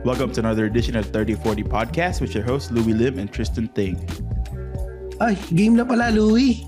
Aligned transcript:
Welcome 0.00 0.32
to 0.32 0.40
another 0.40 0.64
edition 0.64 0.96
of 0.96 1.12
3040 1.12 1.60
Podcast 1.68 2.24
with 2.24 2.32
your 2.32 2.40
hosts 2.40 2.72
Louis 2.72 2.96
Lim 2.96 3.20
and 3.20 3.28
Tristan 3.28 3.68
Ting. 3.76 4.00
Ay, 5.20 5.36
game 5.52 5.76
na 5.76 5.84
pala, 5.84 6.08
Louie. 6.08 6.64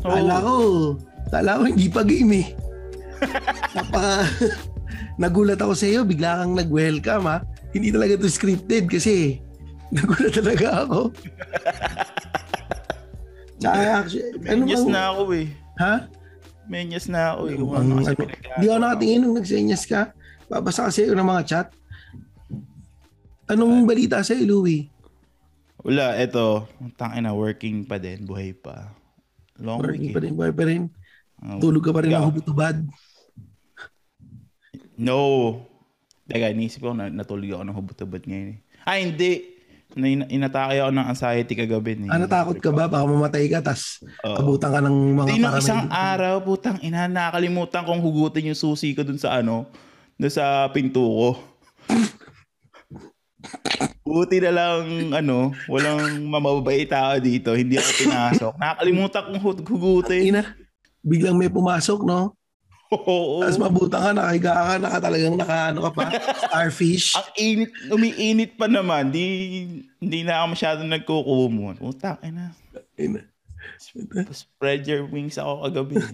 Oh. 0.00 0.16
Kala 0.16 0.36
ko, 0.40 0.54
kala 1.28 1.60
ko 1.60 1.62
hindi 1.68 1.92
pa 1.92 2.00
game 2.00 2.32
eh. 2.40 2.46
Napaka, 3.76 4.24
nagulat 5.20 5.60
ako 5.60 5.76
sa 5.76 5.84
iyo, 5.84 6.08
bigla 6.08 6.40
kang 6.40 6.56
nag-welcome 6.56 7.28
ha. 7.28 7.44
Hindi 7.76 7.92
talaga 7.92 8.16
to 8.16 8.32
scripted 8.32 8.88
kasi 8.88 9.44
nagulat 9.92 10.32
talaga 10.32 10.88
ako. 10.88 11.12
Tsaka 13.60 13.78
actually, 14.00 14.32
ano 14.48 14.64
bang- 14.64 14.88
na 14.88 15.02
ako 15.12 15.22
eh. 15.36 15.46
Ha? 15.76 15.94
Menyas 16.72 17.06
na 17.12 17.36
ako 17.36 17.42
eh. 17.52 17.56
Kung 17.60 17.72
Ang, 17.76 17.84
ano 17.84 17.92
kasi 18.00 18.12
ano, 18.16 18.24
di 18.56 18.66
ako 18.66 18.72
ko. 18.72 18.80
nakatingin 18.80 19.20
nung 19.20 19.36
nagsenyas 19.36 19.84
ka. 19.84 20.00
Babasa 20.48 20.88
kasi 20.88 21.04
ako 21.04 21.20
ng 21.20 21.28
mga 21.28 21.44
chat. 21.44 21.68
Anong 23.46 23.86
balita 23.86 24.18
sa 24.26 24.34
Louie? 24.34 24.90
Wala, 25.86 26.18
eto. 26.18 26.66
Tangin 26.98 27.22
na, 27.22 27.30
working 27.30 27.86
pa 27.86 28.02
din. 28.02 28.26
Buhay 28.26 28.50
pa. 28.50 28.90
Long 29.62 29.78
Working 29.78 30.10
week 30.10 30.14
pa 30.14 30.20
rin, 30.20 30.32
buhay 30.34 30.52
pa 30.52 30.64
rin. 30.66 30.82
Oh. 31.40 31.62
Tulog 31.62 31.84
ka 31.86 31.94
pa 31.94 32.02
rin 32.02 32.10
Ikaw? 32.10 32.20
ng 32.20 32.28
hubutubad. 32.28 32.76
No. 34.98 35.18
Teka, 36.26 36.50
iniisip 36.50 36.82
ko 36.82 36.90
na 36.90 37.06
natulog 37.06 37.54
ako 37.54 37.62
ng 37.62 37.76
hubot-hubot 37.76 38.22
ngayon 38.26 38.48
eh. 38.56 38.58
Ay, 38.82 38.98
hindi. 39.06 39.32
Na 39.94 40.10
ina- 40.10 40.28
inatake 40.28 40.82
ako 40.82 40.90
ng 40.90 41.06
anxiety 41.06 41.54
kagabi. 41.54 42.02
Eh. 42.02 42.10
Ah, 42.10 42.18
natakot 42.18 42.58
ka 42.58 42.74
ba? 42.74 42.90
Baka 42.90 43.06
mamatay 43.06 43.46
ka, 43.46 43.62
tas 43.62 44.02
Oo. 44.26 44.42
abutan 44.42 44.74
ka 44.74 44.80
ng 44.82 44.96
mga 45.14 45.28
Hindi, 45.30 45.40
nung 45.40 45.56
isang 45.56 45.86
araw, 45.88 46.42
putang 46.42 46.82
ina, 46.82 47.06
nakalimutan 47.06 47.86
kong 47.86 48.02
hugutin 48.02 48.50
yung 48.50 48.58
susi 48.58 48.90
ko 48.92 49.06
dun 49.06 49.16
sa 49.16 49.38
ano, 49.38 49.70
dun 50.18 50.32
sa 50.34 50.66
pinto 50.74 51.00
ko. 51.00 51.28
Buti 54.06 54.38
na 54.38 54.52
lang, 54.54 55.10
ano, 55.12 55.50
walang 55.66 56.22
mamabait 56.24 56.86
tao 56.86 57.18
dito. 57.18 57.52
Hindi 57.52 57.76
ako 57.76 57.90
pinasok. 58.06 58.52
Nakalimutan 58.56 59.22
kong 59.28 59.42
hug- 59.42 59.66
hugutin. 59.66 60.30
Ina, 60.30 60.42
biglang 61.02 61.34
may 61.34 61.50
pumasok, 61.50 62.06
no? 62.06 62.32
Oo. 62.94 63.42
Tapos 63.42 63.58
mabutan 63.58 63.98
ka, 63.98 64.10
nakahiga 64.14 64.52
ka, 64.54 64.74
naka 64.78 64.98
talagang 65.02 65.34
naka, 65.34 65.58
ano 65.74 65.80
ka 65.84 65.90
pa, 65.90 66.04
starfish. 66.38 67.18
Ang 67.18 67.28
init, 67.34 67.70
umiinit 67.90 68.52
pa 68.54 68.70
naman. 68.70 69.10
Di, 69.10 69.24
hindi 69.98 70.18
na 70.22 70.42
ako 70.42 70.46
masyadong 70.54 70.90
nagkukumon. 70.94 71.74
Utang, 71.82 72.18
ina. 72.22 72.54
Ina. 72.94 73.26
Spread 74.30 74.86
your 74.86 75.10
wings 75.10 75.34
ako 75.34 75.66
kagabi. 75.66 75.98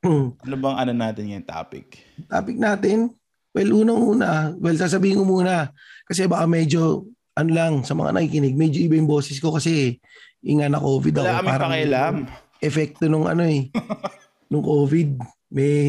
Ano 0.00 0.56
bang 0.56 0.76
ano 0.80 0.92
natin 0.96 1.28
yung 1.28 1.44
topic? 1.44 2.00
Topic 2.24 2.56
natin, 2.56 3.12
well, 3.50 3.70
unang-una, 3.82 4.54
well, 4.58 4.78
sasabihin 4.78 5.22
ko 5.22 5.24
muna, 5.26 5.74
kasi 6.06 6.26
baka 6.30 6.46
medyo, 6.46 7.06
ano 7.34 7.50
lang, 7.50 7.72
sa 7.82 7.94
mga 7.94 8.14
nakikinig, 8.14 8.54
medyo 8.54 8.78
iba 8.82 8.98
yung 8.98 9.10
boses 9.10 9.38
ko 9.42 9.54
kasi 9.54 9.98
inga 10.42 10.70
na 10.70 10.82
COVID 10.82 11.20
ako. 11.20 11.26
Wala 11.26 11.40
kami 11.42 11.50
pakialam. 11.50 12.14
Epekto 12.60 13.08
nung 13.08 13.26
ano 13.26 13.42
eh, 13.42 13.72
nung 14.50 14.62
COVID, 14.62 15.18
may, 15.50 15.82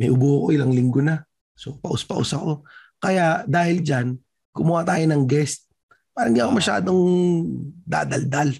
may 0.00 0.08
ubo 0.08 0.46
ko 0.46 0.54
ilang 0.54 0.72
linggo 0.72 1.04
na. 1.04 1.24
So, 1.58 1.76
paus-paus 1.82 2.32
ako. 2.32 2.64
Kaya, 3.02 3.44
dahil 3.44 3.82
dyan, 3.82 4.16
kumuha 4.54 4.86
tayo 4.86 5.04
ng 5.10 5.22
guest. 5.26 5.66
Parang 6.14 6.34
hindi 6.34 6.42
ako 6.42 6.52
masyadong 6.54 7.02
dadaldal. 7.86 8.50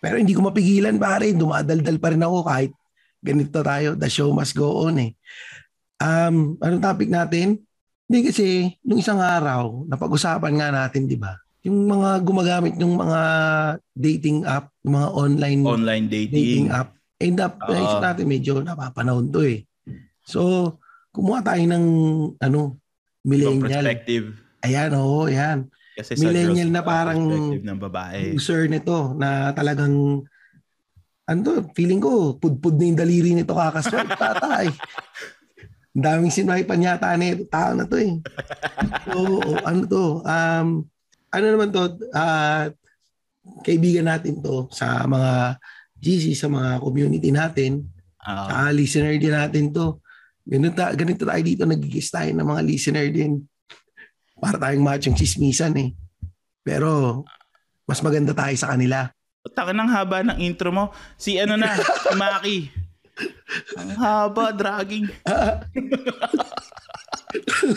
Pero 0.00 0.16
hindi 0.16 0.32
ko 0.32 0.40
mapigilan 0.48 0.96
pare, 0.96 1.36
dumadaldal 1.36 1.96
pa 2.00 2.08
rin 2.12 2.24
ako 2.24 2.38
kahit 2.44 2.72
ganito 3.20 3.60
tayo. 3.60 3.96
The 4.00 4.08
show 4.08 4.32
must 4.32 4.56
go 4.56 4.88
on 4.88 4.96
eh. 4.96 5.12
Um, 6.00 6.56
anong 6.58 6.80
topic 6.82 7.08
natin? 7.08 7.60
Hindi 8.08 8.18
kasi, 8.26 8.46
nung 8.82 8.98
isang 8.98 9.20
araw, 9.20 9.86
napag-usapan 9.86 10.52
nga 10.56 10.68
natin, 10.72 11.06
di 11.06 11.14
ba? 11.14 11.36
Yung 11.62 11.86
mga 11.86 12.24
gumagamit 12.24 12.74
ng 12.74 12.94
mga 12.96 13.20
dating 13.92 14.48
app, 14.48 14.72
yung 14.82 14.96
mga 14.96 15.08
online 15.12 15.60
Online 15.62 16.04
dating 16.08 16.32
dating. 16.32 16.66
app. 16.72 16.96
And 17.20 17.36
up, 17.36 17.60
Oo. 17.60 17.70
naisip 17.70 18.00
natin 18.00 18.24
medyo 18.26 18.52
napapanahon 18.58 19.28
to 19.28 19.44
eh. 19.44 19.68
So, 20.24 20.74
kumuha 21.12 21.44
tayo 21.44 21.60
ng 21.60 21.84
ano, 22.40 22.80
millennial. 23.22 23.84
perspective. 23.84 24.40
Ayan, 24.64 24.90
oo, 24.96 25.28
ayan. 25.28 25.68
Kasi 25.92 26.16
Millennial 26.16 26.72
na 26.72 26.80
parang- 26.80 27.28
ng 27.52 27.78
babae. 27.78 28.32
User 28.32 28.64
nito 28.66 29.12
na 29.14 29.52
talagang 29.52 30.24
ano 31.28 31.38
to, 31.44 31.62
feeling 31.76 32.00
ko, 32.00 32.34
pudpud 32.34 32.74
na 32.74 32.88
yung 32.88 32.98
daliri 32.98 33.36
nito 33.36 33.52
kakaswipe 33.52 34.16
tata 34.16 34.64
eh. 34.64 34.72
Ang 35.90 36.02
daming 36.06 36.34
sinwipan 36.34 36.86
yata 36.86 37.18
na 37.18 37.34
ito, 37.34 37.44
tao 37.50 37.74
na 37.74 37.84
to 37.84 37.98
eh. 37.98 38.14
So, 39.10 39.42
ano 39.66 39.82
to, 39.86 40.04
um, 40.22 40.68
ano 41.30 41.44
naman 41.46 41.70
to, 41.74 41.82
ah, 42.14 42.70
kaibigan 43.62 44.06
natin 44.06 44.38
to 44.38 44.70
sa 44.70 45.02
mga 45.04 45.58
GC, 45.98 46.32
sa 46.32 46.46
mga 46.46 46.78
community 46.78 47.30
natin, 47.34 47.84
Ah, 48.20 48.68
Ah, 48.68 48.70
listener 48.70 49.16
din 49.16 49.32
natin 49.32 49.72
to. 49.72 49.96
Ganito, 50.44 50.76
ta- 50.76 50.92
ganito 50.92 51.24
tayo 51.24 51.40
dito, 51.40 51.64
nagigis 51.64 52.12
tayo 52.12 52.28
ng 52.36 52.44
mga 52.44 52.62
listener 52.68 53.08
din. 53.08 53.40
Para 54.36 54.60
tayong 54.60 54.84
machong 54.84 55.16
chismisan 55.16 55.72
eh. 55.80 55.96
Pero, 56.60 57.22
mas 57.88 58.04
maganda 58.04 58.36
tayo 58.36 58.52
sa 58.60 58.76
kanila. 58.76 59.08
Taka 59.56 59.72
ng 59.72 59.88
haba 59.88 60.20
ng 60.20 60.38
intro 60.44 60.68
mo. 60.68 60.92
Si 61.16 61.40
ano 61.40 61.56
na, 61.56 61.72
si 61.80 62.12
Maki. 62.12 62.56
Ang 63.78 63.90
haba, 63.98 64.52
dragging. 64.54 65.08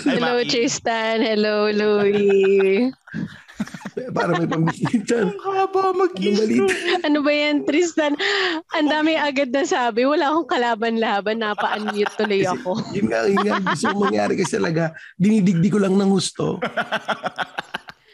Hello, 0.07 0.41
Maki. 0.41 0.49
Tristan. 0.49 1.21
Hello, 1.21 1.69
Louie. 1.69 2.89
Para 4.13 4.33
may 4.41 4.49
pambisitan. 4.49 5.29
Ang 5.29 5.41
haba 5.45 5.93
balita? 5.93 6.73
ano 7.05 7.19
ba 7.21 7.31
yan, 7.31 7.61
Tristan? 7.65 8.17
Ang 8.73 8.87
dami 8.89 9.13
agad 9.13 9.53
na 9.53 9.63
sabi. 9.65 10.09
Wala 10.09 10.33
akong 10.33 10.49
kalaban-laban. 10.49 11.37
Napa-unmute 11.41 12.13
tuloy 12.17 12.41
ako. 12.45 12.81
Yun 12.97 13.07
nga, 13.13 13.19
yun 13.29 13.45
nga, 13.45 13.61
gusto 13.61 13.93
mangyari 13.93 14.33
kasi 14.33 14.57
talaga, 14.57 14.97
dinidigdi 15.21 15.69
ko 15.69 15.77
lang 15.77 15.93
ng 15.93 16.09
gusto. 16.09 16.57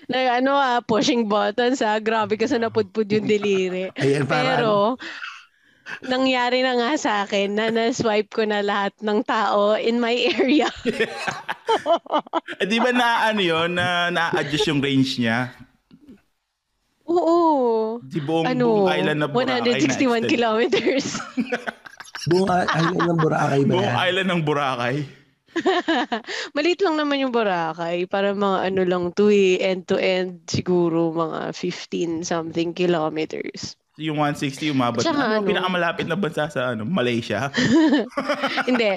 Na, 0.10 0.42
ano 0.42 0.58
ah, 0.58 0.82
pushing 0.84 1.30
buttons 1.30 1.80
ah. 1.86 2.02
Grabe 2.02 2.36
kasi 2.36 2.60
napudpud 2.60 3.08
yung 3.08 3.30
deliri. 3.30 3.94
Ayan, 3.96 4.28
para 4.28 4.60
ano, 4.60 4.98
Pero, 4.98 5.00
nangyari 6.04 6.62
na 6.62 6.74
nga 6.76 6.92
sa 6.96 7.12
akin 7.24 7.56
na 7.56 7.70
na-swipe 7.70 8.30
ko 8.32 8.44
na 8.44 8.62
lahat 8.62 8.94
ng 9.02 9.20
tao 9.24 9.76
in 9.76 9.98
my 10.00 10.14
area. 10.14 10.70
Eh, 12.58 12.66
di 12.66 12.82
ba 12.82 12.90
na 12.90 13.30
ano 13.30 13.46
yun, 13.46 13.78
na 13.78 14.10
na-adjust 14.10 14.74
yung 14.74 14.82
range 14.82 15.22
niya? 15.22 15.54
Oo. 17.06 18.02
Di 18.02 18.18
buong, 18.22 18.46
Ano, 18.50 18.86
buong 18.86 18.90
island 18.90 19.20
na 19.22 19.30
Boracay 19.30 19.62
161 19.66 19.70
na-extend. 19.70 20.26
kilometers. 20.30 21.06
buong 22.34 22.50
island 22.50 23.06
ng 23.06 23.20
Boracay 23.22 23.62
ba 23.66 23.74
Buong 23.78 23.96
island 24.02 24.30
ng 24.34 24.42
Boracay. 24.42 24.96
Maliit 26.58 26.82
lang 26.86 26.96
naman 26.98 27.22
yung 27.22 27.34
Boracay. 27.34 28.06
Para 28.06 28.34
mga 28.38 28.58
ano 28.70 28.82
lang 28.86 29.04
to 29.18 29.30
eh, 29.34 29.58
end-to-end 29.62 30.46
siguro 30.46 31.10
mga 31.14 31.54
15 31.54 32.22
something 32.26 32.74
kilometers. 32.74 33.79
Yung 34.00 34.24
160 34.24 34.72
umabot. 34.72 35.04
Tsaka 35.04 35.20
Ano, 35.20 35.44
ano? 35.44 35.48
pinakamalapit 35.48 36.08
na 36.08 36.16
bansa 36.16 36.48
sa 36.48 36.72
ano, 36.72 36.88
Malaysia? 36.88 37.52
Hindi. 38.70 38.96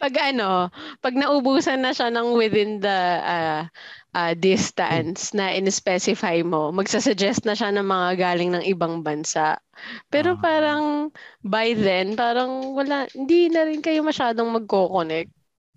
pag 0.00 0.14
ano, 0.16 0.70
pag 1.02 1.12
naubusan 1.18 1.82
na 1.82 1.92
siya 1.92 2.08
ng 2.08 2.32
within 2.38 2.78
the 2.80 3.00
ah, 3.20 3.66
ah, 4.14 4.32
distance 4.38 5.34
na 5.34 5.50
in-specify 5.52 6.40
mo, 6.46 6.70
magsasuggest 6.70 7.44
na 7.44 7.58
siya 7.58 7.74
ng 7.74 7.84
mga 7.84 8.08
galing 8.16 8.50
ng 8.54 8.64
ibang 8.64 9.02
bansa. 9.02 9.58
Pero 10.08 10.38
parang 10.38 11.10
by 11.42 11.74
then, 11.74 12.14
parang 12.14 12.72
wala, 12.78 13.10
hindi 13.12 13.50
na 13.50 13.66
rin 13.66 13.82
kayo 13.82 14.06
masyadong 14.06 14.54
magko-connect. 14.54 15.34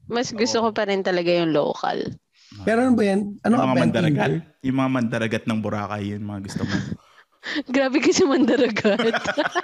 Mas 0.08 0.30
gusto 0.36 0.60
ko 0.60 0.70
pa 0.76 0.86
rin 0.86 1.02
talaga 1.02 1.32
yung 1.32 1.56
local. 1.56 2.14
Pero 2.62 2.86
ano 2.86 2.94
ba 2.94 3.04
yan? 3.04 3.22
Ano 3.42 3.54
yung 3.54 3.60
ka 3.60 3.68
mga 3.68 3.82
mandaragat. 3.82 4.30
Tinder? 4.30 4.62
Yung 4.62 4.78
mga 4.78 4.92
mandaragat 4.92 5.44
ng 5.44 5.60
Boracay, 5.60 6.04
yun 6.14 6.22
mga 6.22 6.42
gusto 6.46 6.62
mo. 6.64 6.76
Grabe 7.76 7.98
kasi 8.00 8.24
mandaragat. 8.24 9.04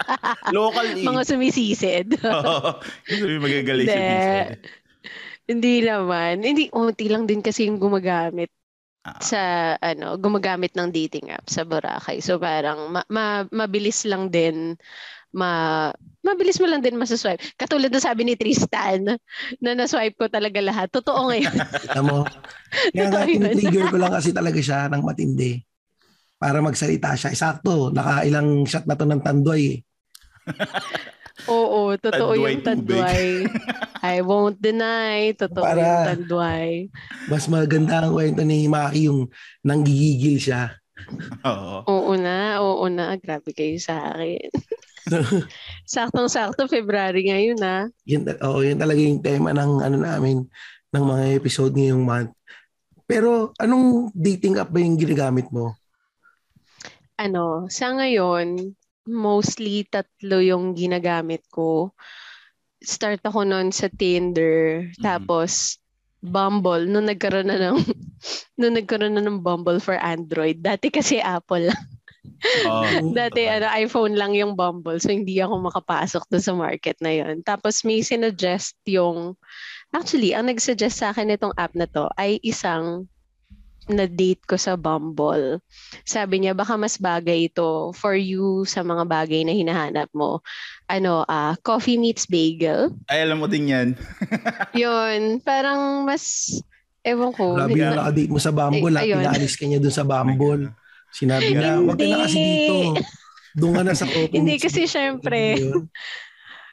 Local 0.57 0.87
eh. 0.97 1.05
mga 1.05 1.21
sumisisid. 1.23 2.07
Oo. 2.25 2.75
Yung 3.07 3.43
magagaling 3.45 3.85
si 3.85 3.93
Hindi. 3.93 4.03
Vincent. 4.03 4.59
Hindi 5.45 5.73
naman. 5.81 6.33
Hindi, 6.43 6.63
unti 6.69 7.05
lang 7.07 7.23
din 7.23 7.39
kasi 7.39 7.65
yung 7.65 7.77
gumagamit 7.77 8.49
Ah. 8.99 9.15
sa 9.23 9.41
ano, 9.79 10.19
gumagamit 10.19 10.75
ng 10.75 10.91
dating 10.91 11.31
app 11.31 11.47
sa 11.47 11.63
Boracay. 11.63 12.19
So 12.19 12.35
parang 12.35 12.91
ma- 12.91 13.07
ma- 13.07 13.47
mabilis 13.47 14.03
lang 14.03 14.27
din 14.27 14.75
ma 15.31 15.87
mabilis 16.29 16.61
mo 16.61 16.67
lang 16.69 16.79
din 16.79 16.95
masaswipe. 16.95 17.41
Katulad 17.55 17.89
na 17.89 17.97
sabi 17.97 18.21
ni 18.23 18.37
Tristan 18.37 19.17
na 19.57 19.69
na-swipe 19.73 20.15
ko 20.15 20.25
talaga 20.29 20.61
lahat. 20.61 20.87
Totoo 20.89 21.29
ngayon. 21.29 21.55
Alam 21.93 22.05
mo? 22.05 22.19
Kaya 22.93 23.09
nga, 23.09 23.25
Totoo 23.25 23.33
yun. 23.33 23.57
trigger 23.57 23.85
ko 23.89 23.97
lang 23.97 24.13
kasi 24.13 24.29
talaga 24.29 24.59
siya 24.61 24.87
ng 24.87 25.01
matindi. 25.01 25.57
Para 26.39 26.61
magsalita 26.61 27.17
siya. 27.17 27.35
Sakto, 27.35 27.91
nakailang 27.91 28.63
shot 28.63 28.85
na 28.85 28.95
to 28.95 29.03
ng 29.03 29.19
tandoy. 29.19 29.81
Oo, 31.47 31.95
totoo 31.95 32.35
Tadway 32.35 32.51
yung 32.51 32.65
tadway. 32.67 33.27
I 34.03 34.19
won't 34.19 34.59
deny, 34.59 35.31
totoo 35.39 35.63
Para- 35.63 35.79
yung 35.79 36.03
tadway. 36.27 36.71
Mas 37.31 37.47
maganda 37.47 38.03
ang 38.03 38.11
kwento 38.11 38.43
ni 38.43 38.67
Maki 38.67 39.07
yung 39.07 39.31
nanggigigil 39.63 40.35
siya. 40.35 40.75
Oo. 41.47 41.87
Oo 41.87 42.11
na, 42.19 42.59
oo 42.59 42.83
na. 42.91 43.15
Grabe 43.15 43.55
kayo 43.55 43.79
sa 43.79 44.11
akin. 44.11 44.51
Saktong-sakto, 45.89 46.67
February 46.69 47.25
ngayon 47.27 47.57
na. 47.59 47.75
yun, 48.05 48.25
oh, 48.41 48.61
yun 48.63 48.77
talaga 48.79 48.99
yung 48.99 49.21
tema 49.21 49.53
ng 49.53 49.71
ano 49.85 49.97
namin 49.99 50.37
ng 50.89 51.03
mga 51.05 51.23
episode 51.37 51.73
ngayong 51.77 52.03
month. 52.03 52.31
Pero 53.09 53.53
anong 53.57 54.13
dating 54.13 54.57
app 54.57 54.69
ba 54.69 54.79
yung 54.81 54.97
ginagamit 54.97 55.49
mo? 55.53 55.73
Ano, 57.19 57.67
sa 57.67 57.91
ngayon, 57.91 58.73
mostly 59.09 59.83
tatlo 59.89 60.39
yung 60.39 60.71
ginagamit 60.77 61.43
ko. 61.51 61.91
Start 62.79 63.19
ako 63.25 63.43
noon 63.43 63.75
sa 63.75 63.91
Tinder, 63.91 64.87
Mhm. 64.95 65.03
tapos 65.03 65.77
Bumble, 66.19 66.83
nung 66.87 67.07
nagkaroon 67.07 67.47
na 67.47 67.55
ng 67.59 67.79
nung 68.59 68.75
nagkaroon 68.75 69.15
na 69.15 69.23
ng 69.23 69.39
Bumble 69.39 69.79
for 69.79 69.95
Android. 69.95 70.59
Dati 70.59 70.91
kasi 70.91 71.19
Apple 71.23 71.71
lang. 71.71 71.83
Dati 73.17 73.41
ano, 73.47 73.65
iPhone 73.73 74.13
lang 74.15 74.33
yung 74.35 74.53
Bumble, 74.53 75.01
so 75.01 75.09
hindi 75.09 75.39
ako 75.41 75.59
makapasok 75.69 76.23
doon 76.29 76.43
sa 76.43 76.53
market 76.55 76.97
na 77.01 77.11
yon. 77.11 77.41
Tapos 77.43 77.81
may 77.83 78.01
sinuggest 78.01 78.77
yung, 78.85 79.35
actually, 79.91 80.33
ang 80.37 80.47
nagsuggest 80.47 81.01
sa 81.01 81.11
akin 81.11 81.33
itong 81.33 81.55
app 81.57 81.73
na 81.73 81.89
to 81.89 82.07
ay 82.15 82.37
isang 82.41 83.09
na-date 83.89 84.45
ko 84.45 84.53
sa 84.53 84.77
Bumble. 84.77 85.57
Sabi 86.05 86.45
niya, 86.45 86.53
baka 86.53 86.77
mas 86.77 87.01
bagay 87.01 87.49
ito 87.49 87.89
for 87.97 88.13
you 88.13 88.61
sa 88.69 88.85
mga 88.85 89.01
bagay 89.09 89.41
na 89.41 89.51
hinahanap 89.51 90.05
mo. 90.13 90.45
Ano, 90.85 91.25
ah 91.25 91.57
coffee 91.65 91.97
meets 91.97 92.29
bagel. 92.29 92.93
Ay, 93.09 93.25
alam 93.25 93.41
mo 93.41 93.49
din 93.49 93.73
yan. 93.73 93.87
Yun, 94.77 95.41
parang 95.41 96.05
mas, 96.05 96.53
ewan 97.01 97.33
ko. 97.33 97.57
Grabe 97.57 97.81
na 97.81 97.97
nakadate 97.97 98.29
mo 98.29 98.37
sa 98.37 98.53
Bumble, 98.53 98.93
Eh, 98.93 99.01
ha? 99.01 99.01
ayun. 99.01 99.21
pinaalis 99.25 99.57
ka 99.57 99.65
niya 99.65 99.81
dun 99.81 99.95
sa 99.97 100.05
Bumble. 100.05 100.69
Sinabi 101.13 101.51
niya, 101.55 101.81
wag 101.81 101.97
ka 101.97 102.05
na 102.05 102.17
kasi 102.25 102.37
dito. 102.37 102.73
Doon 103.57 103.73
ka 103.75 103.81
na 103.83 103.93
sa 103.97 104.05
coffee. 104.11 104.33
Hindi 104.33 104.55
meets 104.57 104.63
kasi 104.65 104.81
bagel." 104.85 104.93
syempre. 104.93 105.41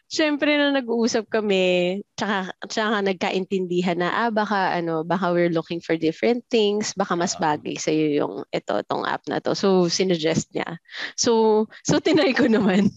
Siyempre 0.07 0.55
na 0.55 0.71
nag-uusap 0.71 1.27
kami, 1.27 1.99
tsaka, 2.15 2.55
tsaka 2.71 3.03
nagkaintindihan 3.03 3.99
na, 3.99 4.15
ah, 4.15 4.31
baka, 4.31 4.79
ano, 4.79 5.03
baka 5.03 5.35
we're 5.35 5.51
looking 5.51 5.83
for 5.83 5.99
different 5.99 6.47
things, 6.47 6.95
baka 6.95 7.19
mas 7.19 7.35
Ah. 7.35 7.59
bagay 7.59 7.75
sa'yo 7.75 8.15
yung 8.15 8.35
ito, 8.55 8.75
tong 8.87 9.03
app 9.03 9.27
na 9.27 9.43
to. 9.43 9.59
So, 9.59 9.91
sinuggest 9.91 10.55
niya. 10.55 10.79
So, 11.19 11.67
so 11.83 11.99
tinry 11.99 12.39
ko 12.39 12.47
naman. 12.47 12.95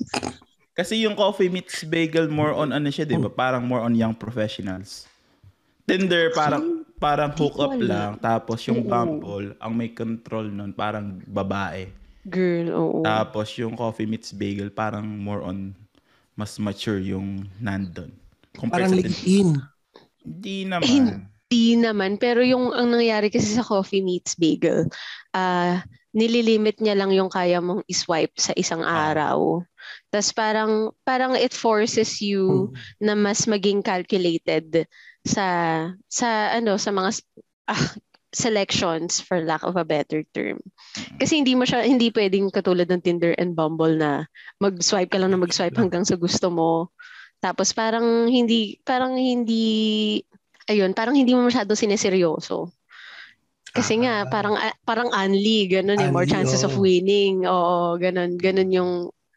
Kasi 0.77 1.01
yung 1.01 1.18
Coffee 1.18 1.50
Meets 1.50 1.81
Bagel 1.89 2.30
more 2.30 2.53
on 2.53 2.71
ano 2.71 2.88
siya, 2.88 3.03
'di 3.03 3.19
ba? 3.19 3.27
Parang 3.27 3.65
more 3.68 3.83
on 3.83 3.97
young 3.97 4.15
professionals. 4.15 5.09
Tinder 5.89 6.30
parang 6.31 6.86
parang 7.01 7.31
hook 7.33 7.57
up 7.57 7.74
lang 7.80 8.19
tapos 8.21 8.62
yung 8.69 8.86
Oo. 8.86 8.89
Bumble 8.89 9.57
ang 9.57 9.74
may 9.74 9.89
control 9.89 10.45
nun 10.45 10.69
parang 10.71 11.18
babae. 11.25 11.89
Girl, 12.30 12.68
oo. 12.75 13.00
Tapos 13.01 13.56
yung 13.57 13.74
Coffee 13.74 14.06
Meets 14.06 14.36
Bagel 14.36 14.69
parang 14.69 15.07
more 15.07 15.41
on 15.41 15.74
mas 16.38 16.56
mature 16.62 17.01
yung 17.01 17.47
nandun. 17.57 18.13
Compared 18.56 18.88
Parang 18.88 18.94
sa. 18.94 19.00
LinkedIn. 19.01 19.50
Hindi 20.24 20.57
naman. 20.68 20.88
Hindi 21.50 21.65
naman. 21.75 22.12
Pero 22.21 22.45
yung 22.45 22.69
ang 22.71 22.94
nangyari 22.94 23.31
kasi 23.33 23.56
sa 23.56 23.65
Coffee 23.65 24.03
Meets 24.03 24.38
Bagel, 24.38 24.85
ah 25.33 25.81
nililimit 26.09 26.81
niya 26.81 26.97
lang 26.97 27.13
yung 27.13 27.30
kaya 27.30 27.62
mong 27.62 27.85
iswipe 27.85 28.33
sa 28.35 28.50
isang 28.57 28.81
Ah. 28.81 29.13
araw. 29.13 29.62
Tapos 30.09 30.33
parang, 30.33 30.71
parang 31.06 31.38
it 31.38 31.53
forces 31.53 32.18
you 32.18 32.74
na 32.97 33.13
mas 33.13 33.45
maging 33.45 33.85
calculated 33.85 34.89
sa 35.25 35.45
sa 36.07 36.56
ano 36.56 36.80
sa 36.80 36.92
mga 36.92 37.10
ah, 37.69 37.86
selections 38.30 39.18
for 39.19 39.42
lack 39.42 39.66
of 39.66 39.74
a 39.75 39.86
better 39.86 40.21
term. 40.33 40.62
Kasi 41.18 41.42
hindi 41.42 41.57
mo 41.57 41.66
siya 41.66 41.81
hindi 41.86 42.13
pwedeng 42.13 42.54
katulad 42.54 42.86
ng 42.89 43.01
Tinder 43.01 43.33
and 43.42 43.57
Bumble 43.57 43.98
na 43.98 44.30
mag-swipe 44.62 45.10
ka 45.10 45.18
lang 45.18 45.33
na 45.33 45.42
mag-swipe 45.42 45.75
hanggang 45.75 46.06
sa 46.06 46.16
gusto 46.16 46.54
mo. 46.54 46.94
Tapos 47.42 47.74
parang 47.74 48.30
hindi 48.30 48.77
parang 48.86 49.18
hindi 49.18 50.19
ayun, 50.69 50.94
parang 50.94 51.18
hindi 51.18 51.33
mo 51.33 51.48
masyado 51.48 51.74
sineseryoso. 51.74 52.69
Kasi 53.74 54.01
nga 54.01 54.25
Ah. 54.25 54.30
parang 54.30 54.56
ah, 54.57 54.74
parang 54.86 55.10
unli 55.13 55.69
ganun 55.69 56.01
eh, 56.01 56.10
more 56.10 56.25
chances 56.30 56.62
of 56.66 56.77
winning. 56.77 57.45
Oo, 57.45 57.98
ganun 57.98 58.38
ganun 58.38 58.69
yung 58.74 58.92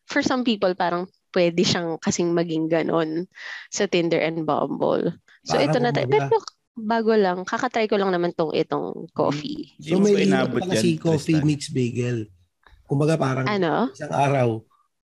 for 0.09 0.21
some 0.21 0.45
people 0.45 0.73
parang 0.77 1.09
pwede 1.33 1.65
siyang 1.65 1.97
kasing 1.97 2.37
maging 2.37 2.69
ganon 2.69 3.25
sa 3.73 3.89
Tinder 3.89 4.21
and 4.21 4.45
Bumble. 4.45 5.17
So 5.43 5.59
Parang 5.59 5.67
ito 5.69 5.79
na 5.83 5.91
tayo. 5.91 6.07
Pero 6.07 6.37
bago 6.73 7.13
lang, 7.19 7.45
kakatry 7.45 7.91
ko 7.91 7.99
lang 8.01 8.15
naman 8.15 8.33
tong 8.33 8.55
itong 8.55 9.11
coffee. 9.13 9.75
Hindi 9.77 9.91
So 9.91 9.99
may 10.01 10.15
inabot 10.25 10.63
yan, 10.65 10.79
si 10.79 10.91
Coffee 10.97 11.37
Tristan. 11.39 11.47
meets 11.47 11.69
Bagel. 11.69 12.19
Kumbaga 12.87 13.15
parang 13.19 13.47
Ano? 13.49 13.91
isang 13.93 14.13
araw, 14.15 14.49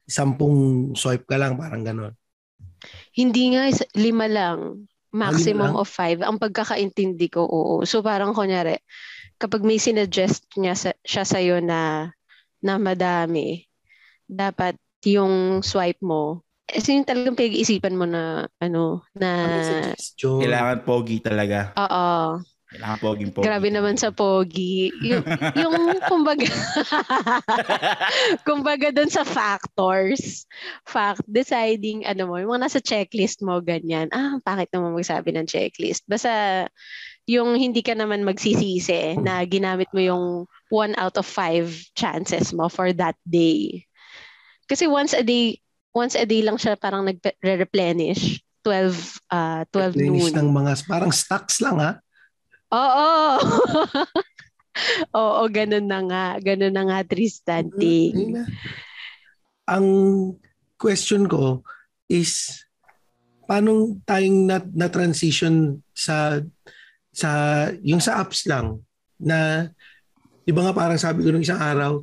sampung 0.08 0.56
swipe 0.94 1.28
ka 1.28 1.36
lang, 1.36 1.58
parang 1.60 1.84
gano'n. 1.84 2.14
Hindi 3.12 3.52
nga, 3.56 3.68
is- 3.68 3.90
lima 3.92 4.30
lang. 4.30 4.88
Maximum 5.08 5.72
lang? 5.72 5.80
of 5.80 5.88
five. 5.88 6.20
Ang 6.20 6.36
pagkakaintindi 6.36 7.32
ko, 7.32 7.42
oo. 7.48 7.74
So 7.88 8.04
parang 8.04 8.36
kunyari, 8.36 8.76
kapag 9.40 9.64
may 9.64 9.80
sinuggest 9.80 10.46
niya 10.54 10.76
sa, 10.76 10.90
siya 11.02 11.24
sa'yo 11.24 11.56
na, 11.64 12.12
na 12.60 12.74
madami, 12.76 13.64
dapat 14.28 14.76
yung 15.08 15.64
swipe 15.64 16.00
mo, 16.04 16.44
eh, 16.68 16.84
yung 16.84 17.08
talagang 17.08 17.38
pag-iisipan 17.38 17.96
mo 17.96 18.04
na, 18.04 18.44
ano, 18.60 19.00
na, 19.16 19.30
Ano? 19.40 19.58
Kailangan 20.18 20.84
pogi 20.84 21.24
talaga. 21.24 21.72
oo, 21.78 22.42
Kailangan 22.68 22.98
poging 23.00 23.30
pogi. 23.32 23.44
Grabe 23.48 23.68
naman 23.72 23.96
sa 23.96 24.12
pogi. 24.12 24.92
Yung, 25.00 25.24
yung 25.56 25.96
kumbaga, 26.04 26.44
kumbaga 28.48 28.92
dun 28.92 29.08
sa 29.08 29.24
factors, 29.24 30.44
fact, 30.84 31.24
deciding, 31.24 32.04
ano 32.04 32.28
mo, 32.28 32.36
yung 32.36 32.52
mga 32.52 32.68
nasa 32.68 32.80
checklist 32.84 33.40
mo, 33.40 33.64
ganyan. 33.64 34.12
Ah, 34.12 34.36
bakit 34.44 34.68
naman 34.74 34.92
magsabi 34.92 35.32
ng 35.32 35.48
checklist? 35.48 36.04
Basta, 36.04 36.66
yung 37.28 37.56
hindi 37.56 37.84
ka 37.84 37.92
naman 37.92 38.24
magsisisi 38.24 39.20
na 39.20 39.44
ginamit 39.44 39.88
mo 39.92 40.00
yung 40.00 40.24
one 40.72 40.96
out 40.96 41.16
of 41.20 41.28
five 41.28 41.68
chances 41.96 42.52
mo 42.56 42.68
for 42.68 42.92
that 42.92 43.16
day. 43.28 43.84
Kasi 44.68 44.88
once 44.88 45.16
a 45.16 45.24
day, 45.24 45.60
once 45.98 46.14
a 46.14 46.22
day 46.22 46.46
lang 46.46 46.54
siya 46.54 46.78
parang 46.78 47.02
nag-replenish. 47.02 48.38
12, 48.62 48.94
uh, 49.34 49.62
12 49.74 49.96
Linis 49.98 50.30
noon. 50.30 50.36
ng 50.38 50.50
mga, 50.54 50.72
parang 50.86 51.10
stocks 51.10 51.58
lang 51.58 51.78
ha. 51.82 51.90
Oo. 52.70 53.08
Oo, 55.18 55.42
ganun 55.50 55.86
na 55.90 56.00
nga. 56.06 56.26
Ganun 56.38 56.74
na 56.74 56.84
nga, 56.86 56.98
Tristan. 57.02 57.72
Ting. 57.74 58.38
na. 58.38 58.44
Ang 59.66 59.86
question 60.78 61.26
ko 61.26 61.66
is 62.06 62.62
paano 63.48 63.98
tayong 64.06 64.46
na, 64.46 64.62
na 64.62 64.88
transition 64.92 65.82
sa 65.96 66.38
sa 67.10 67.30
yung 67.82 67.98
sa 67.98 68.22
apps 68.22 68.46
lang 68.46 68.78
na 69.18 69.68
di 70.46 70.54
ba 70.54 70.68
nga 70.68 70.76
parang 70.76 71.00
sabi 71.00 71.26
ko 71.26 71.32
nung 71.34 71.42
isang 71.42 71.58
araw 71.58 72.00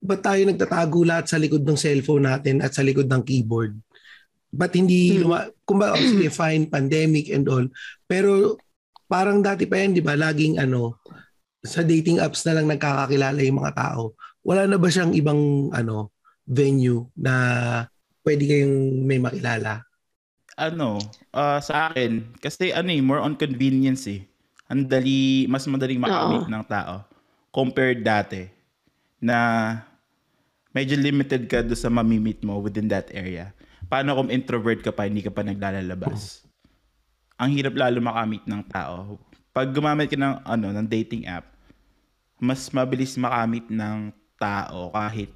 ba't 0.00 0.20
tayo 0.22 0.42
nagtatago 0.46 1.00
lahat 1.02 1.26
sa 1.26 1.40
likod 1.40 1.64
ng 1.64 1.78
cellphone 1.78 2.28
natin 2.28 2.60
at 2.62 2.72
sa 2.72 2.84
likod 2.84 3.08
ng 3.08 3.22
keyboard 3.24 3.74
ba't 4.52 4.72
hindi 4.72 5.16
Hmm. 5.16 5.26
luma- 5.26 5.50
kumbaga 5.66 5.98
oh, 5.98 6.04
sige 6.04 6.28
fine 6.40 6.68
pandemic 6.70 7.28
and 7.32 7.48
all 7.48 7.64
pero 8.06 8.56
parang 9.06 9.40
dati 9.42 9.64
pa 9.66 9.78
yan 9.78 9.94
di 9.94 10.02
ba 10.02 10.14
laging 10.14 10.58
ano 10.58 10.98
sa 11.66 11.82
dating 11.82 12.22
apps 12.22 12.46
na 12.46 12.60
lang 12.60 12.66
nagkakakilala 12.70 13.40
yung 13.42 13.58
mga 13.60 13.74
tao 13.74 14.14
wala 14.46 14.64
na 14.70 14.78
ba 14.78 14.86
siyang 14.86 15.12
ibang 15.12 15.70
ano 15.74 16.14
venue 16.46 17.10
na 17.18 17.34
pwede 18.22 18.46
kayong 18.46 19.02
may 19.02 19.18
makilala? 19.18 19.82
ano, 20.56 20.96
ah, 21.36 21.60
sa 21.60 21.90
akin, 21.92 22.32
kasi 22.40 22.72
ano 22.72 22.88
eh, 22.88 23.02
more 23.04 23.20
on 23.20 23.36
convenience 23.36 24.08
eh. 24.08 24.24
Ang 24.72 24.88
dali, 24.88 25.44
mas 25.46 25.68
madaling 25.68 26.00
makamit 26.00 26.42
Oo. 26.46 26.50
ng 26.50 26.64
tao 26.66 27.04
compared 27.52 28.00
dati 28.02 28.48
na 29.22 29.38
medyo 30.76 30.96
limited 30.96 31.48
ka 31.48 31.64
do 31.64 31.72
sa 31.72 31.88
mamimit 31.88 32.44
mo 32.44 32.60
within 32.60 32.88
that 32.88 33.08
area. 33.12 33.56
Paano 33.86 34.18
kung 34.18 34.28
introvert 34.28 34.82
ka 34.82 34.90
pa, 34.92 35.06
hindi 35.08 35.22
ka 35.22 35.32
pa 35.32 35.46
naglalabas? 35.46 36.44
Ang 37.38 37.54
hirap 37.54 37.76
lalo 37.76 38.00
makamit 38.00 38.44
ng 38.44 38.62
tao. 38.68 39.20
Pag 39.52 39.72
gumamit 39.72 40.12
ka 40.12 40.18
ng, 40.20 40.44
ano, 40.44 40.68
ng 40.72 40.86
dating 40.88 41.24
app, 41.28 41.48
mas 42.36 42.68
mabilis 42.72 43.16
makamit 43.16 43.64
ng 43.72 44.12
tao 44.36 44.92
kahit 44.92 45.32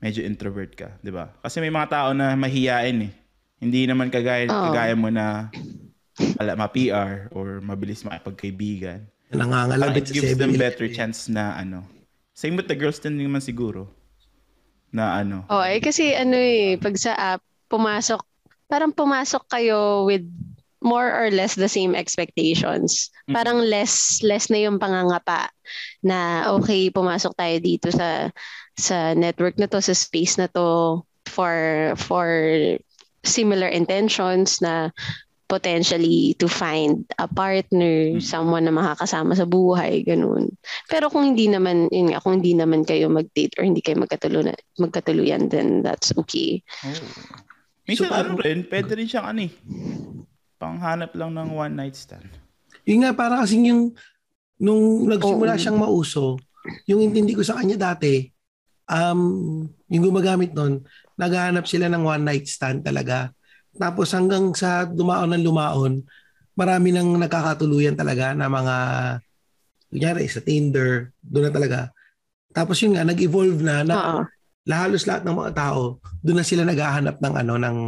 medyo 0.00 0.24
introvert 0.24 0.72
ka, 0.76 0.88
'di 1.00 1.12
ba? 1.12 1.32
Kasi 1.40 1.60
may 1.60 1.72
mga 1.72 1.88
tao 1.88 2.08
na 2.16 2.36
mahiyain 2.36 3.08
eh. 3.08 3.12
Hindi 3.60 3.84
naman 3.84 4.08
kagaya 4.08 4.48
Oo. 4.48 4.72
kagaya 4.72 4.96
mo 4.96 5.12
na 5.12 5.52
ala 6.40 6.56
ma-PR 6.56 7.28
or 7.36 7.60
mabilis 7.60 8.04
makipagkaibigan. 8.04 9.04
Nangangalabit 9.32 10.08
it 10.08 10.16
gives 10.16 10.36
them 10.40 10.56
7-Eleven. 10.56 10.60
better 10.60 10.86
chance 10.88 11.28
na 11.28 11.56
ano. 11.60 11.84
Same 12.34 12.56
with 12.56 12.68
the 12.70 12.78
girls 12.78 12.98
din 13.02 13.18
naman 13.18 13.42
siguro. 13.42 13.90
Na 14.90 15.20
ano. 15.22 15.46
Oh, 15.46 15.62
eh 15.62 15.78
kasi 15.78 16.14
ano 16.16 16.34
eh, 16.34 16.74
pag 16.80 16.96
sa 16.98 17.14
app, 17.14 17.42
pumasok 17.70 18.20
parang 18.70 18.94
pumasok 18.94 19.46
kayo 19.50 20.06
with 20.06 20.26
more 20.80 21.12
or 21.12 21.28
less 21.30 21.54
the 21.54 21.68
same 21.68 21.92
expectations. 21.92 23.12
Parang 23.28 23.60
less 23.60 24.24
less 24.24 24.48
na 24.48 24.64
yung 24.64 24.80
pangangapa 24.80 25.52
na 26.00 26.48
okay, 26.56 26.88
pumasok 26.88 27.36
tayo 27.36 27.56
dito 27.60 27.88
sa 27.92 28.32
sa 28.80 29.12
network 29.12 29.60
na 29.60 29.68
to, 29.68 29.78
sa 29.84 29.92
space 29.92 30.40
na 30.40 30.48
to 30.48 31.02
for 31.28 31.54
for 32.00 32.26
similar 33.20 33.68
intentions 33.68 34.64
na 34.64 34.88
potentially 35.50 36.38
to 36.38 36.46
find 36.46 37.02
a 37.18 37.26
partner, 37.26 38.14
Mm. 38.14 38.22
someone 38.22 38.62
na 38.62 38.70
makakasama 38.70 39.34
sa 39.34 39.42
buhay, 39.42 40.06
ganun. 40.06 40.54
Pero 40.86 41.10
kung 41.10 41.26
hindi 41.26 41.50
naman, 41.50 41.90
yun 41.90 42.14
nga, 42.14 42.22
kung 42.22 42.38
hindi 42.38 42.54
naman 42.54 42.86
kayo 42.86 43.10
mag-date 43.10 43.58
or 43.58 43.66
hindi 43.66 43.82
kayo 43.82 43.98
magkatuluyan, 43.98 44.54
magkatuluyan, 44.78 45.50
then 45.50 45.82
that's 45.82 46.14
okay. 46.14 46.62
Oh. 46.86 46.94
Minsan 47.90 48.06
So, 48.06 48.14
ano 48.14 48.38
parang- 48.38 48.46
rin, 48.46 48.58
pwede 48.70 48.90
rin 48.94 49.10
siyang 49.10 49.26
ano 49.26 49.40
eh. 49.42 49.52
Panghanap 50.56 51.10
lang 51.18 51.34
ng 51.34 51.50
one 51.50 51.74
night 51.74 51.98
stand. 51.98 52.30
Yun 52.86 53.02
nga, 53.02 53.10
para 53.10 53.42
kasing 53.42 53.66
yung, 53.66 53.82
nung 54.62 55.10
nagsimula 55.10 55.56
Oo. 55.56 55.60
siyang 55.60 55.78
mauso, 55.80 56.38
yung 56.86 57.02
intindi 57.02 57.34
ko 57.34 57.42
sa 57.42 57.58
kanya 57.58 57.90
dati, 57.90 58.28
um, 58.86 59.66
yung 59.90 60.04
gumagamit 60.06 60.54
nun, 60.54 60.84
naghahanap 61.18 61.66
sila 61.66 61.90
ng 61.90 62.06
one 62.06 62.22
night 62.22 62.46
stand 62.46 62.86
talaga. 62.86 63.34
Tapos 63.76 64.10
hanggang 64.10 64.50
sa 64.56 64.88
dumaon 64.88 65.30
ng 65.34 65.44
lumaon, 65.46 66.02
marami 66.58 66.90
nang 66.90 67.14
nagkakatuluyan 67.16 67.94
talaga 67.94 68.34
na 68.34 68.50
mga, 68.50 68.76
kunyari 69.90 70.26
sa 70.26 70.42
Tinder, 70.42 71.14
doon 71.22 71.48
na 71.48 71.52
talaga. 71.54 71.78
Tapos 72.50 72.76
yun 72.82 72.98
nga, 72.98 73.06
nag-evolve 73.06 73.62
na, 73.62 73.86
na 73.86 73.94
Oo. 73.94 74.20
halos 74.66 75.06
lahat 75.06 75.22
ng 75.22 75.36
mga 75.38 75.52
tao, 75.54 76.02
doon 76.22 76.38
na 76.42 76.46
sila 76.46 76.66
naghahanap 76.66 77.22
ng 77.22 77.34
ano, 77.46 77.54
ng 77.58 77.78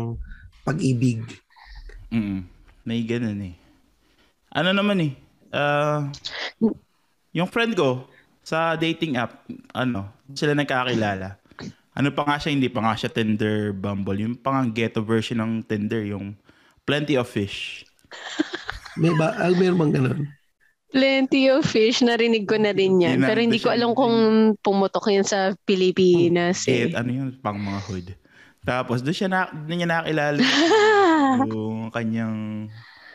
pag-ibig. 0.62 1.22
Mm. 2.14 2.46
May 2.86 3.02
ganun 3.06 3.40
eh. 3.42 3.54
Ano 4.52 4.70
naman 4.74 4.98
eh, 5.00 5.12
ah, 5.54 6.10
yung 7.32 7.48
friend 7.48 7.72
ko 7.74 8.06
sa 8.42 8.74
dating 8.76 9.16
app, 9.18 9.46
ano, 9.72 10.10
sila 10.34 10.52
nagkakilala. 10.54 11.41
Ano 11.92 12.08
pa 12.08 12.24
nga 12.24 12.40
siya, 12.40 12.56
hindi 12.56 12.72
pa 12.72 12.80
nga 12.80 12.96
siya 12.96 13.12
Tinder, 13.12 13.76
Bumble. 13.76 14.24
Yung 14.24 14.34
pa 14.34 14.56
nga 14.56 14.64
ghetto 14.64 15.04
version 15.04 15.40
ng 15.40 15.52
Tinder, 15.62 16.00
yung 16.02 16.32
Plenty 16.82 17.20
of 17.20 17.28
Fish. 17.28 17.84
May 19.00 19.12
ba, 19.12 19.32
ah, 19.36 19.52
meron 19.52 19.78
bang 19.78 19.92
ganun? 20.00 20.20
Plenty 20.92 21.48
of 21.48 21.64
fish, 21.64 22.04
narinig 22.04 22.44
ko 22.44 22.60
na 22.60 22.76
rin 22.76 23.00
yan. 23.00 23.16
Yun 23.16 23.24
Pero 23.24 23.40
hindi 23.40 23.56
ko 23.56 23.72
alam 23.72 23.96
kung 23.96 24.12
pumutok 24.60 25.08
yun 25.08 25.24
sa 25.24 25.56
Pilipinas 25.64 26.68
Eh, 26.68 26.92
eh. 26.92 26.92
ano 26.92 27.08
yun, 27.08 27.28
pang 27.40 27.56
mga 27.56 27.80
hood. 27.88 28.06
Tapos 28.60 29.00
doon 29.00 29.16
siya 29.16 29.32
na, 29.32 29.48
doon 29.48 29.72
niya 29.80 29.88
nakilala 29.88 30.36
yung 31.48 31.88
kanyang 31.88 32.68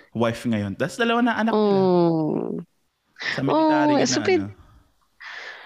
wife 0.09 0.41
ngayon. 0.49 0.73
Tapos 0.73 0.97
dalawa 0.97 1.21
na 1.21 1.37
anak 1.37 1.53
nila. 1.53 1.77
Oh. 1.77 2.57
Sa 3.37 3.41
military 3.45 3.93
Oh, 3.93 4.09
so 4.09 4.17
na 4.17 4.25
pwede- 4.25 4.49
ano. 4.49 4.65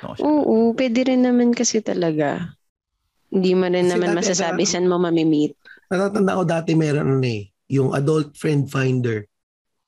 Ko 0.01 0.11
siya 0.11 0.25
Oo, 0.27 0.55
pwede 0.75 0.99
rin 1.07 1.21
naman 1.23 1.55
kasi 1.55 1.79
talaga. 1.79 2.59
Hindi 3.31 3.51
mo 3.53 3.65
rin 3.65 3.81
Kasi 3.81 3.91
naman 3.91 4.09
dati, 4.11 4.17
masasabi 4.19 4.61
saan 4.63 4.85
mo 4.85 4.95
mamimit. 4.97 5.55
Natatanda 5.87 6.35
ko 6.35 6.43
dati 6.43 6.71
meron 6.73 7.17
ano 7.17 7.25
eh, 7.25 7.47
yung 7.67 7.91
adult 7.91 8.35
friend 8.35 8.67
finder. 8.67 9.23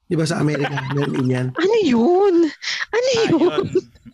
Di 0.03 0.15
ba 0.15 0.23
sa 0.23 0.39
Amerika, 0.39 0.71
meron 0.95 1.27
yan. 1.27 1.47
Ano 1.51 1.75
yun? 1.81 2.35
Ano 2.89 3.07
Ah, 3.09 3.23
yun? 3.25 3.39
yun. 3.41 3.65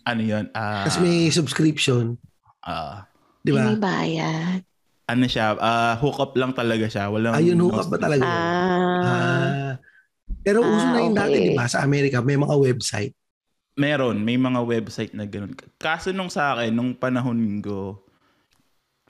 Ano 0.02 0.22
yun? 0.22 0.44
Ah, 0.52 0.82
Tapos 0.82 0.98
may 0.98 1.28
subscription, 1.28 2.18
ah, 2.60 3.06
di 3.40 3.50
ba? 3.50 3.64
May 3.64 3.78
bayad. 3.78 4.60
ano 5.06 5.24
siya, 5.26 5.54
ah, 5.56 5.94
hook 5.94 6.18
up 6.20 6.32
lang 6.34 6.50
talaga 6.50 6.86
siya. 6.86 7.06
Walang 7.06 7.34
Ayun, 7.34 7.58
hook 7.60 7.76
up 7.76 7.88
ba 7.88 7.98
talaga? 7.98 8.22
yun? 8.22 8.30
Ah. 8.30 9.02
Ah. 9.02 9.72
Pero 10.40 10.62
uso 10.62 10.72
Ah, 10.80 10.92
na 10.92 11.00
yun 11.00 11.12
dati, 11.12 11.34
okay. 11.34 11.46
di 11.46 11.54
ba? 11.54 11.66
Sa 11.66 11.82
Amerika, 11.82 12.18
may 12.18 12.34
mga 12.34 12.54
website. 12.56 13.14
Meron, 13.74 14.20
may 14.20 14.34
mga 14.34 14.60
website 14.60 15.12
na 15.12 15.24
ganun. 15.24 15.54
Kaso 15.76 16.10
nung 16.10 16.28
sa 16.28 16.54
akin, 16.54 16.70
nung 16.70 16.92
panahon 16.92 17.38
ko, 17.60 18.02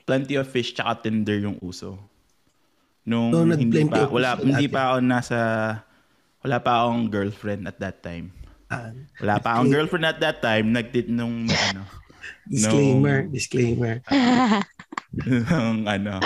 Plenty 0.03 0.35
of 0.35 0.47
Fish 0.47 0.73
tsaka 0.73 1.03
Tinder 1.03 1.39
yung 1.39 1.59
uso. 1.61 1.99
Nung 3.03 3.33
So, 3.33 3.43
hindi 3.47 3.85
pa, 3.85 4.07
wala, 4.07 4.37
hindi 4.37 4.67
dati. 4.67 4.73
pa 4.73 4.81
ako 4.87 4.97
nasa, 5.01 5.39
wala 6.41 6.57
pa 6.59 6.85
akong 6.85 7.09
girlfriend 7.09 7.63
at 7.65 7.77
that 7.79 8.01
time. 8.01 8.31
Ah, 8.67 8.93
Wala 9.19 9.41
pa 9.41 9.57
akong 9.57 9.73
girlfriend 9.73 10.07
at 10.07 10.19
that 10.19 10.39
time, 10.39 10.71
nagtit 10.71 11.09
nung 11.09 11.49
ano, 11.49 11.83
disclaimer, 12.47 13.27
disclaimer. 13.27 13.99
nung 15.51 15.85
ano, 15.85 16.23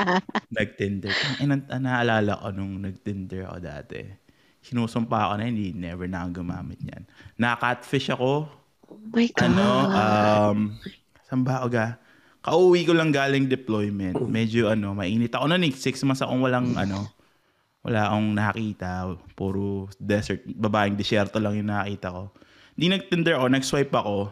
nag-Tinder. 0.51 1.09
Ang 1.09 1.37
ina- 1.41 1.79
naalala 1.79 2.37
ko 2.37 2.53
nung 2.53 2.79
nag-Tinder 2.79 3.49
ako 3.49 3.59
dati. 3.59 4.01
Sinusumpa 4.61 5.29
ako 5.29 5.33
na 5.37 5.45
hindi, 5.45 5.73
never 5.73 6.05
na 6.05 6.25
ako 6.25 6.43
gumamit 6.43 6.81
yan. 6.81 7.05
Na-catfish 7.37 8.11
ako, 8.11 8.49
Oh 8.85 9.01
my 9.11 9.25
God. 9.27 9.41
ano, 9.43 9.67
um, 9.89 10.59
saan 11.25 11.41
ba 11.41 11.61
ako 11.61 11.69
ga? 11.71 11.97
Kauwi 12.45 12.85
ko 12.85 12.93
lang 12.93 13.09
galing 13.09 13.49
deployment. 13.49 14.21
Medyo 14.21 14.69
ano, 14.69 14.93
mainit 14.93 15.33
ako 15.33 15.49
noon 15.49 15.65
eh. 15.65 15.73
Six 15.73 16.05
months 16.05 16.21
akong 16.21 16.45
walang 16.45 16.77
ano, 16.77 17.09
wala 17.81 18.13
akong 18.13 18.37
nakita. 18.37 19.17
Puro 19.33 19.89
desert, 19.97 20.45
babaeng 20.45 20.93
desierto 20.93 21.41
lang 21.41 21.57
yung 21.57 21.73
nakita 21.73 22.13
ko. 22.13 22.29
Di 22.77 22.93
nag-Tinder 22.93 23.41
ako, 23.41 23.47
nag-swipe 23.49 23.95
ako. 23.97 24.29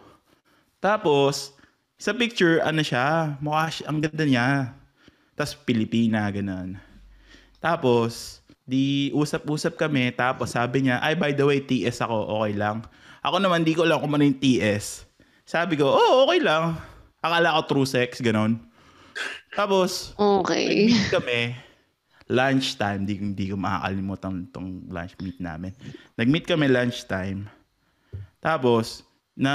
Tapos, 0.76 1.56
sa 1.96 2.12
picture, 2.12 2.60
ano 2.60 2.84
siya, 2.84 3.38
mukha 3.40 3.72
siya, 3.72 3.84
ang 3.88 4.04
ganda 4.04 4.24
niya. 4.28 4.48
Tapos, 5.32 5.56
Pilipina, 5.64 6.28
ganun. 6.28 6.76
Tapos, 7.64 8.42
di 8.68 9.08
usap-usap 9.16 9.80
kami. 9.80 10.12
Tapos, 10.12 10.52
sabi 10.52 10.84
niya, 10.84 11.00
ay, 11.00 11.16
by 11.16 11.32
the 11.32 11.46
way, 11.48 11.64
TS 11.64 12.04
ako, 12.04 12.28
okay 12.42 12.52
lang. 12.60 12.84
Ako 13.24 13.40
naman, 13.40 13.64
di 13.64 13.72
ko 13.72 13.88
alam 13.88 14.04
kung 14.04 14.12
ano 14.12 14.26
yung 14.26 14.36
TS. 14.36 15.08
Sabi 15.48 15.78
ko, 15.78 15.88
oh, 15.88 16.26
okay 16.26 16.42
lang. 16.42 16.91
Akala 17.22 17.54
ko 17.56 17.60
true 17.70 17.86
sex, 17.86 18.18
ganun. 18.18 18.58
Tapos, 19.54 20.10
Okay. 20.18 20.90
meet 20.90 21.06
kami, 21.08 21.40
lunchtime, 22.26 23.06
di, 23.06 23.14
di 23.32 23.44
ko 23.46 23.56
makakalimutan 23.56 24.48
tong 24.50 24.88
lunch 24.88 25.14
meet 25.20 25.38
namin. 25.38 25.70
Nag-meet 26.18 26.48
kami 26.48 26.66
lunchtime. 26.66 27.46
Tapos, 28.42 29.06
na 29.32 29.52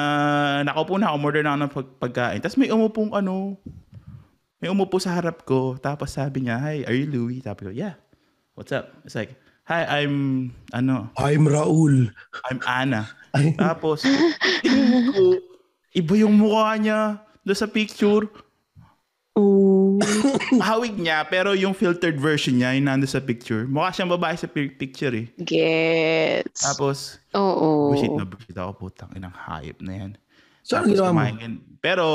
nakaupo 0.63 0.97
na 0.97 1.11
ako, 1.11 1.17
order 1.21 1.43
na 1.43 1.51
ako 1.53 1.59
ng 1.59 1.73
pag- 1.73 1.95
pagkain. 1.99 2.39
Tapos 2.39 2.57
may 2.57 2.71
umupong 2.71 3.13
ano, 3.13 3.59
may 4.57 4.71
umupo 4.71 4.97
sa 4.97 5.13
harap 5.13 5.43
ko. 5.43 5.75
Tapos 5.77 6.09
sabi 6.09 6.47
niya, 6.47 6.57
hi, 6.57 6.81
are 6.87 6.95
you 6.95 7.05
Louie? 7.05 7.43
Sabi 7.43 7.67
ko, 7.67 7.71
yeah. 7.73 7.93
What's 8.57 8.73
up? 8.73 8.89
It's 9.05 9.13
like, 9.13 9.37
hi, 9.69 10.01
I'm, 10.01 10.49
ano, 10.73 11.13
I'm 11.13 11.45
Raul. 11.45 12.09
I'm 12.49 12.57
Ana. 12.65 13.05
Tapos, 13.53 14.01
tingin 14.65 14.87
ko, 15.13 15.37
iba 15.93 16.13
yung 16.17 16.33
mukha 16.37 16.73
niya 16.77 17.21
doon 17.47 17.55
sa 17.57 17.65
picture. 17.65 18.27
Oh. 19.33 20.01
Hawig 20.65 20.97
niya, 20.97 21.21
pero 21.23 21.53
yung 21.53 21.71
filtered 21.71 22.17
version 22.17 22.57
niya, 22.57 22.73
yung 22.73 22.89
nando 22.89 23.05
sa 23.05 23.21
picture. 23.21 23.63
Mukha 23.63 23.93
siyang 23.93 24.09
babae 24.09 24.33
sa 24.33 24.49
pi- 24.49 24.73
picture 24.73 25.13
eh. 25.13 25.29
Gets. 25.37 26.65
Tapos, 26.65 27.21
Oo. 27.31 27.93
bullshit 27.93 28.11
na 28.11 28.25
bullshit 28.25 28.57
ako, 28.57 28.89
putang 28.89 29.13
inang 29.13 29.31
hayop 29.31 29.77
na 29.79 29.93
yan. 29.93 30.11
so 30.65 30.75
ano 30.75 30.83
Tapos 30.83 30.89
ginawa 30.91 31.07
mo? 31.07 31.13
kumain 31.15 31.37
ka- 31.37 31.63
Pero, 31.79 32.05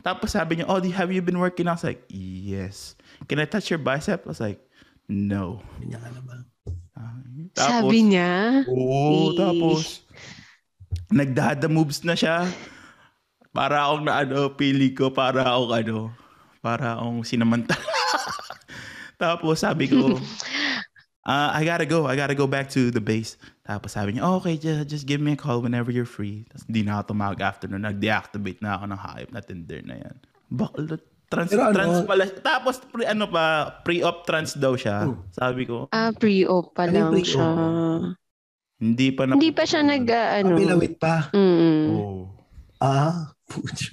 tapos 0.00 0.28
sabi 0.34 0.58
niya, 0.58 0.66
oh, 0.66 0.82
have 0.82 1.14
you 1.14 1.22
been 1.22 1.38
working? 1.38 1.70
I 1.70 1.78
was 1.78 1.86
like, 1.86 2.02
yes. 2.10 2.98
Can 3.30 3.38
I 3.38 3.46
touch 3.46 3.70
your 3.70 3.78
bicep? 3.78 4.26
I 4.26 4.28
was 4.28 4.42
like, 4.42 4.58
no. 5.06 5.62
Niya 5.78 6.02
alam 6.02 6.26
ah. 6.26 6.42
Tapos, 7.54 7.70
Sabi 7.86 7.98
niya. 8.04 8.66
Oo, 8.66 9.30
Eh. 9.30 9.38
tapos, 9.38 10.02
nagdada 11.06 11.70
moves 11.70 12.02
na 12.02 12.12
siya. 12.12 12.50
Para 13.50 13.82
akong 13.82 14.06
na 14.06 14.22
ano, 14.22 14.54
pili 14.54 14.94
ko, 14.94 15.10
para 15.10 15.42
akong 15.42 15.72
ano, 15.74 15.98
para 16.62 16.94
akong 16.94 17.26
sinamantala. 17.26 17.82
tapos 19.22 19.58
sabi 19.58 19.90
ko, 19.90 20.14
uh, 21.26 21.50
I 21.58 21.66
gotta 21.66 21.86
go, 21.86 22.06
I 22.06 22.14
gotta 22.14 22.38
go 22.38 22.46
back 22.46 22.70
to 22.78 22.94
the 22.94 23.02
base. 23.02 23.34
Tapos 23.66 23.98
sabi 23.98 24.14
niya, 24.14 24.22
oh, 24.26 24.38
okay, 24.38 24.54
just, 24.54 24.86
just 24.86 25.04
give 25.06 25.18
me 25.18 25.34
a 25.34 25.38
call 25.38 25.58
whenever 25.62 25.90
you're 25.90 26.08
free. 26.08 26.46
Tapos 26.50 26.64
hindi 26.70 26.86
na 26.86 27.02
ako 27.02 27.14
tumawag 27.14 27.40
after 27.42 27.66
nun. 27.66 27.82
Nag-deactivate 27.82 28.62
na 28.62 28.78
ako 28.78 28.84
ng 28.86 29.00
hype 29.00 29.30
na 29.34 29.40
Tinder 29.42 29.82
na 29.82 29.96
yan. 29.98 30.16
Bakla, 30.50 30.98
trans, 31.30 31.50
Pero 31.50 31.62
ano- 31.70 31.74
trans 31.74 31.98
pala. 32.06 32.22
Tapos, 32.26 32.74
pre, 32.86 33.06
ano 33.06 33.30
pa, 33.30 33.70
pre-op 33.86 34.26
trans 34.26 34.58
daw 34.58 34.74
siya. 34.74 35.06
Oh. 35.06 35.22
Sabi 35.30 35.66
ko, 35.66 35.86
Ah, 35.94 36.10
pre-op 36.10 36.74
pa 36.74 36.90
Ano 36.90 36.94
lang 36.94 37.10
pre-op? 37.14 37.30
siya. 37.30 37.48
hindi 38.80 39.08
pa 39.14 39.22
na. 39.26 39.38
Hindi 39.38 39.50
pa 39.54 39.62
siya 39.62 39.80
nag, 39.86 40.04
ah, 40.10 40.28
ano. 40.42 40.54
Pilawit 40.58 40.94
pa. 40.98 41.30
Mm. 41.30 41.86
Oh. 41.94 42.26
Ah. 42.82 43.30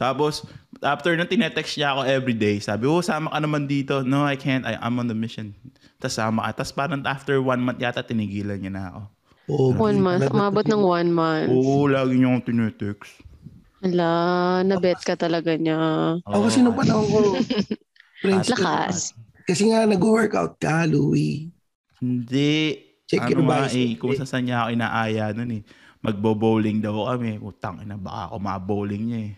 Tapos, 0.02 0.46
after 0.82 1.18
nung 1.18 1.30
tinetext 1.30 1.78
niya 1.78 1.94
ako 1.98 2.02
everyday, 2.06 2.62
sabi, 2.62 2.86
oh, 2.86 3.02
sama 3.02 3.34
ka 3.34 3.40
naman 3.42 3.66
dito. 3.66 4.06
No, 4.06 4.24
I 4.24 4.38
can't. 4.38 4.64
I, 4.64 4.78
I'm 4.78 4.98
on 5.02 5.10
the 5.10 5.18
mission. 5.18 5.54
Tapos 5.98 6.16
sama 6.18 6.46
ka. 6.50 6.62
Tapos 6.62 6.74
parang 6.74 7.02
after 7.06 7.42
one 7.42 7.62
month 7.62 7.82
yata, 7.82 8.06
tinigilan 8.06 8.62
niya 8.62 8.72
na 8.74 8.84
ako. 8.94 9.02
Oh, 9.48 9.72
One 9.72 10.04
month. 10.04 10.28
Umabot 10.28 10.68
ng 10.68 10.84
one 10.84 11.10
month. 11.10 11.50
Oo, 11.50 11.88
lagi 11.88 12.20
niya 12.20 12.28
akong 12.36 12.46
tinetext. 12.52 13.12
Ala, 13.80 14.12
nabet 14.68 15.00
ka 15.06 15.16
talaga 15.16 15.56
niya. 15.56 15.80
Ako 16.28 16.52
kasi 16.52 16.60
nung 16.60 16.76
panahon 16.76 17.08
ko, 17.08 17.20
friends 18.20 18.50
Lakas. 18.52 19.16
Kasi 19.48 19.72
nga 19.72 19.88
nag-workout 19.88 20.60
ka, 20.60 20.84
Louie. 20.84 21.48
Hindi. 22.04 22.84
Check 23.08 23.24
ano 23.24 23.32
your 23.32 23.44
bicep. 23.48 23.80
eh, 23.80 23.90
kung 23.96 24.12
saan 24.20 24.44
niya 24.44 24.68
ako 24.68 24.70
inaaya 24.76 25.26
nun 25.32 25.52
eh. 25.56 25.62
Magbo-bowling 26.08 26.80
daw 26.80 27.12
kami. 27.12 27.36
Utang 27.44 27.84
ina, 27.84 28.00
baka 28.00 28.32
ako 28.32 28.36
ma-bowling 28.40 29.04
niya 29.12 29.20
eh. 29.28 29.34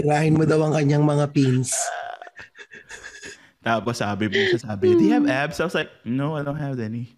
Tirahin 0.00 0.40
mo 0.40 0.48
daw 0.48 0.64
ang 0.64 0.72
kanyang 0.72 1.04
mga 1.04 1.28
pins. 1.28 1.76
Tapos 3.60 4.00
sabi 4.00 4.32
mo 4.32 4.40
siya, 4.40 4.60
sabi, 4.60 4.96
do 4.96 5.04
you 5.04 5.12
have 5.12 5.28
abs? 5.28 5.60
I 5.60 5.68
was 5.68 5.76
like, 5.76 5.92
no, 6.08 6.36
I 6.36 6.40
don't 6.40 6.56
have 6.56 6.80
any. 6.80 7.12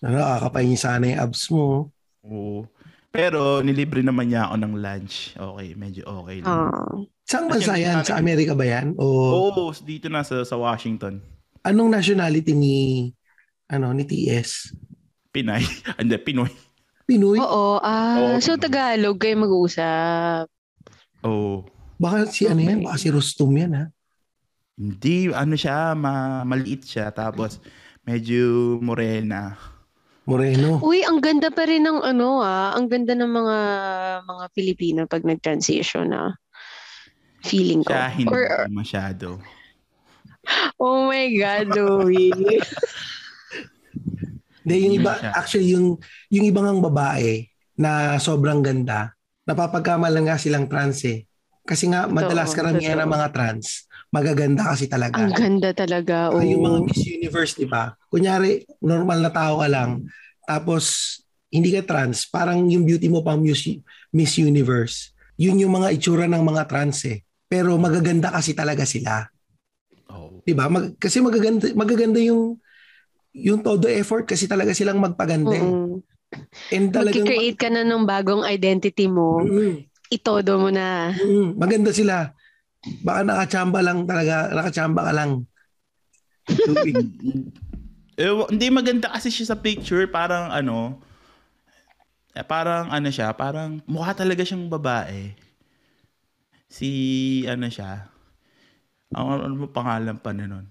Ano, 0.00 0.24
kakapay 0.24 0.64
niya 0.64 0.80
sana 0.80 1.04
yung 1.04 1.20
abs 1.20 1.52
mo. 1.52 1.92
Oo. 2.24 2.64
Pero 3.12 3.60
nilibre 3.60 4.00
naman 4.00 4.32
niya 4.32 4.48
ako 4.48 4.56
ng 4.56 4.74
lunch. 4.80 5.36
Okay, 5.36 5.68
medyo 5.76 6.02
okay 6.08 6.40
lang. 6.40 6.72
Ah. 6.72 6.96
Saan 7.28 7.44
bansa 7.52 7.76
yan? 7.76 8.00
Sa 8.08 8.16
Amerika 8.16 8.56
ba 8.56 8.64
yan? 8.64 8.96
O 8.96 9.04
Oo, 9.52 9.68
dito 9.84 10.08
na 10.08 10.24
sa, 10.24 10.40
sa 10.48 10.56
Washington. 10.56 11.20
anong 11.60 11.92
nationality 11.92 12.56
ni 12.56 12.76
ano 13.68 13.92
ni 13.92 14.08
TS? 14.08 14.72
Pinay. 15.30 15.62
Hindi, 16.00 16.16
Pinoy. 16.18 16.50
Pinoy? 17.06 17.38
Oo. 17.38 17.78
Ah, 17.80 18.18
Oo, 18.18 18.42
so 18.42 18.54
Pinoy. 18.54 18.62
Tagalog 18.66 19.16
kayo 19.18 19.34
mag-uusap. 19.38 20.46
Oo. 21.22 21.66
Baka 22.00 22.26
si 22.26 22.48
ano 22.48 22.60
yan? 22.60 22.82
Baka 22.82 22.96
si 22.96 23.08
Rustum 23.12 23.52
yan 23.54 23.72
ha? 23.76 23.84
Hindi, 24.74 25.28
ano 25.30 25.54
siya, 25.54 25.92
ma, 25.92 26.40
maliit 26.42 26.88
siya. 26.88 27.12
Tapos, 27.12 27.60
medyo 28.02 28.78
morena. 28.80 29.54
Moreno. 30.24 30.80
Uy, 30.80 31.04
ang 31.04 31.20
ganda 31.20 31.52
pa 31.52 31.66
rin 31.68 31.84
ng 31.84 32.00
ano 32.00 32.40
ah, 32.40 32.72
ang 32.72 32.86
ganda 32.88 33.12
ng 33.12 33.28
mga 33.28 33.56
mga 34.24 34.44
Pilipino 34.54 35.00
pag 35.04 35.26
nag-transition 35.26 36.08
na. 36.08 36.32
Feeling 37.44 37.84
ko. 37.84 37.92
Siya, 37.92 38.08
hindi 38.12 38.30
Or, 38.30 38.68
masyado. 38.72 39.40
oh 40.80 41.08
my 41.08 41.24
God, 41.36 41.66
Louie. 41.76 42.32
Hindi, 44.62 44.76
yung 44.84 44.94
iba, 44.98 45.12
siya. 45.16 45.30
actually, 45.32 45.68
yung, 45.72 45.86
yung 46.28 46.44
ibang 46.44 46.66
ang 46.66 46.80
babae 46.80 47.46
na 47.74 48.16
sobrang 48.16 48.60
ganda, 48.60 49.12
napapagkamalan 49.44 50.28
nga 50.28 50.36
silang 50.36 50.68
trans 50.68 51.00
eh. 51.04 51.24
Kasi 51.64 51.88
nga, 51.88 52.04
madalas 52.04 52.50
Totoo, 52.50 52.58
karamihan 52.66 52.98
ng 52.98 53.10
mga 53.10 53.28
trans, 53.30 53.86
magaganda 54.10 54.68
kasi 54.68 54.84
talaga. 54.86 55.22
ang 55.22 55.32
ganda 55.32 55.70
talaga. 55.70 56.28
Saka 56.28 56.44
yung 56.44 56.62
mga 56.62 56.78
Oh. 56.80 56.84
Miss 56.84 57.02
Universe, 57.04 57.52
di 57.54 57.66
ba? 57.66 57.94
Kunyari, 58.08 58.50
normal 58.80 59.18
na 59.22 59.30
tao 59.30 59.62
ka 59.62 59.68
lang, 59.70 60.04
tapos 60.42 60.84
hindi 61.48 61.70
ka 61.70 61.82
trans, 61.82 62.26
parang 62.26 62.66
yung 62.66 62.86
beauty 62.86 63.10
mo 63.10 63.22
pang 63.22 63.38
Miss, 63.38 63.66
Miss 64.10 64.34
Universe. 64.36 65.10
Yun 65.34 65.58
yung 65.58 65.72
mga 65.72 65.94
itsura 65.94 66.26
ng 66.26 66.42
mga 66.42 66.68
trans 66.68 67.02
eh. 67.08 67.22
Pero 67.46 67.74
magaganda 67.74 68.30
kasi 68.30 68.54
talaga 68.54 68.86
sila. 68.86 69.26
Oh. 70.06 70.42
'Di 70.42 70.54
ba? 70.54 70.70
Mag, 70.70 70.94
kasi 70.94 71.18
magaganda 71.18 71.70
magaganda 71.74 72.22
yung 72.22 72.54
yung 73.34 73.62
todo 73.62 73.86
effort 73.86 74.26
kasi 74.26 74.50
talaga 74.50 74.74
silang 74.74 74.98
magpaganda. 74.98 75.54
eh. 75.54 75.62
Mm. 75.62 76.02
And 76.70 76.86
talagang 76.94 77.26
Magki-create 77.26 77.58
ka 77.58 77.68
na 77.70 77.82
ng 77.82 78.02
bagong 78.06 78.42
identity 78.46 79.06
mo. 79.10 79.42
Mm, 79.42 79.86
Itodo 80.10 80.58
mo 80.58 80.70
na. 80.74 81.14
mm, 81.14 81.54
maganda 81.58 81.90
sila. 81.94 82.34
Baka 83.04 83.20
nakachamba 83.22 83.78
lang 83.84 84.02
talaga, 84.08 84.50
nakachamba 84.50 85.00
ka 85.06 85.12
lang. 85.14 85.30
Eh, 88.20 88.28
hindi 88.52 88.68
maganda 88.68 89.08
kasi 89.08 89.32
siya 89.32 89.48
sa 89.48 89.56
picture. 89.56 90.04
Parang 90.04 90.52
ano, 90.52 91.00
eh, 92.36 92.44
parang 92.44 92.92
ano 92.92 93.08
siya, 93.08 93.32
parang 93.32 93.80
mukha 93.88 94.12
talaga 94.12 94.44
siyang 94.44 94.68
babae. 94.68 95.32
Si 96.68 96.90
ano 97.48 97.66
siya, 97.66 98.06
ang 99.10 99.26
ano 99.42 99.54
mo 99.56 99.66
pangalan 99.72 100.18
pa 100.20 100.30
na 100.30 100.46
nun? 100.46 100.66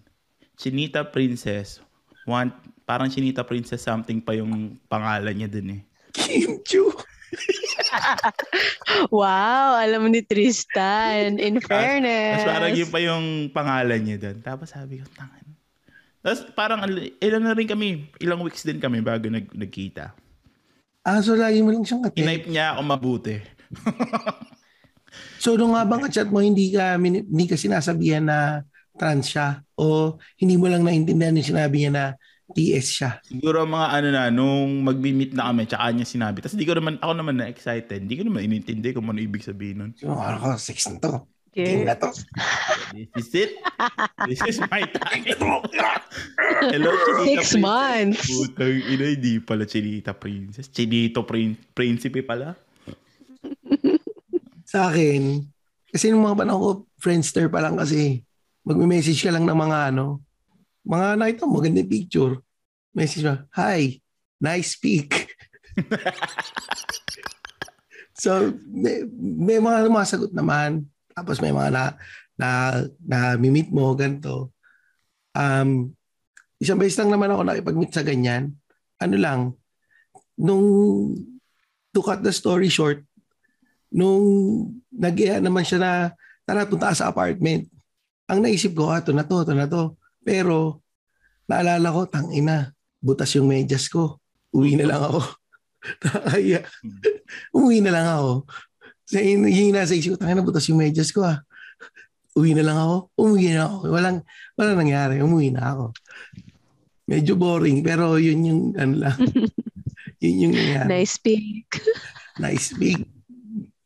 Chinita 0.55 1.03
Princess. 1.07 1.83
Want, 2.29 2.53
parang 2.85 3.09
Chinita 3.09 3.41
Princess 3.41 3.81
something 3.81 4.21
pa 4.21 4.37
yung 4.37 4.77
pangalan 4.85 5.33
niya 5.33 5.49
dun 5.49 5.81
eh. 5.81 5.81
Kim 6.17 6.61
Chu. 6.61 6.93
Wow, 9.09 9.77
alam 9.77 10.05
mo 10.05 10.07
ni 10.09 10.21
Tristan. 10.21 11.41
In 11.41 11.57
fairness. 11.61 12.45
Tapos 12.45 12.49
parang 12.53 12.71
yun 12.73 12.89
pa 12.89 12.99
yung 13.01 13.25
pangalan 13.49 13.99
niya 14.01 14.17
dun. 14.17 14.37
Tapos 14.45 14.69
sabi 14.69 15.01
ko, 15.01 15.05
tangan. 15.17 15.45
Tapos 16.19 16.41
parang 16.53 16.85
ilan 17.17 17.41
na 17.41 17.55
rin 17.57 17.67
kami, 17.69 18.11
ilang 18.21 18.43
weeks 18.45 18.61
din 18.61 18.77
kami 18.77 19.01
bago 19.01 19.25
nag, 19.31 19.49
nagkita. 19.49 20.13
Ah, 21.01 21.23
so 21.23 21.33
lagi 21.33 21.63
mo 21.63 21.73
lang 21.73 21.87
siyang 21.87 22.05
kate. 22.05 22.21
Kinipe 22.21 22.51
niya 22.51 22.77
ako 22.77 22.81
mabuti. 22.85 23.35
So 25.39 25.55
nung 25.55 25.73
habang 25.73 26.05
chat 26.11 26.27
mo, 26.29 26.43
hindi 26.43 26.75
ka, 26.75 26.99
hindi 26.99 27.45
ka 27.47 27.55
sinasabihan 27.55 28.27
na 28.27 28.67
trans 28.99 29.31
siya 29.31 29.47
o 29.73 30.19
hindi 30.35 30.59
mo 30.59 30.67
lang 30.67 30.83
naintindihan 30.83 31.33
yung 31.33 31.49
sinabi 31.55 31.75
niya 31.79 31.91
na 31.91 32.05
TS 32.49 32.87
siya. 32.89 33.11
Siguro 33.23 33.61
mga 33.63 33.87
ano 33.93 34.07
na, 34.09 34.23
nung 34.27 34.81
mag-meet 34.81 35.37
na 35.37 35.53
kami, 35.53 35.69
tsaka 35.69 35.85
niya 35.93 36.03
sinabi. 36.03 36.41
Tapos 36.41 36.57
di 36.57 36.65
ko 36.65 36.73
naman, 36.73 36.97
ako 36.97 37.13
naman 37.13 37.37
na-excited. 37.37 38.01
Hindi 38.03 38.17
ko 38.17 38.23
naman 38.25 38.41
inintindi 38.43 38.89
kung 38.89 39.05
ano 39.05 39.21
ibig 39.21 39.45
sabihin 39.45 39.77
nun. 39.77 39.91
So, 39.93 40.09
ano 40.09 40.35
ko, 40.35 40.47
sex 40.57 40.89
na 40.89 40.97
to. 40.97 41.13
Game 41.53 41.85
Okay. 41.85 41.85
na 41.85 41.93
to. 41.93 42.09
This 43.13 43.29
is 43.29 43.29
it. 43.37 43.51
This 44.25 44.41
is 44.43 44.57
my 44.65 44.81
time. 44.81 45.25
Hello, 46.73 46.89
Chinita 46.89 47.21
Six 47.21 47.53
Princess. 47.53 47.61
months. 47.61 48.25
Putang 48.25 48.77
ina, 48.81 49.05
hindi 49.13 49.33
pala 49.37 49.63
Chinita 49.65 50.11
Princess. 50.13 50.69
Chinito 50.69 51.21
prin 51.21 51.53
Prinsipe 51.73 52.25
pala. 52.25 52.57
Sa 54.65 54.89
akin, 54.89 55.41
kasi 55.89 56.09
nung 56.09 56.25
mga 56.25 56.45
panahon 56.45 56.61
ko, 56.61 56.71
Friendster 56.97 57.49
pa 57.49 57.61
lang 57.61 57.77
kasi, 57.77 58.21
magme-message 58.69 59.25
ka 59.25 59.33
lang 59.33 59.49
ng 59.49 59.57
mga 59.57 59.89
ano, 59.89 60.21
mga 60.85 61.17
nakita 61.17 61.49
mo, 61.49 61.57
maganda 61.57 61.81
yung 61.81 61.89
picture. 61.89 62.33
Message 62.93 63.25
mo, 63.25 63.41
hi, 63.57 63.97
nice 64.37 64.77
pic. 64.77 65.33
so, 68.21 68.53
may, 68.69 69.09
may 69.17 69.57
mga 69.57 69.89
sumasagot 69.89 70.31
naman. 70.37 70.85
Tapos 71.17 71.41
may 71.41 71.49
mga 71.49 71.69
na, 71.73 71.83
na, 72.37 72.49
na 73.01 73.17
meet 73.41 73.73
mo, 73.73 73.89
ganito. 73.97 74.53
Um, 75.33 75.97
isang 76.61 76.77
beses 76.77 77.01
lang 77.01 77.09
naman 77.09 77.33
ako 77.33 77.41
nakipag-meet 77.41 77.91
sa 77.91 78.05
ganyan. 78.05 78.53
Ano 79.01 79.15
lang, 79.17 79.39
nung 80.37 80.65
to 81.89 82.05
cut 82.05 82.21
the 82.21 82.29
story 82.29 82.69
short, 82.69 83.01
nung 83.89 84.21
nag 84.93 85.17
naman 85.41 85.65
siya 85.65 85.79
na 85.81 85.91
tara 86.45 86.69
punta 86.69 86.93
sa 86.93 87.09
apartment. 87.09 87.65
Ang 88.29 88.45
naisip 88.45 88.77
ko, 88.77 88.93
ah, 88.93 89.01
ito 89.01 89.09
na 89.11 89.25
to, 89.25 89.41
ito 89.41 89.53
na 89.57 89.65
to. 89.65 89.97
Pero 90.21 90.85
naalala 91.49 91.89
ko, 91.89 92.05
tang 92.05 92.29
ina, 92.29 92.69
butas 93.01 93.33
yung 93.33 93.49
medyas 93.49 93.89
ko. 93.89 94.21
Uwi 94.53 94.77
na 94.77 94.85
lang 94.85 95.01
ako. 95.01 95.21
Nakakaya. 96.05 96.59
Uwi 97.57 97.81
na 97.81 97.91
lang 97.91 98.07
ako. 98.07 98.31
Yun 99.17 99.49
yung 99.49 99.73
nasa 99.73 99.97
isip 99.97 100.13
ko, 100.13 100.17
tang 100.21 100.29
ina, 100.29 100.45
butas 100.45 100.69
yung 100.69 100.77
medyas 100.77 101.09
ko 101.09 101.25
ah. 101.25 101.41
Uwi 102.37 102.53
na 102.53 102.61
lang 102.61 102.77
ako. 102.77 102.95
Umuwi 103.17 103.51
na 103.51 103.65
ako. 103.65 103.75
Walang, 103.89 104.17
walang 104.53 104.77
nangyari. 104.77 105.15
Umuwi 105.25 105.49
na 105.49 105.73
ako. 105.73 105.85
Medyo 107.09 107.33
boring, 107.33 107.81
pero 107.81 108.21
yun 108.21 108.39
yung, 108.45 108.61
ano 108.77 108.93
lang. 109.09 109.17
yun 110.23 110.45
yung 110.45 110.53
nangyari 110.53 111.01
Nice 111.01 111.17
pic. 111.17 111.65
nice 112.37 112.69
big. 112.77 113.01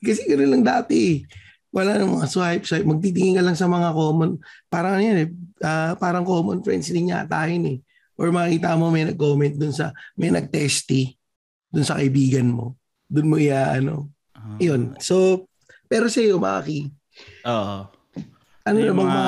Kasi 0.03 0.27
gano'n 0.27 0.59
lang 0.59 0.65
dati. 0.67 1.23
Wala 1.73 1.97
nang 1.97 2.13
mga 2.13 2.29
swipe, 2.29 2.63
swipe. 2.63 2.85
Magtitingin 2.85 3.35
ka 3.35 3.43
lang 3.43 3.57
sa 3.57 3.65
mga 3.65 3.89
common. 3.91 4.37
Parang 4.69 4.93
ano 4.93 5.03
yan 5.03 5.17
eh. 5.19 5.29
ah, 5.59 5.97
parang 5.97 6.21
common 6.21 6.61
friends 6.61 6.87
din 6.87 7.09
yata 7.09 7.49
yun 7.49 7.65
eh. 7.65 7.77
Or 8.13 8.29
makita 8.29 8.77
mo 8.77 8.93
may 8.93 9.03
nag-comment 9.03 9.57
dun 9.57 9.73
sa, 9.73 9.89
may 10.13 10.29
nag-testy 10.29 11.17
dun 11.67 11.81
sa 11.81 11.97
kaibigan 11.97 12.45
mo. 12.45 12.77
Dun 13.03 13.25
mo 13.25 13.41
iya 13.41 13.73
ano. 13.73 14.13
Ah. 14.37 14.53
Yun. 14.61 14.93
So, 15.01 15.49
pero 15.89 16.05
sa 16.07 16.21
iyo, 16.21 16.37
Maki, 16.37 16.93
Oo. 17.43 17.89
ano 18.63 18.77
na 18.77 18.85
Yung 18.85 18.93
bang 18.95 19.09
mga, 19.09 19.25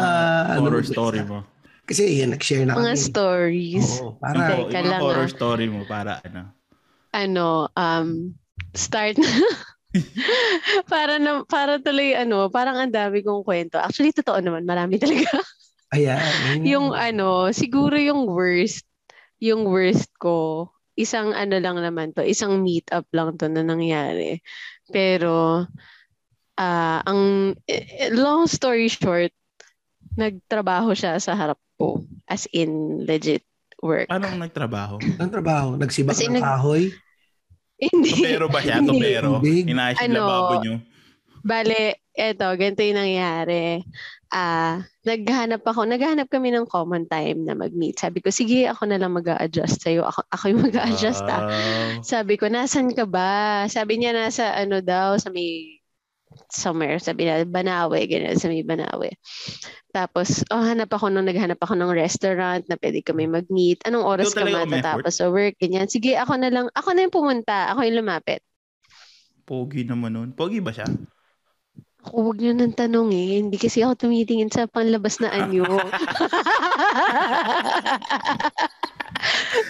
ano, 0.48 0.60
horror 0.62 0.82
basta? 0.82 0.94
story 0.94 1.22
mo. 1.26 1.40
Kasi 1.86 2.02
yan, 2.18 2.34
nag-share 2.34 2.66
na 2.66 2.74
Mga 2.74 2.94
kami. 2.94 3.02
stories. 3.04 3.88
Oo, 4.00 4.06
Yung, 4.06 4.18
para, 4.18 4.42
yung 4.54 4.70
mga 4.70 4.86
lang, 4.86 5.02
horror 5.02 5.26
ah. 5.26 5.34
story 5.34 5.66
mo 5.66 5.82
para 5.86 6.22
ano. 6.22 6.42
ano, 7.12 7.48
um, 7.74 8.34
start 8.74 9.18
para 10.92 11.18
na 11.18 11.44
para 11.48 11.80
tuloy 11.80 12.14
ano, 12.16 12.48
parang 12.52 12.78
ang 12.78 12.92
dami 12.94 13.22
kong 13.24 13.44
kwento. 13.46 13.80
Actually 13.80 14.12
totoo 14.12 14.40
naman, 14.42 14.68
marami 14.68 15.00
talaga. 15.04 15.30
ayan. 15.96 16.64
yung 16.66 16.92
ano, 16.92 17.50
siguro 17.56 17.96
yung 17.96 18.28
worst, 18.28 18.84
yung 19.40 19.68
worst 19.68 20.12
ko, 20.20 20.70
isang 20.96 21.32
ano 21.36 21.60
lang 21.60 21.80
naman 21.80 22.12
to, 22.16 22.24
isang 22.24 22.64
meet 22.64 22.88
up 22.92 23.08
lang 23.16 23.36
to 23.40 23.48
na 23.48 23.64
nangyari. 23.64 24.40
Pero 24.92 25.66
ah 26.56 27.04
ang 27.04 27.52
eh, 27.68 28.12
long 28.16 28.48
story 28.48 28.88
short, 28.88 29.32
nagtrabaho 30.16 30.96
siya 30.96 31.20
sa 31.20 31.36
harap 31.36 31.60
ko 31.76 32.08
as 32.32 32.48
in 32.56 33.04
legit 33.04 33.44
work. 33.84 34.08
Paano 34.08 34.32
kung 34.32 34.44
nagtrabaho? 34.44 34.96
Ang 35.20 35.32
trabaho, 35.32 35.68
nagsibak 35.76 36.16
Kasi 36.16 36.32
ng 36.32 36.40
nag- 36.40 36.46
kahoy. 36.48 36.84
Hindi. 37.76 38.12
Tupero 38.12 38.48
ba 38.48 38.60
siya? 38.64 38.80
Tubig. 38.80 39.68
Inaayos 39.68 40.00
yung 40.00 40.16
Ano? 40.16 40.20
lababo 40.24 40.54
nyo? 40.64 40.76
Bale, 41.46 42.02
eto, 42.18 42.50
ganito 42.58 42.82
yung 42.82 42.98
nangyari. 42.98 43.86
Ah, 44.34 44.82
naghanap 45.06 45.62
ako, 45.62 45.86
naghanap 45.86 46.26
kami 46.28 46.50
ng 46.50 46.66
common 46.66 47.06
time 47.06 47.46
na 47.46 47.54
mag-meet. 47.54 48.02
Sabi 48.02 48.20
ko, 48.20 48.34
sige, 48.34 48.66
ako 48.66 48.90
na 48.90 48.98
lang 48.98 49.14
mag 49.14 49.30
adjust 49.30 49.86
sa'yo. 49.86 50.04
Ako, 50.10 50.26
ako 50.34 50.44
yung 50.50 50.64
mag 50.66 50.76
adjust 50.90 51.22
ah. 51.30 51.46
Wow. 51.46 52.02
Sabi 52.02 52.42
ko, 52.42 52.50
nasan 52.50 52.92
ka 52.98 53.06
ba? 53.06 53.64
Sabi 53.70 54.02
niya, 54.02 54.18
nasa 54.18 54.58
ano 54.58 54.82
daw, 54.82 55.22
sa 55.22 55.30
may 55.30 55.75
somewhere, 56.52 57.02
sabi 57.02 57.26
niya, 57.26 57.48
Banawe, 57.48 57.98
ganyan, 58.06 58.38
sa 58.38 58.52
may 58.52 58.66
Banawe. 58.66 59.10
Tapos, 59.96 60.44
oh, 60.52 60.60
hanap 60.60 60.92
ako 60.92 61.08
nung 61.08 61.24
naghanap 61.24 61.56
ako 61.64 61.80
ng 61.80 61.96
restaurant 61.96 62.68
na 62.68 62.76
pwede 62.76 63.00
kami 63.00 63.32
mag-meet. 63.32 63.80
Anong 63.88 64.04
oras 64.04 64.36
ka 64.36 64.44
matatapos 64.44 65.24
sa 65.24 65.32
work? 65.32 65.56
Ganyan. 65.56 65.88
Sige, 65.88 66.20
ako 66.20 66.36
na 66.36 66.52
lang. 66.52 66.68
Ako 66.76 66.92
na 66.92 67.08
yung 67.08 67.16
pumunta. 67.16 67.72
Ako 67.72 67.88
yung 67.88 68.04
lumapit. 68.04 68.44
Pogi 69.48 69.88
naman 69.88 70.12
nun. 70.12 70.30
Pogi 70.36 70.60
ba 70.60 70.76
siya? 70.76 70.84
Ako, 72.06 72.28
huwag 72.28 72.44
niyo 72.44 72.54
nang 72.54 72.76
tanongin. 72.76 73.50
Hindi 73.50 73.58
kasi 73.58 73.82
ako 73.82 74.06
tumitingin 74.06 74.52
sa 74.52 74.68
panlabas 74.68 75.24
na 75.24 75.32
anyo. 75.32 75.64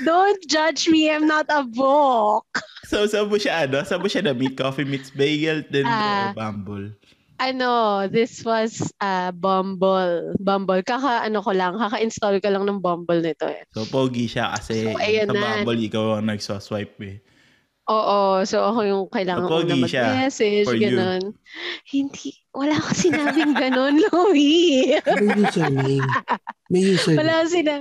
Don't 0.03 0.41
judge 0.47 0.87
me. 0.87 1.09
I'm 1.09 1.25
not 1.25 1.45
a 1.49 1.63
book. 1.63 2.45
So, 2.85 3.05
saan 3.05 3.27
mo 3.27 3.37
siya, 3.37 3.65
ano? 3.65 3.81
Saan 3.81 3.99
mo 3.99 4.07
siya 4.07 4.21
na-meet? 4.21 4.53
Coffee 4.53 4.85
meets 4.85 5.09
bagel, 5.09 5.65
then 5.69 5.85
Ah. 5.85 6.29
uh, 6.29 6.37
Bumble. 6.37 6.93
Ano, 7.35 8.05
this 8.07 8.45
was 8.47 8.79
uh, 9.01 9.33
Bumble. 9.33 10.37
Bumble. 10.39 10.79
Kaka, 10.81 11.25
ano 11.25 11.43
ko 11.43 11.51
lang, 11.51 11.75
kaka-install 11.75 12.39
ko 12.39 12.47
lang 12.47 12.63
ng 12.63 12.79
Bumble 12.79 13.19
nito 13.19 13.43
eh. 13.49 13.65
So, 13.73 13.83
pogi 13.85 14.29
siya 14.29 14.55
kasi 14.55 14.87
So, 14.87 15.01
ayan 15.01 15.27
sa 15.27 15.35
na. 15.35 15.41
Bumble, 15.59 15.81
ikaw 15.83 16.05
ang 16.15 16.29
nagsaswipe 16.29 16.95
eh. 17.03 17.17
Oo, 17.85 18.41
so 18.49 18.65
ako 18.65 18.79
yung 18.81 19.03
kailangan 19.13 19.45
ko 19.45 19.61
na 19.61 19.77
mag-message, 19.77 20.65
ganun. 20.73 21.37
Hindi, 21.85 22.33
wala 22.49 22.81
ko 22.81 22.89
sinabing 22.97 23.53
ganun, 23.53 24.01
Louie. 24.09 24.97
May 25.05 25.29
username. 25.37 26.05
May 26.65 26.81
username. 26.81 27.19
wala 27.21 27.35
sina. 27.45 27.73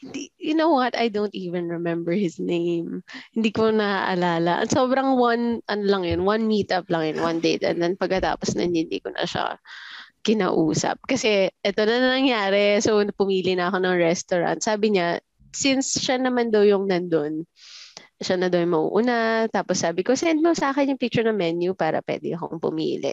Hindi, 0.00 0.32
you 0.36 0.54
know 0.54 0.70
what? 0.70 0.96
I 0.96 1.08
don't 1.08 1.34
even 1.34 1.68
remember 1.68 2.12
his 2.12 2.38
name. 2.38 3.02
Hindi 3.32 3.50
ko 3.50 3.72
naaalala. 3.72 4.66
At 4.66 4.70
sobrang 4.70 5.16
one, 5.16 5.62
ano 5.66 5.84
lang 5.84 6.04
yun, 6.04 6.26
one 6.28 6.44
meetup 6.44 6.90
lang 6.92 7.14
yun, 7.14 7.18
one 7.24 7.38
date. 7.40 7.64
And 7.64 7.80
then 7.80 7.96
pagkatapos 7.96 8.54
na 8.54 8.68
hindi 8.68 9.00
ko 9.00 9.10
na 9.14 9.24
siya 9.24 9.56
kinausap. 10.24 11.04
Kasi 11.04 11.52
ito 11.52 11.80
na 11.84 12.16
nangyari. 12.16 12.80
So, 12.80 12.98
pumili 13.14 13.54
na 13.54 13.68
ako 13.68 13.84
ng 13.84 13.96
restaurant. 14.00 14.58
Sabi 14.64 14.96
niya, 14.96 15.20
since 15.52 16.00
siya 16.00 16.18
naman 16.18 16.50
daw 16.50 16.64
yung 16.64 16.88
nandun, 16.88 17.44
siya 18.18 18.40
na 18.40 18.48
daw 18.48 18.58
yung 18.58 18.74
mauuna. 18.74 19.46
Tapos 19.52 19.84
sabi 19.84 20.00
ko, 20.00 20.16
send 20.16 20.40
mo 20.40 20.56
sa 20.56 20.72
akin 20.72 20.96
yung 20.96 21.00
picture 21.00 21.28
ng 21.28 21.36
menu 21.36 21.76
para 21.76 22.00
pwede 22.02 22.34
akong 22.34 22.58
pumili. 22.58 23.12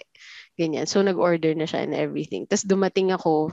Ganyan. 0.56 0.88
So, 0.88 1.04
nag-order 1.04 1.52
na 1.54 1.68
siya 1.68 1.84
and 1.84 1.94
everything. 1.94 2.48
Tapos 2.48 2.64
dumating 2.64 3.12
ako, 3.12 3.52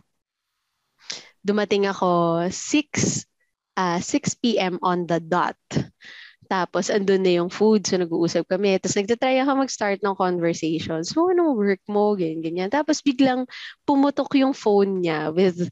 dumating 1.49 1.89
ako 1.89 2.45
6, 2.53 3.25
ah 3.81 3.97
6 4.05 4.37
p.m. 4.45 4.77
on 4.85 5.09
the 5.09 5.17
dot. 5.17 5.57
Tapos, 6.49 6.89
andun 6.89 7.25
na 7.25 7.41
yung 7.45 7.53
food. 7.53 7.85
So, 7.85 8.01
nag-uusap 8.01 8.49
kami. 8.49 8.81
Tapos, 8.81 8.97
nagtatry 8.97 9.37
ako 9.45 9.69
mag-start 9.69 10.01
ng 10.01 10.17
conversation. 10.17 11.05
So, 11.05 11.29
anong 11.29 11.57
work 11.61 11.85
mo? 11.93 12.17
Ganyan, 12.17 12.41
ganyan. 12.41 12.71
Tapos, 12.73 13.05
biglang 13.05 13.45
pumutok 13.85 14.33
yung 14.41 14.57
phone 14.57 15.05
niya 15.05 15.29
with 15.29 15.69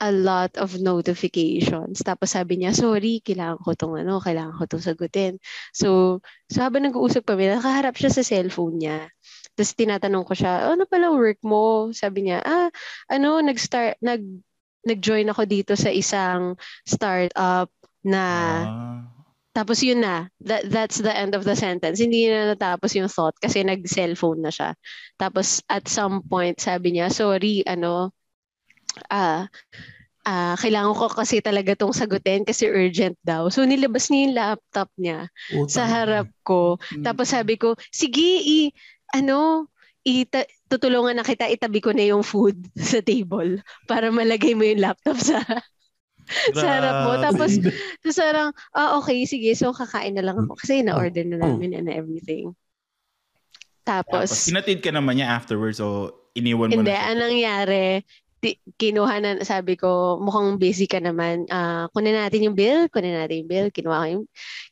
a 0.00 0.10
lot 0.10 0.56
of 0.56 0.80
notifications. 0.80 2.00
Tapos 2.00 2.32
sabi 2.32 2.56
niya, 2.56 2.72
sorry, 2.72 3.20
kailangan 3.20 3.60
ko 3.60 3.76
tong 3.76 3.94
ano, 4.00 4.16
kailangan 4.16 4.56
ko 4.56 4.64
tong 4.64 4.80
sagutin. 4.80 5.36
So, 5.76 6.18
so 6.48 6.64
habang 6.64 6.88
nag-uusap 6.88 7.28
kami, 7.28 7.52
nakaharap 7.52 7.94
siya 8.00 8.08
sa 8.08 8.24
cellphone 8.24 8.80
niya. 8.80 9.12
Tapos 9.52 9.76
tinatanong 9.76 10.24
ko 10.24 10.32
siya, 10.32 10.72
ano 10.72 10.88
pala 10.88 11.12
work 11.12 11.44
mo? 11.44 11.92
Sabi 11.92 12.26
niya, 12.32 12.40
ah, 12.40 12.72
ano, 13.12 13.44
nag-start, 13.44 14.00
nag, 14.00 14.24
nag-join 14.82 15.28
ako 15.28 15.42
dito 15.44 15.72
sa 15.76 15.92
isang 15.92 16.56
startup 16.84 17.68
na, 18.00 18.24
Ah. 18.64 19.00
tapos 19.52 19.84
yun 19.84 20.00
na, 20.00 20.30
that, 20.40 20.64
that's 20.68 20.98
the 20.98 21.12
end 21.12 21.36
of 21.36 21.44
the 21.44 21.52
sentence. 21.54 22.00
Hindi 22.00 22.30
na 22.30 22.54
natapos 22.54 22.96
yung 22.96 23.10
thought 23.10 23.36
kasi 23.36 23.60
nag-cellphone 23.60 24.40
na 24.40 24.48
siya. 24.48 24.72
Tapos 25.16 25.60
at 25.68 25.84
some 25.84 26.24
point, 26.24 26.56
sabi 26.56 26.96
niya, 26.96 27.12
sorry, 27.12 27.60
ano, 27.66 28.14
ah, 29.10 29.44
ah, 30.24 30.54
kailangan 30.56 30.96
ko 30.96 31.06
kasi 31.12 31.40
talaga 31.40 31.76
tong 31.76 31.92
sagutin 31.92 32.44
kasi 32.44 32.68
urgent 32.68 33.16
daw. 33.20 33.48
So 33.52 33.64
nilabas 33.64 34.08
niya 34.08 34.20
yung 34.24 34.36
laptop 34.36 34.88
niya 34.96 35.28
Utang. 35.52 35.68
sa 35.72 35.82
harap 35.84 36.28
ko. 36.40 36.76
Mm. 36.96 37.04
Tapos 37.04 37.26
sabi 37.28 37.56
ko, 37.56 37.76
sige, 37.92 38.40
i, 38.40 38.72
ano, 39.12 39.68
ita- 40.04 40.48
tutulungan 40.70 41.18
na 41.18 41.26
kita, 41.26 41.50
itabi 41.50 41.82
ko 41.82 41.90
na 41.90 42.06
yung 42.06 42.22
food 42.22 42.54
sa 42.90 43.02
table 43.02 43.58
para 43.90 44.08
malagay 44.14 44.54
mo 44.54 44.62
yung 44.62 44.80
laptop 44.86 45.18
sa 45.18 45.42
sa 46.58 46.66
harap 46.78 46.96
mo. 47.10 47.12
Tapos, 47.18 47.58
tapos 48.00 48.16
parang, 48.16 48.48
ah, 48.70 48.94
okay, 49.02 49.26
sige, 49.26 49.50
so 49.58 49.74
kakain 49.74 50.14
na 50.14 50.22
lang 50.22 50.38
ako. 50.38 50.54
Kasi 50.54 50.86
na-order 50.86 51.26
na 51.26 51.42
namin 51.42 51.74
and 51.74 51.90
everything. 51.90 52.54
Tapos, 53.82 54.30
Tapos, 54.30 54.46
hinatid 54.46 54.78
ka 54.78 54.94
naman 54.94 55.18
niya 55.18 55.34
afterwards 55.34 55.82
so 55.82 56.14
iniwan 56.38 56.70
mo 56.70 56.86
hindi, 56.86 56.86
na 56.86 56.94
siya. 56.94 57.10
anong 57.10 57.30
nangyari, 57.34 57.82
kinuha 58.80 59.14
na, 59.20 59.30
sabi 59.44 59.76
ko, 59.76 60.16
mukhang 60.16 60.56
busy 60.56 60.88
ka 60.88 60.96
naman. 60.96 61.44
Ah, 61.52 61.92
kunin 61.92 62.16
natin 62.16 62.48
yung 62.48 62.56
bill, 62.56 62.88
kunin 62.88 63.12
natin 63.12 63.44
yung 63.44 63.50
bill. 63.50 63.68
Kinuha, 63.68 64.00
ko 64.00 64.06
yung, 64.16 64.24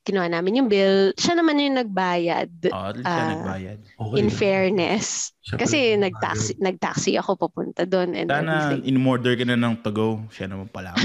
kinuha 0.08 0.26
namin 0.32 0.64
yung 0.64 0.70
bill. 0.72 1.12
Siya 1.14 1.36
naman 1.36 1.60
yung 1.60 1.76
nagbayad. 1.76 2.48
Oo, 2.72 2.88
doon 2.96 3.04
siya 3.04 3.20
Ah, 3.20 3.30
nagbayad. 3.36 3.78
Okay. 3.84 4.16
In 4.16 4.28
fairness. 4.32 5.36
Siya 5.44 5.56
Kasi 5.60 5.78
pala 5.96 6.02
nag-taxi, 6.08 6.52
nag-taxi 6.56 7.12
ako 7.20 7.30
papunta 7.36 7.84
doon 7.84 8.16
and 8.16 8.28
Sana 8.32 8.76
in-order 8.80 9.36
ka 9.36 9.44
na 9.44 9.56
ng 9.60 9.84
to-go. 9.84 10.24
Siya 10.32 10.48
naman 10.48 10.72
pala. 10.72 10.96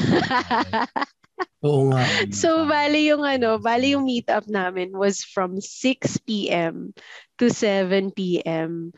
Oo 1.64 1.92
nga. 1.92 2.04
So, 2.36 2.68
bali 2.68 3.08
yung 3.08 3.24
ano, 3.24 3.56
bali 3.56 3.96
yung 3.96 4.04
meetup 4.04 4.48
namin 4.52 4.92
was 4.92 5.24
from 5.24 5.64
6 5.64 6.20
p.m. 6.28 6.92
to 7.40 7.48
7 7.48 8.12
p.m. 8.12 8.92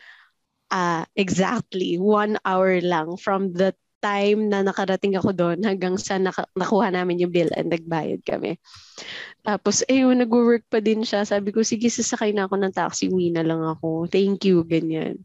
Ah, 0.69 1.06
exactly. 1.15 1.97
One 2.01 2.38
hour 2.43 2.82
lang 2.82 3.17
from 3.21 3.54
the 3.54 3.73
time 4.04 4.54
na 4.54 4.62
nakarating 4.62 5.17
ako 5.17 5.34
doon 5.34 5.65
hanggang 5.65 5.97
sa 5.97 6.21
naka- 6.21 6.49
nakuha 6.54 6.93
namin 6.93 7.25
yung 7.25 7.34
bill 7.34 7.49
and 7.58 7.73
nagbayad 7.73 8.21
kami. 8.21 8.62
Tapos, 9.45 9.82
ayun, 9.89 10.21
nag-work 10.21 10.65
pa 10.69 10.82
din 10.82 11.01
siya. 11.06 11.25
Sabi 11.25 11.49
ko, 11.54 11.62
sige, 11.65 11.89
sasakay 11.89 12.34
na 12.34 12.45
ako 12.49 12.56
ng 12.62 12.73
taxi. 12.75 13.10
Uwi 13.10 13.34
na 13.34 13.45
lang 13.45 13.62
ako. 13.65 14.10
Thank 14.10 14.45
you, 14.45 14.65
ganyan. 14.65 15.21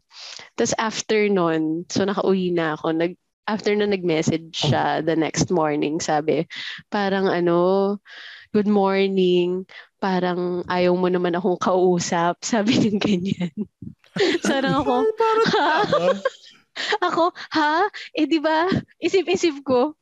Tapos 0.57 0.73
after 0.77 1.29
nun, 1.29 1.85
so 1.89 2.05
nakauwi 2.05 2.53
na 2.53 2.77
ako. 2.77 2.93
Nag, 2.97 3.13
after 3.49 3.73
na 3.77 3.85
nag-message 3.89 4.53
siya 4.53 5.01
the 5.05 5.17
next 5.17 5.49
morning, 5.53 6.01
sabi, 6.01 6.45
parang 6.89 7.29
ano, 7.29 7.97
good 8.53 8.69
morning, 8.69 9.65
parang 10.01 10.65
ayaw 10.67 10.93
mo 10.97 11.07
naman 11.09 11.37
akong 11.37 11.59
kausap. 11.61 12.41
Sabi 12.45 12.77
ng 12.81 12.99
ganyan. 13.01 13.53
Sarang 14.47 14.81
ako, 14.81 14.93
ha? 15.51 15.75
Ako, 17.11 17.25
ha? 17.51 17.83
Eh 18.15 18.25
di 18.25 18.39
ba? 18.39 18.67
Isip-isip 18.97 19.59
ko, 19.61 19.95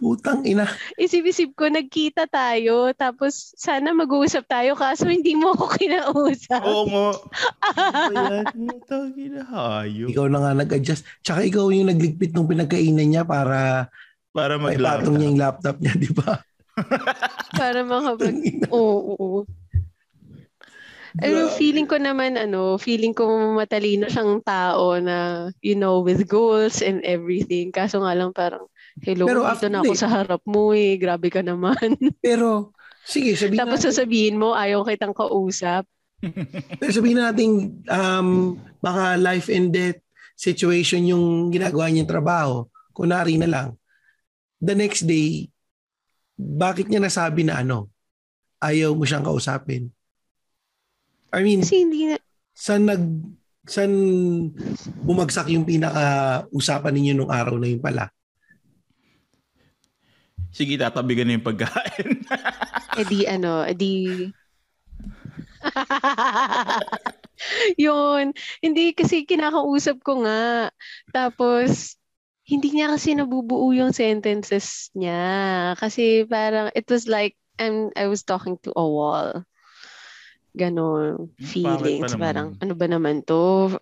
Putang 0.00 0.48
ina. 0.48 0.64
isip-isip 0.96 1.52
ko, 1.52 1.68
nagkita 1.68 2.24
tayo, 2.24 2.88
tapos 2.96 3.52
sana 3.52 3.92
mag-uusap 3.92 4.48
tayo, 4.48 4.72
kaso 4.72 5.04
hindi 5.06 5.36
mo 5.36 5.52
ako 5.52 5.76
kinausap. 5.76 6.62
Oo 6.64 6.84
nga. 6.88 7.08
Ikaw 10.10 10.26
na 10.26 10.38
nga 10.40 10.52
nag-adjust. 10.56 11.04
Tsaka 11.20 11.44
ikaw 11.44 11.68
yung 11.68 11.92
nagligpit 11.92 12.32
ng 12.32 12.48
pinagkainan 12.48 13.12
niya 13.12 13.22
para 13.28 13.92
Para 14.32 14.56
mag-laptop. 14.56 15.12
niya 15.12 15.26
yung 15.28 15.36
laptop 15.38 15.76
niya, 15.78 15.92
di 16.00 16.10
ba? 16.16 16.40
Para 17.52 17.84
makapag... 17.84 18.34
Oo, 18.72 19.14
oo. 19.20 19.38
Pero 21.18 21.50
feeling 21.58 21.90
ko 21.90 21.98
naman, 21.98 22.38
ano, 22.38 22.78
feeling 22.78 23.10
ko 23.10 23.26
matalino 23.58 24.06
siyang 24.06 24.44
tao 24.46 24.94
na, 25.02 25.48
you 25.58 25.74
know, 25.74 25.98
with 26.04 26.22
goals 26.30 26.78
and 26.84 27.02
everything. 27.02 27.74
Kaso 27.74 28.04
nga 28.04 28.14
lang 28.14 28.30
parang, 28.30 28.68
hello, 29.02 29.26
Pero 29.26 29.42
dito 29.42 29.66
na 29.66 29.82
ako 29.82 29.92
sa 29.98 30.08
harap 30.10 30.42
mo 30.46 30.70
eh. 30.70 30.94
Grabe 31.00 31.32
ka 31.32 31.42
naman. 31.42 31.98
Pero, 32.26 32.70
sige, 33.02 33.34
sabihin 33.34 33.58
Tapos 33.58 33.82
natin, 33.82 33.86
sasabihin 33.90 34.36
mo, 34.38 34.54
ayaw 34.54 34.86
kitang 34.86 35.16
kausap. 35.16 35.88
pero 36.80 36.92
sabihin 36.92 37.16
natin, 37.16 37.80
um, 37.88 38.60
baka 38.84 39.16
life 39.16 39.48
and 39.48 39.72
death 39.72 39.96
situation 40.36 41.08
yung 41.08 41.48
ginagawa 41.48 41.88
niyang 41.88 42.08
trabaho. 42.08 42.68
Kunari 42.92 43.40
na 43.40 43.48
lang. 43.48 43.68
The 44.60 44.76
next 44.76 45.08
day, 45.08 45.48
bakit 46.36 46.88
niya 46.88 47.00
nasabi 47.00 47.44
na 47.48 47.64
ano, 47.64 47.88
ayaw 48.60 48.92
mo 48.92 49.08
siyang 49.08 49.24
kausapin? 49.24 49.88
I 51.30 51.46
mean, 51.46 51.62
Kasi 51.62 51.86
hindi 51.86 52.10
na, 52.10 52.18
saan 52.50 52.90
nag 52.90 53.06
saan 53.70 53.94
bumagsak 55.06 55.46
yung 55.54 55.62
pinaka-usapan 55.62 56.90
ninyo 56.90 57.12
nung 57.14 57.30
araw 57.30 57.54
na 57.54 57.70
yun 57.70 57.78
pala? 57.78 58.10
Sige, 60.50 60.74
tatabigan 60.74 61.30
na 61.30 61.38
yung 61.38 61.46
pagkain. 61.46 62.26
edi 63.00 63.30
ano, 63.30 63.62
edi... 63.62 64.26
Yun. 67.80 68.34
Hindi 68.58 68.92
kasi 68.92 69.24
kinakausap 69.24 70.02
ko 70.02 70.26
nga. 70.26 70.74
Tapos, 71.14 71.94
hindi 72.42 72.74
niya 72.74 72.90
kasi 72.90 73.14
nabubuo 73.14 73.70
yung 73.70 73.94
sentences 73.94 74.90
niya. 74.98 75.78
Kasi 75.78 76.26
parang, 76.26 76.74
it 76.74 76.90
was 76.90 77.06
like, 77.06 77.38
I'm, 77.60 77.94
I 77.94 78.10
was 78.10 78.26
talking 78.26 78.58
to 78.66 78.74
a 78.74 78.82
wall. 78.82 79.46
Ganon. 80.52 81.30
Hmm, 81.30 81.46
Feelings. 81.46 82.12
pa. 82.14 82.18
Parang, 82.18 82.58
ano 82.58 82.72
ba 82.74 82.86
naman 82.90 83.22
to? 83.22 83.74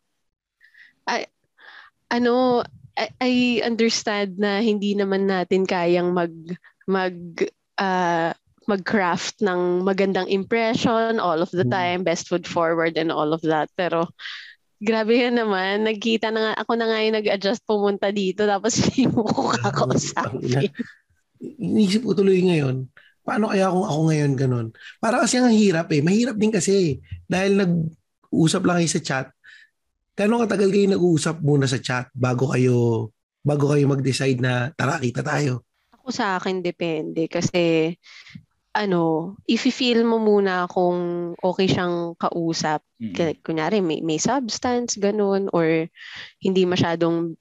I, 1.09 1.24
ano, 2.12 2.61
I, 2.92 3.07
I 3.20 3.33
understand 3.64 4.37
na 4.37 4.61
hindi 4.61 4.92
naman 4.92 5.24
natin 5.24 5.64
kayang 5.64 6.12
mag, 6.12 6.33
mag, 6.85 7.16
uh, 7.81 8.33
mag-craft 8.68 9.40
ng 9.40 9.81
magandang 9.81 10.28
impression 10.28 11.16
all 11.16 11.40
of 11.40 11.48
the 11.57 11.64
Mm. 11.64 11.72
time, 11.72 12.00
best 12.04 12.28
foot 12.28 12.44
forward 12.44 13.00
and 13.00 13.09
all 13.09 13.33
of 13.33 13.40
that. 13.40 13.72
Pero 13.81 14.12
grabe 14.76 15.16
yan 15.24 15.40
naman. 15.40 15.88
Nagkita 15.88 16.28
na 16.28 16.52
nga, 16.52 16.52
ako 16.61 16.76
na 16.76 16.85
nga 16.92 17.00
yung 17.00 17.16
nag-adjust 17.16 17.64
pumunta 17.64 18.12
dito 18.12 18.44
tapos 18.44 18.76
hindi 18.85 19.09
mo 19.09 19.24
ko 19.24 19.57
kakausapin. 19.57 20.68
Inisip 21.40 22.04
ko 22.04 22.12
tuloy 22.12 22.44
ngayon, 22.44 22.92
paano 23.28 23.52
kaya 23.52 23.68
kung 23.68 23.84
ako 23.84 24.00
ngayon 24.08 24.32
ganun? 24.40 24.66
Para 24.96 25.20
kasi 25.20 25.36
ang 25.36 25.52
hirap 25.52 25.92
eh. 25.92 26.00
Mahirap 26.00 26.40
din 26.40 26.48
kasi 26.48 27.04
dahil 27.28 27.60
nag-usap 27.60 28.64
lang 28.64 28.80
kayo 28.80 28.88
sa 28.88 29.04
chat. 29.04 29.26
Gano'ng 30.16 30.48
katagal 30.48 30.72
kayo 30.72 30.86
nag-uusap 30.96 31.36
muna 31.44 31.68
sa 31.68 31.76
chat 31.76 32.08
bago 32.16 32.48
kayo 32.48 33.08
bago 33.44 33.68
kayo 33.70 33.84
mag-decide 33.84 34.40
na 34.40 34.72
tara 34.72 34.96
kita 34.96 35.20
tayo? 35.20 35.68
Ako 35.92 36.08
sa 36.08 36.40
akin 36.40 36.64
depende 36.64 37.28
kasi 37.28 37.92
ano, 38.78 39.34
if-feel 39.48 40.06
mo 40.06 40.22
muna 40.22 40.70
kung 40.70 41.32
okay 41.42 41.66
siyang 41.66 42.14
kausap. 42.14 42.84
Kaya, 43.00 43.34
kunyari, 43.42 43.82
may, 43.82 44.06
may 44.06 44.22
substance, 44.22 44.94
ganun, 44.94 45.50
or 45.50 45.90
hindi 46.38 46.62
masyadong 46.62 47.34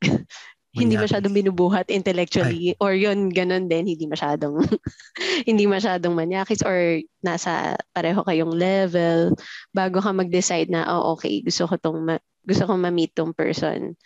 hindi 0.78 0.96
masyadong 0.96 1.34
binubuhat 1.34 1.88
intellectually 1.90 2.78
or 2.84 2.94
yun 2.94 3.34
ganun 3.34 3.66
din 3.66 3.90
hindi 3.90 4.06
masyadong 4.06 4.62
hindi 5.50 5.66
masyadong 5.66 6.14
manyakis 6.14 6.62
or 6.62 7.02
nasa 7.26 7.76
pareho 7.92 8.22
kayong 8.22 8.54
level. 8.54 9.34
Bago 9.74 9.98
ka 10.00 10.14
mag-decide 10.14 10.70
na 10.70 10.86
oh 10.88 11.18
okay 11.18 11.42
gusto 11.42 11.66
ko 11.66 11.76
tong 11.82 12.00
ma- 12.06 12.26
gusto 12.46 12.64
ko 12.64 12.74
ma-meet 12.78 13.12
tong 13.18 13.34
person 13.36 13.98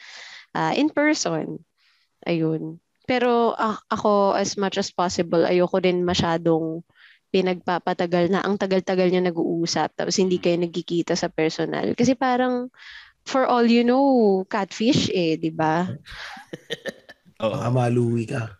ah, 0.55 0.73
in 0.75 0.89
person. 0.91 1.59
Ayun. 2.25 2.79
Pero 3.05 3.53
a- 3.57 3.81
ako 3.91 4.37
as 4.37 4.55
much 4.55 4.77
as 4.79 4.89
possible 4.93 5.43
ayoko 5.43 5.81
din 5.83 6.05
masyadong 6.05 6.85
pinagpapatagal 7.31 8.27
na 8.27 8.43
ang 8.43 8.59
tagal-tagal 8.59 9.07
niya 9.07 9.23
nag-uusap 9.23 9.95
tapos 9.95 10.19
hindi 10.19 10.37
kayo 10.37 10.59
nagkikita 10.59 11.15
sa 11.15 11.31
personal. 11.31 11.95
Kasi 11.95 12.13
parang 12.13 12.67
for 13.25 13.45
all 13.45 13.63
you 13.63 13.85
know 13.85 14.41
catfish 14.49 15.07
eh 15.13 15.37
di 15.37 15.53
ba 15.53 15.85
Oo. 17.41 17.57
Baka 17.57 17.69
maluwi 17.73 18.29
ka. 18.29 18.53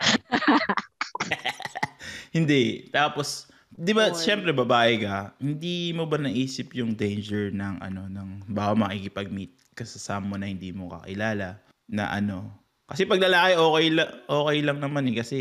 Hindi. 2.36 2.88
Tapos, 2.88 3.52
di 3.68 3.92
ba, 3.92 4.12
Yun. 4.12 4.16
syempre 4.16 4.50
babae 4.56 5.04
ka, 5.04 5.36
hindi 5.36 5.92
mo 5.92 6.08
ba 6.08 6.16
naisip 6.16 6.72
yung 6.72 6.96
danger 6.96 7.52
ng 7.52 7.84
ano, 7.84 8.08
ng 8.08 8.48
baka 8.48 8.72
makikipag-meet 8.76 9.52
ka 9.76 9.84
sa 9.84 10.00
someone 10.00 10.40
na 10.40 10.48
hindi 10.48 10.72
mo 10.72 10.88
kakilala 10.92 11.60
na 11.88 12.04
ano. 12.08 12.48
Kasi 12.88 13.04
pag 13.04 13.20
lalaki, 13.20 13.60
okay, 13.60 13.86
la, 13.92 14.04
okay 14.24 14.58
lang 14.64 14.78
naman 14.80 15.12
eh. 15.12 15.16
Kasi, 15.20 15.38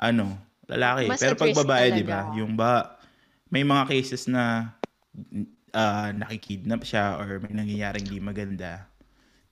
ano, 0.00 0.32
lalaki. 0.64 1.12
Mas 1.12 1.20
Pero 1.20 1.36
pag 1.36 1.56
babae, 1.60 1.92
di 1.92 2.04
ba, 2.04 2.32
yung 2.32 2.56
ba, 2.56 2.96
may 3.52 3.66
mga 3.66 3.84
cases 3.90 4.30
na 4.30 4.72
ah, 5.76 6.10
nakikidnap 6.14 6.82
siya 6.86 7.18
or 7.20 7.40
may 7.42 7.52
nangyayaring 7.54 8.06
di 8.10 8.18
maganda. 8.22 8.86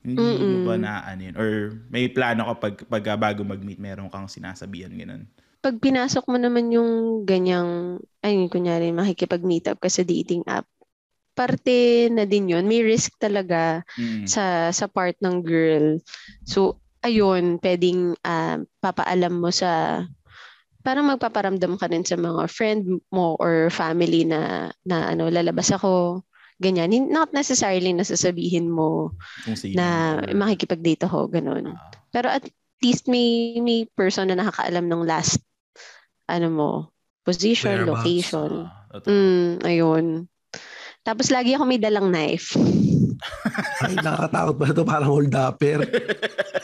Hindi 0.05 0.47
mo 0.49 0.59
Mm-mm. 0.59 0.63
ba 0.63 0.79
na 0.81 1.03
ano 1.11 1.23
yun? 1.29 1.37
Or 1.39 1.51
may 1.93 2.09
plano 2.11 2.43
ka 2.51 2.55
pag, 2.65 2.77
pag 2.93 3.05
ah, 3.13 3.19
bago 3.21 3.43
mag-meet, 3.47 3.81
meron 3.83 4.11
kang 4.13 4.29
sinasabihan, 4.31 4.93
ganun. 4.95 5.25
pag 5.65 5.77
pinasok 5.83 6.25
mo 6.31 6.39
naman 6.39 6.71
yung 6.71 7.23
ganyang, 7.27 7.99
ay, 8.23 8.47
kunyari, 8.53 8.95
makikipag-meet 8.95 9.67
up 9.75 9.79
ka 9.83 9.91
sa 9.91 10.07
dating 10.07 10.47
app, 10.47 10.67
parte 11.39 12.09
na 12.13 12.25
din 12.29 12.51
yun. 12.53 12.65
May 12.71 12.83
risk 12.87 13.17
talaga 13.21 13.83
Mm. 13.99 14.33
sa 14.35 14.71
sa 14.75 14.87
part 14.91 15.17
ng 15.23 15.37
girl. 15.43 15.99
So, 16.47 16.81
ayun, 17.05 17.59
pwedeng 17.65 18.15
ah, 18.27 18.59
papaalam 18.85 19.35
mo 19.43 19.51
sa, 19.55 20.03
parang 20.83 21.11
magpaparamdam 21.11 21.75
ka 21.77 21.91
rin 21.91 22.07
sa 22.07 22.15
mga 22.15 22.47
friend 22.51 23.03
mo 23.11 23.35
or 23.43 23.69
family 23.69 24.23
na, 24.25 24.71
na 24.87 25.11
ano, 25.13 25.29
lalabas 25.29 25.75
ako, 25.75 26.23
ganyan. 26.63 26.91
Not 27.11 27.35
necessarily 27.35 27.91
nasasabihin 27.95 28.71
mo 28.71 29.15
na 29.75 30.19
or- 30.23 30.35
makikipag-date 30.35 31.07
ako, 31.07 31.31
ganun. 31.31 31.75
Ah. 31.75 31.91
Pero 32.11 32.31
at 32.31 32.47
least 32.79 33.11
may 33.11 33.59
may 33.59 33.91
person 33.91 34.31
na 34.31 34.39
nakakaalam 34.39 34.87
ng 34.87 35.03
last 35.03 35.43
ano 36.31 36.49
mo, 36.53 36.71
position, 37.27 37.89
location. 37.89 38.69
Ah, 38.69 39.01
totoo. 39.01 39.11
Mm, 39.11 39.51
ayun. 39.65 40.07
Tapos 41.03 41.33
lagi 41.33 41.57
ako 41.57 41.65
may 41.65 41.81
dalang 41.81 42.13
knife. 42.13 42.55
Ay, 43.85 43.97
nakakatakot 43.99 44.55
ba 44.61 44.67
ito? 44.71 44.83
Parang 44.85 45.11
hold 45.11 45.35
upper. 45.35 45.79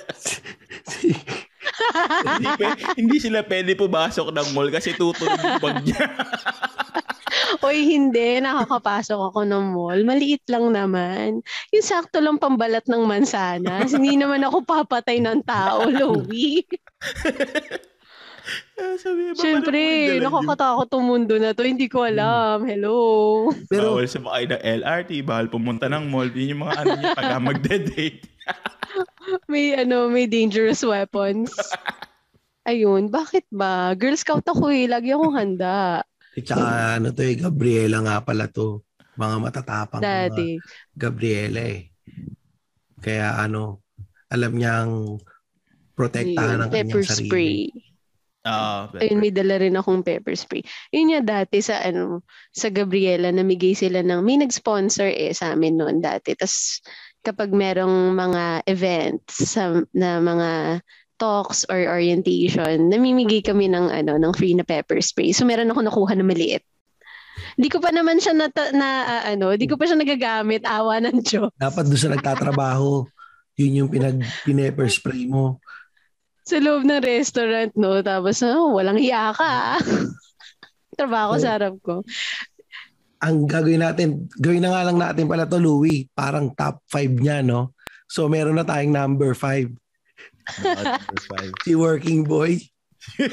hindi, 2.36 2.48
pe- 2.56 2.78
hindi 2.96 3.16
sila 3.20 3.44
pwede 3.44 3.74
pumasok 3.74 4.28
ng 4.32 4.48
mall 4.52 4.70
kasi 4.70 4.92
tutunog 4.94 5.38
yung 5.38 5.60
bag 5.62 5.76
niya. 5.84 6.04
Oy, 7.66 7.86
hindi. 7.86 8.38
Nakakapasok 8.44 9.32
ako 9.32 9.40
ng 9.48 9.64
mall. 9.72 10.00
Maliit 10.04 10.44
lang 10.52 10.68
naman. 10.74 11.40
Yung 11.72 11.84
sakto 11.86 12.20
lang 12.20 12.36
pambalat 12.36 12.84
ng 12.84 13.02
mansanas. 13.08 13.94
hindi 13.96 14.20
naman 14.20 14.44
ako 14.44 14.62
papatay 14.64 15.18
ng 15.24 15.40
tao, 15.42 15.88
Louie. 15.98 16.64
Eh, 18.74 18.98
Sabi, 19.00 19.32
baka 19.32 19.40
Siyempre, 19.40 19.80
yung 20.18 20.28
nakakatakot 20.28 20.86
tong 20.90 21.06
mundo 21.06 21.34
na 21.40 21.56
to. 21.56 21.64
Hindi 21.64 21.88
ko 21.88 22.04
alam. 22.04 22.68
Hello. 22.68 22.96
Pero 23.70 23.96
Bawal 23.96 24.10
sumakay 24.10 24.44
ng 24.50 24.60
LRT, 24.84 25.10
bawal 25.24 25.48
pumunta 25.48 25.88
ng 25.88 26.04
mall. 26.10 26.28
Yun 26.28 26.52
yung 26.58 26.62
mga 26.68 26.74
ano 26.84 26.90
niya 26.98 27.16
pag 27.16 27.40
magde-date. 27.48 28.20
May 29.50 29.74
ano, 29.74 30.08
may 30.08 30.26
dangerous 30.26 30.82
weapons. 30.82 31.50
Ayun, 32.70 33.12
bakit 33.12 33.44
ba? 33.52 33.92
Girl 33.92 34.16
Scout 34.16 34.46
ako 34.48 34.72
eh. 34.72 34.88
Lagi 34.88 35.12
akong 35.12 35.36
handa. 35.36 36.00
At 36.34 36.44
saka 36.48 36.96
ano 36.98 37.12
to 37.12 37.22
eh, 37.22 37.36
Gabriela 37.36 38.00
nga 38.00 38.24
pala 38.24 38.48
to. 38.48 38.80
Mga 39.14 39.36
matatapang 39.38 40.00
mga 40.00 40.06
Daddy. 40.06 40.50
Gabriela 40.96 41.60
eh. 41.60 41.92
Kaya 43.04 43.36
ano, 43.36 43.84
alam 44.32 44.52
niyang 44.56 45.20
protektahan 45.94 46.64
ang 46.64 46.70
Pepper 46.72 47.04
kanyang 47.04 47.06
sarili. 47.06 47.28
spray. 47.28 47.56
Ah, 48.44 48.92
Ayun, 49.00 49.24
may 49.24 49.32
dala 49.32 49.56
rin 49.56 49.72
akong 49.72 50.04
pepper 50.04 50.36
spray. 50.36 50.60
Yun 50.92 51.16
nga 51.16 51.40
dati 51.40 51.64
sa 51.64 51.80
ano, 51.80 52.28
sa 52.52 52.68
Gabriela, 52.68 53.32
namigay 53.32 53.72
sila 53.72 54.04
ng, 54.04 54.20
may 54.20 54.36
nag-sponsor 54.36 55.08
eh 55.08 55.32
sa 55.32 55.56
amin 55.56 55.80
noon 55.80 56.04
dati. 56.04 56.36
Tapos 56.36 56.84
kapag 57.24 57.50
merong 57.56 58.12
mga 58.12 58.68
events 58.68 59.56
sa, 59.56 59.80
na 59.96 60.20
mga 60.20 60.80
talks 61.16 61.64
or 61.72 61.80
orientation, 61.88 62.92
namimigay 62.92 63.40
kami 63.40 63.72
ng 63.72 63.88
ano, 63.88 64.20
ng 64.20 64.32
free 64.36 64.52
na 64.52 64.66
pepper 64.66 65.00
spray. 65.00 65.32
So 65.32 65.48
meron 65.48 65.72
ako 65.72 65.80
nakuha 65.88 66.12
na 66.14 66.26
maliit. 66.26 66.62
Di 67.56 67.72
ko 67.72 67.80
pa 67.80 67.90
naman 67.90 68.20
siya 68.20 68.34
na, 68.36 68.46
na 68.74 68.88
ah, 69.08 69.22
ano, 69.32 69.54
di 69.56 69.66
ko 69.66 69.80
pa 69.80 69.88
siya 69.88 69.98
nagagamit, 69.98 70.62
awa 70.68 71.00
ng 71.00 71.24
Diyos. 71.24 71.50
Dapat 71.56 71.84
doon 71.88 72.00
sa 72.02 72.12
nagtatrabaho, 72.12 73.06
yun 73.58 73.84
yung 73.84 73.90
pinag 73.90 74.20
pineper 74.42 74.86
spray 74.90 75.26
mo. 75.26 75.58
Sa 76.44 76.60
loob 76.60 76.84
ng 76.84 77.00
restaurant, 77.00 77.72
no? 77.78 78.04
Tapos, 78.04 78.44
oh, 78.44 78.76
walang 78.76 79.00
hiya 79.00 79.32
ka. 79.32 79.78
ah. 79.78 79.80
Trabaho 80.98 81.40
sa 81.40 81.58
harap 81.58 81.74
ko. 81.82 82.04
Ang 83.24 83.48
gagawin 83.48 83.80
natin, 83.80 84.28
gawin 84.36 84.60
na 84.60 84.76
nga 84.76 84.84
lang 84.84 84.98
natin 85.00 85.24
pala 85.24 85.48
to, 85.48 85.56
Louie. 85.56 86.06
Parang 86.12 86.52
top 86.52 86.84
5 86.92 87.24
niya, 87.24 87.40
no? 87.40 87.72
So 88.04 88.28
meron 88.28 88.60
na 88.60 88.68
tayong 88.68 88.92
number 88.92 89.32
5. 89.32 89.72
number 90.60 91.00
five. 91.32 91.52
Si 91.64 91.72
Working 91.72 92.28
Boy. 92.28 92.60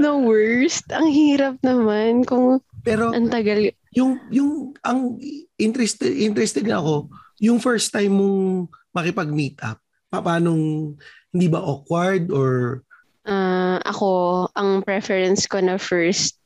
No 0.00 0.24
worst. 0.24 0.88
Ang 0.96 1.12
hirap 1.12 1.60
naman 1.60 2.24
kung 2.24 2.64
Pero 2.80 3.12
ang 3.12 3.28
tagal. 3.28 3.68
yung 3.92 4.16
yung 4.32 4.72
ang 4.80 5.20
interested 5.60 6.08
interested 6.08 6.64
na 6.64 6.80
ako 6.80 7.08
yung 7.40 7.60
first 7.60 7.92
time 7.92 8.16
mong 8.16 8.68
makipag-meet 8.96 9.60
up 9.60 9.76
pa- 10.08 10.24
paano 10.24 10.50
hindi 11.32 11.46
ba 11.48 11.60
awkward 11.60 12.32
or 12.32 12.80
ah, 13.28 13.76
ako, 13.84 14.48
ang 14.56 14.80
preference 14.80 15.44
ko 15.44 15.60
na 15.60 15.76
first 15.76 16.37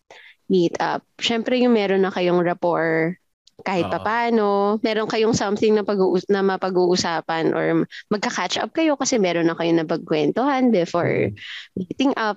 meet 0.52 0.76
up. 0.76 1.00
Syempre 1.16 1.56
yung 1.56 1.72
meron 1.72 2.04
na 2.04 2.12
kayong 2.12 2.44
rapport 2.44 3.16
kahit 3.62 3.86
Oo. 3.88 3.94
papano, 3.94 4.52
meron 4.82 5.06
kayong 5.06 5.36
something 5.38 5.78
na, 5.78 5.86
pag 5.86 5.98
na 6.26 6.42
mapag-uusapan 6.42 7.54
or 7.54 7.86
magka-catch 8.10 8.58
up 8.58 8.74
kayo 8.74 8.98
kasi 8.98 9.22
meron 9.22 9.46
na 9.46 9.54
kayong 9.54 9.78
napagkwentuhan 9.82 10.74
before 10.74 11.30
meeting 11.78 12.12
up 12.18 12.36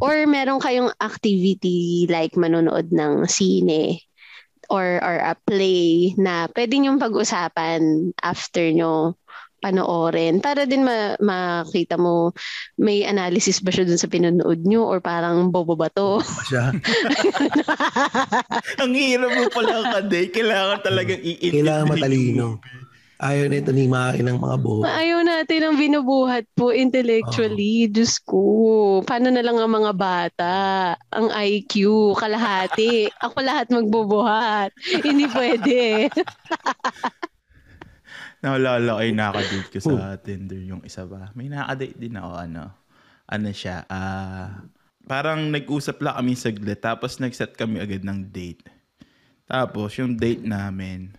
or 0.00 0.24
meron 0.24 0.58
kayong 0.58 0.88
activity 0.98 2.08
like 2.08 2.32
manonood 2.34 2.88
ng 2.88 3.28
sine 3.28 4.00
or 4.72 4.96
or 5.04 5.16
a 5.20 5.36
play 5.44 6.16
na 6.16 6.48
pwede 6.56 6.80
niyong 6.80 6.96
pag-usapan 6.96 8.14
after 8.24 8.64
nyo 8.72 9.12
panoorin 9.62 10.42
para 10.42 10.66
din 10.66 10.82
ma- 10.82 11.14
makita 11.22 11.94
mo 11.94 12.34
may 12.74 13.06
analysis 13.06 13.62
ba 13.62 13.70
siya 13.70 13.86
dun 13.86 14.00
sa 14.02 14.10
pinanood 14.10 14.66
nyo 14.66 14.90
or 14.90 14.98
parang 14.98 15.54
bobo 15.54 15.78
ba 15.78 15.86
to? 15.94 16.18
Siya. 16.50 16.74
Ang 18.82 18.92
hirap 18.98 19.30
mo 19.30 19.46
pala 19.54 20.02
ka 20.02 20.10
Kailangan 20.10 20.82
talagang 20.82 21.22
i-intindi. 21.22 21.62
Kailangan 21.62 21.86
matalino. 21.86 22.58
Ayaw 23.22 23.46
nito 23.46 23.70
ni 23.70 23.86
Maki 23.86 24.26
ng 24.26 24.34
mga 24.34 24.56
buhok. 24.58 24.82
Ayaw 24.82 25.22
natin 25.22 25.62
ang 25.62 25.78
binubuhat 25.78 26.42
po 26.58 26.74
intellectually. 26.74 27.86
Diyos 27.86 28.18
ko. 28.18 28.98
Paano 29.06 29.30
na 29.30 29.46
lang 29.46 29.62
ang 29.62 29.70
mga 29.70 29.92
bata? 29.94 30.54
Ang 31.14 31.30
IQ, 31.30 32.18
kalahati. 32.18 33.06
Ako 33.22 33.38
lahat 33.38 33.70
magbubuhat. 33.70 34.74
Hindi 35.06 35.30
pwede. 35.30 36.10
Naalala 38.42 38.98
ko 38.98 39.02
yung 39.06 39.20
nakadate 39.22 39.68
ko 39.70 39.78
sa 39.78 40.18
Tinder 40.18 40.58
yung 40.58 40.82
isa 40.82 41.06
ba. 41.06 41.30
May 41.38 41.46
nakadate 41.46 41.94
din 41.94 42.18
ako 42.18 42.30
ano. 42.34 42.64
Ano 43.30 43.48
siya, 43.54 43.86
ah 43.86 44.66
parang 45.06 45.50
nag-usap 45.50 45.98
lang 46.02 46.14
kami 46.18 46.32
saglit 46.38 46.78
tapos 46.82 47.18
nag-set 47.18 47.58
kami 47.58 47.82
agad 47.82 48.06
ng 48.06 48.30
date. 48.30 48.62
Tapos 49.46 49.98
yung 49.98 50.14
date 50.14 50.46
namin 50.46 51.12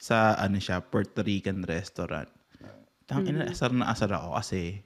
sa 0.00 0.36
ano 0.36 0.60
siya, 0.60 0.80
Puerto 0.84 1.20
Rican 1.24 1.64
restaurant. 1.64 2.28
Tang 3.04 3.28
ina 3.28 3.52
asar 3.52 3.72
na 3.76 3.92
asar 3.92 4.16
ako 4.16 4.36
kasi 4.40 4.80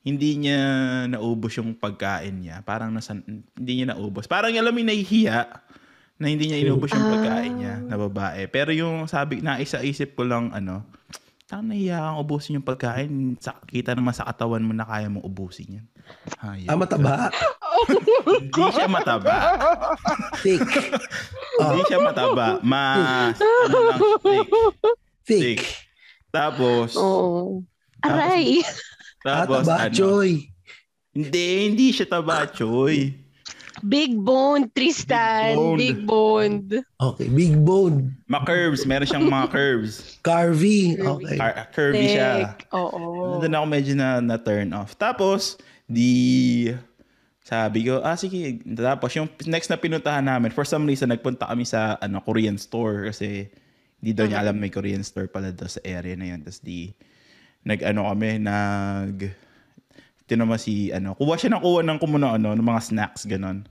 hindi 0.00 0.40
niya 0.40 0.60
naubos 1.12 1.52
yung 1.60 1.76
pagkain 1.76 2.40
niya. 2.40 2.64
Parang 2.64 2.88
nasa, 2.88 3.12
hindi 3.20 3.72
niya 3.76 3.92
naubos. 3.92 4.24
Parang 4.24 4.56
alam 4.56 4.72
mo 4.72 4.80
yung 4.80 4.88
nahihiya 4.88 5.67
na 6.18 6.26
hindi 6.26 6.50
niya 6.50 6.58
inubos 6.66 6.90
yung 6.90 7.08
pagkain 7.14 7.54
niya 7.62 7.74
na 7.86 7.94
babae. 7.94 8.50
Pero 8.50 8.74
yung 8.74 9.06
sabi, 9.06 9.38
naisa-isip 9.38 10.18
ko 10.18 10.26
lang, 10.26 10.50
ano, 10.50 10.82
tang 11.48 11.64
nahiya 11.64 11.96
kang 11.96 12.20
ubusin 12.20 12.60
yung 12.60 12.66
pagkain. 12.66 13.38
Sa, 13.40 13.56
kita 13.64 13.96
naman 13.96 14.12
sa 14.12 14.28
katawan 14.28 14.60
mo 14.60 14.76
na 14.76 14.84
kaya 14.84 15.08
mong 15.08 15.24
ubusin 15.24 15.80
yan. 15.80 15.86
Hayop. 16.44 16.68
Ah, 16.68 16.76
mataba. 16.76 17.14
Hindi 18.28 18.64
siya 18.74 18.88
mataba. 18.90 19.36
Thick. 20.44 20.60
Hindi 21.62 21.80
siya 21.88 21.98
mataba. 22.04 22.60
Mas, 22.60 23.40
ano 23.40 23.78
lang, 23.80 24.00
thick. 24.20 24.48
Thick. 25.24 25.40
thick. 25.56 25.60
Tapos, 26.28 26.92
Oo. 27.00 27.64
Aray. 28.04 28.60
Ah, 29.24 29.44
tapos, 29.44 29.64
taba, 29.64 29.88
ano, 29.88 29.94
Choy. 29.96 30.52
hindi, 31.16 31.46
hindi 31.72 31.86
siya 31.96 32.06
taba, 32.06 32.44
Choy. 32.52 33.27
Big 33.84 34.16
bone, 34.16 34.70
Tristan. 34.72 35.76
Big 35.76 35.98
Big 35.98 36.06
bone. 36.06 36.54
Okay, 36.98 37.28
big 37.28 37.54
bone. 37.62 38.14
Ma-curves. 38.26 38.86
Meron 38.86 39.06
siyang 39.06 39.26
mga 39.30 39.46
curves. 39.50 40.18
Carvy. 40.22 40.98
Okay. 40.98 41.36
Car- 41.38 41.68
curvy 41.70 42.06
siya. 42.14 42.30
Thick. 42.56 42.70
Oo. 42.74 43.38
Doon 43.42 43.54
ako 43.54 43.66
medyo 43.66 43.92
na, 43.94 44.18
na 44.18 44.36
turn 44.38 44.70
off. 44.74 44.94
Tapos, 44.98 45.56
di 45.88 46.68
sabi 47.48 47.88
ko, 47.88 48.04
ah 48.04 48.12
sige. 48.12 48.60
Tapos 48.76 49.16
yung 49.16 49.32
next 49.48 49.72
na 49.72 49.80
pinuntahan 49.80 50.20
namin, 50.20 50.52
for 50.52 50.68
some 50.68 50.84
reason, 50.84 51.08
nagpunta 51.08 51.48
kami 51.48 51.64
sa 51.64 51.96
ano 52.04 52.20
Korean 52.20 52.60
store 52.60 53.08
kasi 53.08 53.48
hindi 53.98 54.12
daw 54.12 54.28
niya 54.28 54.44
alam 54.44 54.60
may 54.60 54.68
Korean 54.68 55.00
store 55.00 55.32
pala 55.32 55.48
daw 55.50 55.64
sa 55.64 55.80
area 55.80 56.12
na 56.12 56.28
yun. 56.28 56.44
Tapos 56.44 56.60
di, 56.60 56.92
nag-ano 57.64 58.04
kami, 58.12 58.36
nag, 58.44 59.16
tinama 60.28 60.60
si, 60.60 60.92
ano, 60.92 61.16
kuha 61.16 61.40
siya 61.40 61.56
ng 61.56 61.62
kuha 61.64 61.80
ng 61.80 61.98
kumuna, 61.98 62.36
ano, 62.36 62.52
ng 62.52 62.62
mga 62.68 62.84
snacks, 62.84 63.24
ganon. 63.24 63.64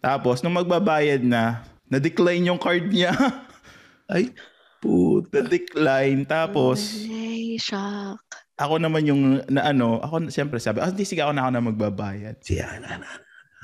Tapos, 0.00 0.40
nung 0.40 0.56
magbabayad 0.56 1.20
na, 1.20 1.60
na-decline 1.92 2.48
yung 2.48 2.56
card 2.56 2.88
niya. 2.88 3.12
Ay, 4.12 4.32
puta. 4.80 5.44
na-decline. 5.44 6.24
Tapos, 6.24 7.04
Ay, 7.04 7.60
shock. 7.60 8.24
ako 8.56 8.80
naman 8.80 9.04
yung 9.04 9.22
na 9.52 9.70
ano, 9.70 10.00
ako 10.00 10.32
siyempre 10.32 10.56
sabi, 10.56 10.80
ah, 10.80 10.88
hindi 10.88 11.04
sige 11.04 11.20
ako 11.20 11.36
na 11.36 11.44
ako 11.44 11.50
na 11.52 11.68
magbabayad. 11.68 12.36
Si 12.40 12.56
Ana, 12.58 12.96
Ana. 12.96 13.10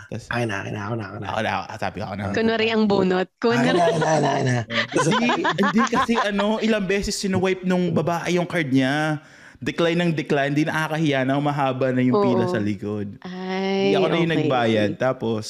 Tapos, 0.07 0.31
Akin 0.31 0.47
na, 0.47 0.63
na, 0.71 0.81
ako 0.87 0.95
na, 0.95 1.05
ako 1.11 1.17
na. 1.19 1.27
ako 1.27 1.41
na, 1.43 1.51
ako, 1.51 1.63
sabi 1.83 1.97
ko 1.99 2.05
ako 2.07 2.15
na. 2.15 2.25
Kunwari 2.31 2.67
ang 2.71 2.85
bunot. 2.87 3.29
Akin 3.43 3.43
Kunwari. 3.43 3.99
na, 3.99 4.13
na, 4.23 4.33
na. 4.39 4.57
hindi, 4.95 5.29
hindi 5.43 5.81
kasi 5.91 6.15
ano, 6.15 6.63
ilang 6.63 6.87
beses 6.87 7.19
sinuwipe 7.19 7.67
nung 7.67 7.91
babae 7.91 8.39
yung 8.39 8.47
card 8.47 8.71
niya. 8.71 9.19
Decline 9.67 9.99
ng 9.99 10.13
decline, 10.15 10.55
hindi 10.55 10.63
nakakahiya 10.63 11.27
na 11.27 11.43
mahaba 11.43 11.91
na 11.91 11.99
yung 11.99 12.23
pila 12.23 12.47
Oo. 12.47 12.53
sa 12.55 12.63
likod. 12.63 13.19
Ay, 13.21 13.91
Hindi 13.91 13.99
ako 13.99 14.07
na 14.07 14.17
yung 14.17 14.31
okay. 14.31 14.39
nagbayad. 14.39 14.91
Tapos, 14.95 15.45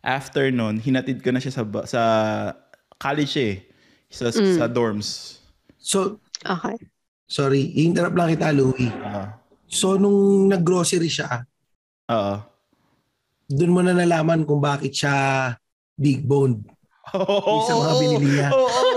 after 0.00 0.48
nun, 0.48 0.80
hinatid 0.80 1.20
ko 1.20 1.28
na 1.28 1.36
siya 1.36 1.52
sa, 1.52 1.62
ba- 1.62 1.84
sa 1.84 2.02
college 2.96 3.34
eh. 3.36 3.54
Sa, 4.08 4.32
Mm. 4.32 4.56
sa 4.56 4.64
dorms. 4.64 5.36
So, 5.76 6.16
Okay. 6.40 6.80
sorry, 7.26 7.76
interrupt 7.76 8.16
lang 8.16 8.32
kita, 8.32 8.56
Louie. 8.56 8.88
Ah. 9.04 9.36
So, 9.66 10.00
nung 10.00 10.48
nag-grocery 10.48 11.10
siya, 11.10 11.44
Oo. 12.08 12.36
doon 13.46 13.74
mo 13.74 13.80
na 13.82 13.92
nalaman 13.92 14.48
kung 14.48 14.64
bakit 14.64 14.96
siya 14.96 15.12
big 15.92 16.24
bone. 16.24 16.64
Oo. 17.12 17.60
Isa 17.60 17.76
mga 17.76 17.94
binili 18.00 18.28
niya. 18.32 18.48
Oo. 18.48 18.64
oo. 18.64 18.93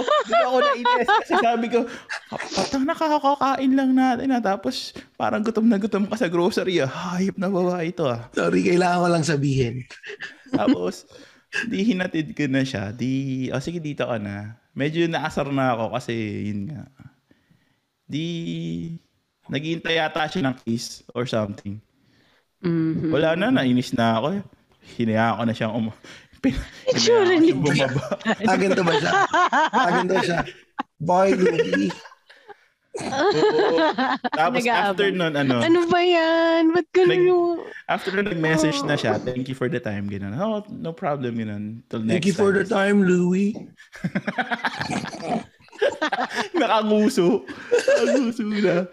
Ako 0.47 0.57
nainis 0.63 1.07
kasi 1.21 1.33
sabi 1.43 1.67
ko, 1.67 1.79
patang 2.31 2.87
nakakakain 2.87 3.71
lang 3.75 3.91
natin 3.91 4.31
ah. 4.31 4.41
Tapos 4.41 4.95
parang 5.19 5.43
gutom 5.43 5.67
na 5.67 5.75
gutom 5.75 6.07
ka 6.07 6.15
sa 6.15 6.31
grocery 6.31 6.79
ah. 6.79 6.89
Hayop 6.89 7.35
na 7.35 7.51
babae 7.51 7.91
ito 7.91 8.07
ah. 8.07 8.31
Sorry, 8.31 8.63
kailangan 8.63 9.03
ko 9.03 9.07
lang 9.11 9.25
sabihin. 9.27 9.75
Tapos, 10.57 11.03
di 11.67 11.83
hinatid 11.83 12.31
ko 12.31 12.47
na 12.47 12.63
siya. 12.63 12.95
Di, 12.95 13.47
oh 13.51 13.59
sige 13.59 13.83
dito 13.83 14.07
ka 14.07 14.15
na. 14.15 14.55
Medyo 14.71 15.11
naasar 15.11 15.51
na 15.51 15.75
ako 15.75 15.99
kasi 15.99 16.15
yun 16.47 16.71
nga. 16.71 16.87
Di, 18.07 18.25
naghihintay 19.51 19.99
yata 19.99 20.31
siya 20.31 20.47
ng 20.47 20.55
kiss 20.63 21.03
or 21.11 21.27
something. 21.27 21.83
Mhm. 22.63 23.11
Wala 23.13 23.35
na, 23.37 23.51
nainis 23.51 23.91
na 23.93 24.17
ako. 24.17 24.27
Hinaya 24.97 25.35
ko 25.35 25.43
na 25.43 25.53
siyang 25.53 25.75
um... 25.75 25.91
Siyang 26.93 27.37
niya. 27.37 27.53
bumaba. 27.53 28.01
Ganito 28.39 28.81
ba 28.81 28.93
siya? 28.95 29.11
Ganito 29.71 30.15
siya. 30.21 30.39
Boy, 30.97 31.33
Louie. 31.33 31.89
Oo. 32.97 33.77
Tapos 34.33 34.57
Nag-aabang. 34.57 34.89
after 34.89 35.07
nun, 35.13 35.33
ano, 35.35 35.61
Ano 35.61 35.85
ba 35.85 36.01
yan? 36.01 36.73
Ba't 36.73 36.87
ganun 36.89 37.09
Nag- 37.13 37.27
yung... 37.29 37.61
after 37.85 38.09
nun 38.09 38.25
nag-message 38.25 38.81
na 38.83 38.97
siya, 38.97 39.21
thank 39.21 39.45
you 39.45 39.53
for 39.53 39.69
the 39.69 39.77
time, 39.77 40.09
gano'n. 40.09 40.33
Oh, 40.33 40.65
no 40.73 40.89
problem, 40.91 41.37
gano'n. 41.37 41.85
Till 41.87 42.01
next 42.01 42.11
Thank 42.11 42.25
you 42.25 42.33
for 42.33 42.49
the 42.49 42.65
time, 42.65 43.05
Louie. 43.05 43.53
Nakanguso. 46.57 47.45
Nakanguso 47.69 48.43
na. 48.57 48.89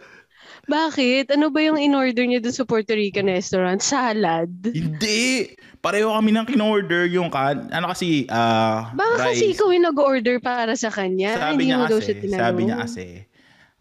Bakit? 0.69 1.35
Ano 1.37 1.53
ba 1.53 1.61
yung 1.61 1.77
in-order 1.77 2.25
niyo 2.25 2.41
dun 2.41 2.57
sa 2.57 2.65
Puerto 2.65 2.97
Rican 2.97 3.29
restaurant? 3.29 3.81
Salad? 3.85 4.49
Hindi. 4.65 5.53
Pareho 5.85 6.13
kami 6.17 6.33
ng 6.33 6.47
kinorder 6.49 7.09
yung 7.13 7.29
kan. 7.29 7.69
Ano 7.69 7.93
kasi, 7.93 8.25
ah, 8.33 8.89
Baka 8.97 9.31
kasi 9.31 9.53
rice. 9.53 9.61
ikaw 9.61 9.69
yung 9.69 9.87
nag-order 9.93 10.37
para 10.41 10.73
sa 10.75 10.89
kanya. 10.89 11.37
Sabi 11.37 11.69
Hindi 11.69 11.77
niya 11.77 11.79
kasi, 11.85 12.13
sabi 12.33 12.61
niya 12.65 12.77
kasi, 12.81 13.07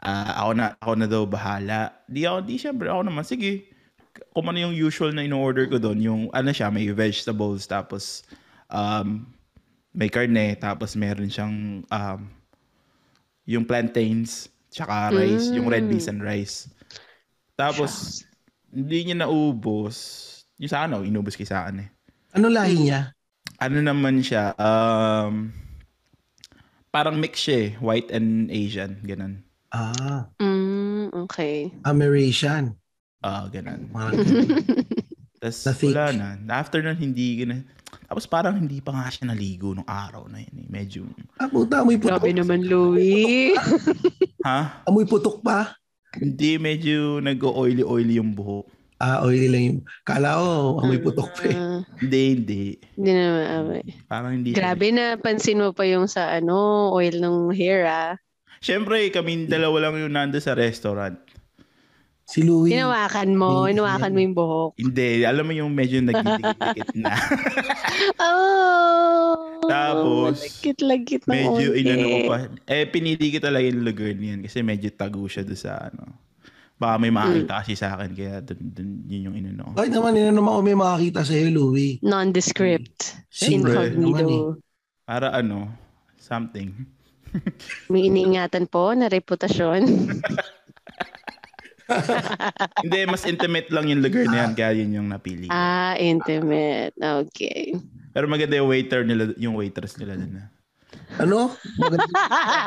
ah, 0.03 0.43
ako 0.43 0.51
na 0.59 0.65
ako 0.83 0.93
na 0.99 1.07
daw 1.07 1.23
bahala. 1.23 1.95
Di 2.11 2.27
ako, 2.27 2.37
di 2.43 2.55
syempre 2.59 2.91
ako 2.91 3.01
naman 3.07 3.23
sige. 3.23 3.71
Kung 4.35 4.45
ano 4.45 4.59
yung 4.61 4.75
usual 4.75 5.15
na 5.15 5.23
in-order 5.23 5.65
ko 5.71 5.79
doon, 5.79 5.99
yung 6.03 6.21
ano 6.35 6.51
siya, 6.51 6.67
may 6.69 6.85
vegetables 6.91 7.65
tapos 7.65 8.27
um 8.73 9.25
may 9.93 10.09
karne 10.09 10.57
tapos 10.57 10.97
meron 10.97 11.29
siyang 11.29 11.85
um 11.87 12.19
yung 13.45 13.65
plantains 13.67 14.49
tsaka 14.73 15.13
rice, 15.13 15.53
yung 15.53 15.69
red 15.69 15.85
beans 15.85 16.09
and 16.09 16.19
rice. 16.19 16.65
Tapos 17.53 18.25
hindi 18.73 19.05
niya 19.05 19.23
naubos. 19.23 19.95
Yung 20.57 20.71
sa 20.71 20.89
ano, 20.89 21.05
inubos 21.05 21.37
kay 21.37 21.45
sa 21.45 21.65
akin 21.65 21.85
eh 21.85 21.89
Ano 22.33 22.49
lahi 22.49 22.89
niya? 22.89 23.13
ano 23.57 23.79
naman 23.79 24.19
siya, 24.19 24.51
um, 24.57 25.53
parang 26.91 27.15
mix 27.15 27.39
siya 27.39 27.57
eh, 27.57 27.71
white 27.79 28.11
and 28.11 28.51
Asian, 28.51 28.99
ganun. 29.01 29.39
Ah, 29.71 30.27
Mm, 30.37 31.09
okay. 31.25 31.71
Amerasian. 31.83 32.75
Ah, 33.19 33.47
ganun. 33.47 33.87
Mga 33.89 34.09
Tapos 35.43 35.67
wala 35.83 36.11
na. 36.11 36.27
After 36.55 36.79
nun, 36.79 36.95
hindi 36.95 37.43
gina... 37.43 37.63
Tapos 38.07 38.23
parang 38.23 38.55
hindi 38.55 38.79
pa 38.79 38.95
nga 38.95 39.11
siya 39.11 39.27
naligo 39.27 39.75
nung 39.75 39.87
araw 39.87 40.27
na 40.27 40.39
yun. 40.39 40.55
Eh. 40.55 40.67
Medyo... 40.69 40.99
ah, 41.35 41.47
puta, 41.47 41.83
amoy 41.83 41.99
putok. 41.99 42.19
Grabe 42.19 42.31
naman, 42.31 42.63
Louie. 42.63 43.51
Ha? 44.43 44.83
Amoy 44.83 45.07
putok 45.07 45.39
pa. 45.39 45.79
Hindi, 46.13 46.59
medyo 46.59 47.23
nag-oily-oily 47.23 48.19
yung 48.21 48.35
buhok. 48.35 48.67
Ah, 49.01 49.23
oily 49.25 49.47
lang 49.49 49.63
yung... 49.67 49.79
Kala 50.07 50.39
ko, 50.39 50.79
amoy 50.83 50.99
putok 51.01 51.31
pa 51.33 51.43
eh. 51.47 51.55
Ah, 51.57 51.81
Hindi, 51.99 52.21
hindi. 52.37 52.63
Hindi 52.95 53.11
naman, 53.11 53.45
amay. 53.49 53.83
Parang 54.07 54.31
hindi 54.37 54.55
Grabe 54.55 54.87
na, 54.93 55.17
pansin 55.19 55.59
mo 55.59 55.75
pa 55.75 55.83
yung 55.83 56.05
sa 56.05 56.31
ano, 56.31 56.91
oil 56.93 57.17
ng 57.19 57.51
hair 57.51 57.83
ah. 57.87 58.15
Siyempre, 58.63 59.11
kami 59.11 59.47
dalawa 59.51 59.89
lang 59.89 59.99
yung 59.99 60.15
nando 60.15 60.39
sa 60.39 60.55
restaurant. 60.55 61.19
Si 62.33 62.41
Louie. 62.41 62.73
Hinawakan 62.73 63.29
mo, 63.37 63.69
Hindi, 63.69 63.77
hinawakan 63.77 64.09
mo 64.09 64.19
yung 64.25 64.33
buhok. 64.33 64.71
Hindi, 64.81 65.21
alam 65.21 65.45
mo 65.45 65.53
yung 65.53 65.69
medyo 65.69 66.01
nagdidikit 66.01 66.89
na. 66.97 67.13
Oh! 68.17 69.37
Tapos, 69.69 70.41
Lagkit-lagkit 70.41 71.29
ng 71.29 71.31
medyo 71.31 71.77
inano 71.77 72.05
ko 72.09 72.17
pa. 72.25 72.37
Eh, 72.65 72.89
pinili 72.89 73.29
ko 73.29 73.37
talaga 73.37 73.69
yung 73.69 73.85
lugar 73.85 74.17
niyan 74.17 74.41
kasi 74.41 74.65
medyo 74.65 74.89
tago 74.89 75.21
siya 75.29 75.45
doon 75.45 75.61
sa 75.61 75.93
ano. 75.93 76.09
Baka 76.81 76.97
may 76.97 77.13
makakita 77.13 77.53
kasi 77.61 77.73
sa 77.77 77.95
akin 77.95 78.11
kaya 78.17 78.41
dun, 78.41 78.59
dun, 78.59 78.89
yun 79.05 79.29
yung 79.29 79.35
inano. 79.37 79.77
Bakit 79.77 79.93
naman 79.93 80.17
yun 80.17 80.33
naman 80.33 80.51
kung 80.57 80.67
may 80.67 80.77
makakita 80.77 81.21
sa'yo, 81.21 81.47
Louie? 81.53 82.01
Nondescript. 82.01 83.13
Siyempre, 83.29 83.93
naman 83.93 83.93
eh. 83.93 84.09
Incognito. 84.09 84.57
Para 85.05 85.37
ano, 85.37 85.69
something. 86.17 86.73
May 87.93 88.09
iniingatan 88.09 88.65
po 88.65 88.89
na 88.97 89.05
reputasyon. 89.05 89.85
Hindi, 92.79 92.99
mas 93.05 93.23
intimate 93.23 93.69
lang 93.69 93.85
yung 93.85 93.99
lugar 93.99 94.25
na 94.25 94.37
yan 94.41 94.51
kaya 94.53 94.71
yun 94.75 94.91
yung 94.93 95.07
napili. 95.07 95.47
ah, 95.47 95.93
intimate. 95.95 96.95
Okay. 96.95 97.75
Pero 98.09 98.25
maganda 98.25 98.53
yung 98.53 98.67
waiter 98.67 99.01
nila, 99.01 99.33
yung 99.35 99.55
waitress 99.55 99.97
nila 99.97 100.15
dun. 100.15 100.37
ah. 100.37 100.47
Ano? 101.19 101.53
Maganda 101.75 102.05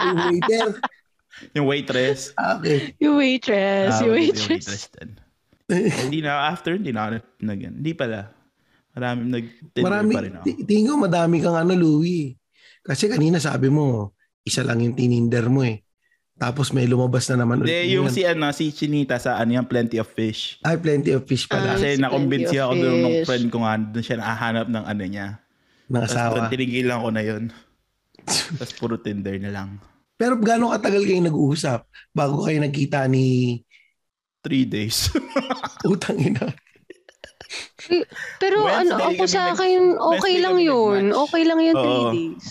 yung 0.03 0.19
waiter. 0.19 0.69
Yung 1.53 1.67
waitress. 1.67 2.21
Ah, 2.35 2.57
Okay. 2.57 2.97
Yung 2.99 3.17
waitress. 3.17 3.91
Ah, 3.93 4.01
yung 4.03 4.15
maganda 4.15 4.41
waitress. 4.43 4.89
dun. 4.91 5.11
hindi 6.03 6.19
na, 6.21 6.47
after, 6.47 6.75
hindi 6.75 6.91
na 6.91 7.01
ako 7.05 7.11
nag, 7.43 7.61
hindi 7.63 7.93
pala. 7.93 8.31
Marami 8.93 9.21
nag-tinder 9.29 9.85
Marami, 9.85 10.13
pa 10.13 10.21
rin 10.23 10.35
ako. 10.35 10.45
ti- 10.45 10.63
tingin 10.65 10.89
ko 10.89 10.95
madami 10.97 11.37
kang 11.39 11.55
ano, 11.55 11.73
Louie. 11.75 12.35
Kasi 12.81 13.07
kanina 13.07 13.37
sabi 13.37 13.69
mo, 13.69 14.15
isa 14.41 14.63
lang 14.63 14.81
yung 14.81 14.95
tininder 14.95 15.47
mo 15.47 15.63
eh. 15.63 15.86
Tapos 16.37 16.69
may 16.69 16.85
lumabas 16.85 17.25
na 17.29 17.41
naman. 17.41 17.59
ulit 17.59 17.73
Hindi, 17.73 17.97
yung 17.97 18.09
si 18.09 18.21
ano, 18.23 18.53
si 18.53 18.69
Chinita 18.69 19.17
sa 19.17 19.37
ano 19.37 19.57
yung 19.57 19.65
Plenty 19.65 19.97
of 19.97 20.05
Fish. 20.07 20.61
Ay, 20.61 20.77
plenty 20.77 21.11
of 21.11 21.25
fish 21.25 21.49
Ah, 21.49 21.57
pala. 21.57 21.69
Kasi 21.75 21.97
si 21.97 21.99
nakumbinsi 21.99 22.53
Plenty 22.53 22.61
of 22.61 22.65
ako 22.67 22.73
doon 22.77 22.93
ng 22.95 23.09
Fish. 23.11 23.27
friend 23.27 23.47
ko 23.49 23.57
nga, 23.59 23.73
doon 23.79 24.05
siya 24.05 24.17
nakahanap 24.19 24.67
ng 24.69 24.85
ano 24.85 25.03
niya. 25.03 25.27
ng 25.87 25.97
Tapos 25.99 26.13
asawa. 26.13 26.33
doon 26.35 26.47
tinigilan 26.51 26.99
ko 26.99 27.09
na 27.09 27.23
yun. 27.23 27.43
Tapos 28.59 28.73
puro 28.75 28.95
Tinder 28.97 29.37
na 29.39 29.51
lang. 29.51 29.69
Pero 30.15 30.37
gaano 30.37 30.71
katagal 30.71 31.03
kayo 31.03 31.21
nag-uusap 31.23 31.81
bago 32.11 32.41
kayo 32.43 32.59
nagkita 32.59 33.05
ni 33.07 33.61
Three 34.41 34.63
days. 34.63 35.11
utang 35.85 36.15
ina? 36.17 36.47
Pero 38.39 38.63
Wednesday 38.63 38.95
ano, 38.95 39.11
ako 39.11 39.23
sa 39.27 39.41
nag- 39.43 39.53
akin, 39.57 39.81
okay 39.95 40.07
Wednesday 40.07 40.37
lang 40.39 40.57
yun. 40.61 41.03
nag-match. 41.03 41.23
Okay 41.25 41.43
lang 41.43 41.59
yun, 41.61 41.75
three 41.75 41.99
Oo. 41.99 42.13
days. 42.13 42.47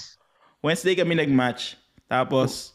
Wednesday 0.60 0.94
kami 0.94 1.14
nag-match. 1.16 1.80
Tapos, 2.06 2.75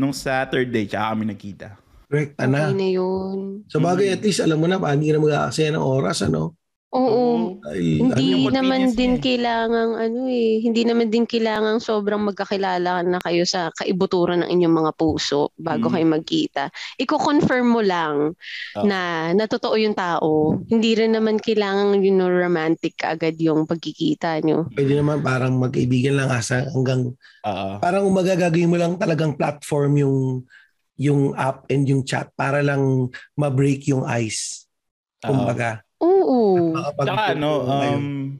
nung 0.00 0.16
Saturday, 0.16 0.88
tsaka 0.88 1.12
kami 1.12 1.24
nagkita. 1.28 1.68
Correct 2.08 2.34
Okay 2.34 2.48
na. 2.50 2.74
yun. 2.90 3.62
So 3.70 3.78
bagay 3.78 4.10
Mm. 4.10 4.14
at 4.16 4.22
least 4.24 4.40
alam 4.42 4.58
mo 4.58 4.66
na 4.66 4.80
paano 4.80 4.98
hindi 4.98 5.12
ka 5.12 5.20
na 5.20 5.22
mag-aaksaya 5.22 5.70
ng 5.76 5.84
oras 5.84 6.24
ano. 6.24 6.56
Oo. 6.90 7.54
Ay, 7.70 8.02
Hindi 8.02 8.50
yung 8.50 8.50
naman 8.50 8.90
din 8.98 9.14
eh. 9.14 9.22
kailangan 9.22 9.88
ano 9.94 10.26
eh, 10.26 10.58
hindi 10.58 10.82
naman 10.82 11.06
din 11.06 11.22
kailangan 11.22 11.78
sobrang 11.78 12.18
magkakilala 12.26 13.06
na 13.06 13.22
kayo 13.22 13.46
sa 13.46 13.70
kaibuturan 13.78 14.42
ng 14.42 14.50
inyong 14.50 14.74
mga 14.74 14.92
puso 14.98 15.54
bago 15.54 15.86
Mm. 15.86 15.94
kayo 15.94 16.06
magkita. 16.18 16.64
Iko-confirm 16.98 17.66
mo 17.70 17.78
lang 17.78 18.34
Oo. 18.74 18.84
na 18.90 19.30
natotoo 19.30 19.78
yung 19.78 19.94
tao. 19.94 20.58
Hindi 20.66 20.98
rin 20.98 21.14
naman 21.14 21.38
kailangan 21.38 22.02
you 22.02 22.10
know, 22.10 22.26
romantic 22.26 22.98
agad 23.06 23.38
yung 23.38 23.70
pagkikita 23.70 24.42
nyo. 24.42 24.66
pwede 24.74 24.98
naman 24.98 25.22
parang 25.22 25.62
magkaibigan 25.62 26.18
lang 26.18 26.30
asa 26.34 26.66
hanggang 26.74 27.14
Oo. 27.46 27.70
parang 27.78 28.02
umaga 28.02 28.34
gagawin 28.34 28.66
mo 28.66 28.74
lang 28.74 28.98
talagang 28.98 29.38
platform 29.38 29.94
yung 29.94 30.16
yung 30.98 31.32
app 31.38 31.70
and 31.70 31.86
yung 31.86 32.02
chat 32.02 32.28
para 32.34 32.60
lang 32.60 33.08
ma-break 33.32 33.86
yung 33.86 34.02
ice. 34.04 34.66
Kumbaga. 35.22 35.86
Oo. 36.00 36.72
Tsaka 36.96 37.32
ano, 37.32 37.48
um, 37.62 38.36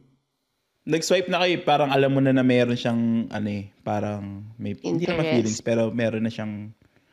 nag-swipe 0.83 1.29
na 1.29 1.39
kayo, 1.41 1.61
parang 1.61 1.89
alam 1.89 2.09
mo 2.09 2.19
na 2.19 2.33
na 2.33 2.41
meron 2.41 2.75
siyang, 2.75 3.29
ano 3.29 3.47
eh, 3.47 3.69
parang, 3.81 4.43
may, 4.57 4.75
hindi 4.75 5.05
naman 5.05 5.23
Interest. 5.23 5.31
feelings, 5.31 5.61
pero 5.61 5.89
meron 5.91 6.25
na 6.25 6.29
siyang, 6.29 6.73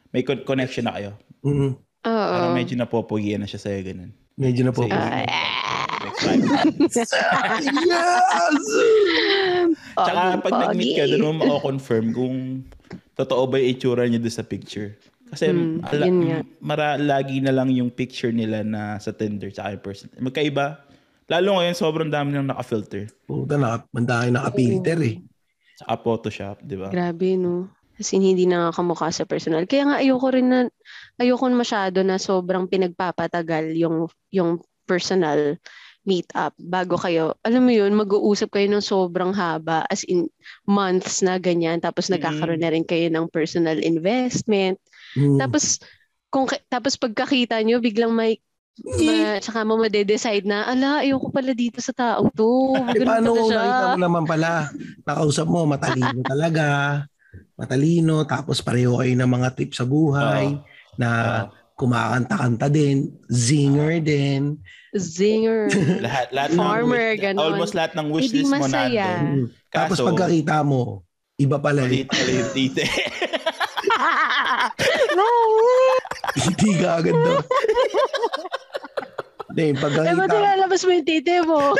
may 0.09 0.23
con- 0.23 0.41
connection 0.41 0.87
na 0.87 0.95
kayo. 0.95 1.11
Mm, 1.43 1.75
Oo. 1.75 2.07
Parang 2.07 2.55
medyo 2.55 2.73
napopogian 2.73 3.39
na 3.39 3.45
siya 3.45 3.59
sa'yo, 3.59 3.79
ganun. 3.83 4.09
medyo 4.33 4.63
na 4.63 4.71
po. 4.71 4.83
Sige. 4.83 4.93
Ah, 4.93 5.23
Nag-swipe. 5.97 6.43
yes! 6.87 7.11
Tsaka 9.97 10.21
pag 10.39 10.53
nag-meet 10.63 10.91
ka, 10.95 11.03
doon 11.07 11.23
mo 11.23 11.31
mako-confirm 11.35 12.05
kung 12.13 12.35
totoo 13.13 13.47
ba 13.47 13.57
yung 13.57 13.69
itsura 13.73 14.03
niya 14.05 14.19
doon 14.21 14.31
sa 14.31 14.45
picture. 14.45 14.95
Kasi 15.27 15.51
Hmm, 15.51 15.83
ala, 15.83 16.05
mara, 16.63 16.95
lagi 16.95 17.43
na 17.43 17.51
lang 17.51 17.67
yung 17.71 17.91
picture 17.91 18.31
nila 18.31 18.63
na 18.63 18.95
sa 18.97 19.11
Tinder 19.11 19.51
yung 19.51 19.83
person. 19.83 20.07
Magkaiba. 20.19 20.87
Lalo 21.27 21.59
ngayon, 21.59 21.75
sobrang 21.75 22.07
dami 22.07 22.31
nang 22.31 22.47
naka-filter. 22.47 23.11
Puta 23.27 23.59
na, 23.59 23.83
mandaki 23.91 24.31
naka-filter 24.31 24.97
eh. 25.03 25.19
Tsaka 25.75 25.93
Photoshop, 25.99 26.57
di 26.63 26.79
ba? 26.79 26.87
Grabe, 26.87 27.35
no? 27.35 27.67
As 27.99 28.13
in, 28.15 28.23
hindi 28.23 28.47
na 28.47 28.69
nga 28.69 28.79
kamukha 28.79 29.11
sa 29.11 29.27
personal. 29.27 29.67
Kaya 29.67 29.91
nga 29.91 29.97
ayoko 29.99 30.27
rin 30.31 30.47
na, 30.47 30.59
ayoko 31.19 31.51
masyado 31.51 31.99
na 32.07 32.15
sobrang 32.15 32.69
pinagpapatagal 32.71 33.75
yung, 33.75 34.07
yung 34.31 34.63
personal 34.87 35.59
meet-up 36.07 36.55
bago 36.55 36.95
kayo. 36.95 37.35
Alam 37.43 37.67
mo 37.67 37.71
yun, 37.75 37.91
mag-uusap 37.91 38.55
kayo 38.55 38.71
ng 38.71 38.79
sobrang 38.79 39.35
haba, 39.35 39.83
as 39.91 40.07
in 40.07 40.31
months 40.63 41.19
na 41.19 41.35
ganyan. 41.35 41.83
Tapos 41.83 42.07
nagkakaroon 42.07 42.63
na 42.63 42.71
rin 42.71 42.87
kayo 42.87 43.11
ng 43.11 43.27
personal 43.27 43.75
investment. 43.83 44.79
Mm. 45.17 45.41
Tapos, 45.41 45.81
kung, 46.29 46.45
tapos 46.69 46.93
pagkakita 46.95 47.57
nyo, 47.65 47.81
biglang 47.81 48.13
may 48.13 48.37
ma, 48.85 49.41
saka 49.41 49.65
mo 49.65 49.81
madedecide 49.81 50.45
na, 50.45 50.69
ala, 50.69 51.01
ayoko 51.01 51.33
pala 51.33 51.57
dito 51.57 51.81
sa 51.81 51.93
tao 51.97 52.29
to. 52.29 52.77
Eh, 52.93 53.01
Ganun 53.01 53.09
paano 53.09 53.25
pala 53.33 53.39
kung 53.41 53.49
siya. 53.49 53.57
nakita 53.57 53.85
mo 53.89 53.99
naman 53.99 54.23
pala, 54.29 54.51
nakausap 55.01 55.47
mo, 55.49 55.65
matalino 55.65 56.21
talaga, 56.31 56.67
matalino, 57.57 58.21
tapos 58.29 58.61
pareho 58.61 59.01
kayo 59.01 59.13
ng 59.17 59.31
mga 59.33 59.49
trip 59.57 59.73
sa 59.73 59.85
buhay, 59.89 60.53
Oo. 60.53 60.61
na 61.01 61.09
Oo. 61.09 61.45
kumakanta-kanta 61.77 62.69
din, 62.69 63.17
zinger 63.29 63.97
din. 64.01 64.61
Zinger. 64.93 65.69
lahat, 66.05 66.29
lahat 66.33 66.49
Farmer, 66.53 67.17
ng 67.17 67.17
wish, 67.17 67.21
ganon. 67.25 67.41
almost 67.41 67.73
lahat 67.73 67.91
ng 67.97 68.07
wish 68.13 68.29
Hindi 68.29 68.37
list 68.45 68.49
mo 68.53 68.57
masaya. 68.61 69.05
nandun. 69.09 69.25
Mm. 69.25 69.45
Tapos 69.73 69.97
Kaso, 69.97 70.07
pagkakita 70.13 70.57
mo, 70.61 70.81
iba 71.37 71.57
pala 71.57 71.85
eh. 71.85 72.05
Maliit 72.05 72.77
yung 73.97 75.17
tite. 75.17 76.05
Hindi 76.37 76.69
ka 76.77 76.87
agad 76.97 77.15
daw. 77.15 77.39
Hindi, 79.47 79.63
Eh, 79.73 80.13
ba't 80.13 80.29
nilalabas 80.29 80.81
mo 80.85 80.91
yung 80.91 81.07
titi 81.07 81.35
mo? 81.41 81.73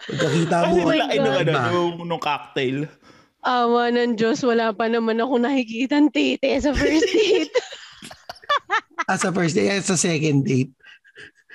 pagkakita 0.00 0.56
mo, 0.66 0.72
Oh 0.74 0.86
Wala 0.88 1.04
nung, 1.12 1.36
God. 1.36 1.48
ano, 1.48 1.70
nung, 1.70 1.92
nung 2.06 2.22
cocktail. 2.22 2.88
Awa 3.40 3.88
ng 3.88 4.14
Diyos, 4.14 4.42
wala 4.42 4.70
pa 4.70 4.86
naman 4.86 5.16
ako 5.16 5.38
nakikita 5.38 5.96
ng 5.96 6.12
titi 6.12 6.50
sa 6.60 6.72
first 6.72 7.08
date. 7.14 7.52
ah, 9.08 9.16
sa 9.16 9.30
first 9.30 9.54
day, 9.54 9.70
eh, 9.70 9.80
sa 9.80 9.96
second 9.96 10.44
date, 10.44 10.72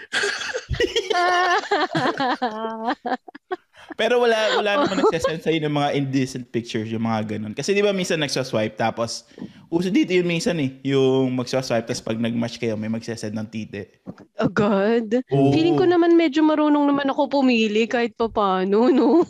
Pero 3.95 4.19
wala 4.19 4.35
wala 4.55 4.71
naman 4.77 4.99
nagsasend 5.01 5.39
sa'yo 5.39 5.59
ng 5.61 5.71
mga 5.73 5.89
indecent 5.95 6.45
pictures, 6.47 6.87
yung 6.87 7.03
mga 7.03 7.35
ganun. 7.35 7.51
Kasi 7.51 7.71
di 7.71 7.79
ba 7.79 7.89
minsan 7.89 8.19
nagsaswipe, 8.19 8.75
tapos 8.75 9.23
uso 9.67 9.87
dito 9.87 10.11
yun 10.11 10.23
minsan 10.23 10.59
eh, 10.59 10.83
yung 10.83 11.31
magsaswipe, 11.33 11.83
tapos 11.85 12.03
pag 12.03 12.19
nag-match 12.19 12.55
kayo, 12.55 12.75
may 12.75 12.87
magsasend 12.87 13.31
ng 13.31 13.47
tite. 13.47 14.03
oh 14.37 14.47
God. 14.47 15.23
Oo. 15.31 15.49
Feeling 15.49 15.75
ko 15.75 15.83
naman 15.83 16.13
medyo 16.13 16.39
marunong 16.41 16.85
naman 16.85 17.07
ako 17.07 17.39
pumili 17.39 17.87
kahit 17.87 18.13
pa 18.13 18.27
paano, 18.27 18.87
no? 18.87 19.23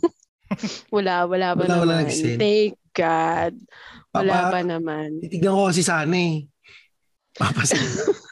wala, 0.96 1.26
wala 1.26 1.54
pa 1.54 1.62
Wala, 1.62 1.76
wala 1.78 1.94
naman. 1.96 2.06
nag-send. 2.06 2.38
Thank 2.38 2.74
God. 2.92 3.54
Wala 4.12 4.34
Papa- 4.34 4.52
pa 4.52 4.60
naman. 4.62 5.08
titignan 5.20 5.54
ko 5.54 5.68
kasi 5.68 5.82
sana 5.82 6.16
eh. 6.16 6.48
Papasin. 7.34 7.82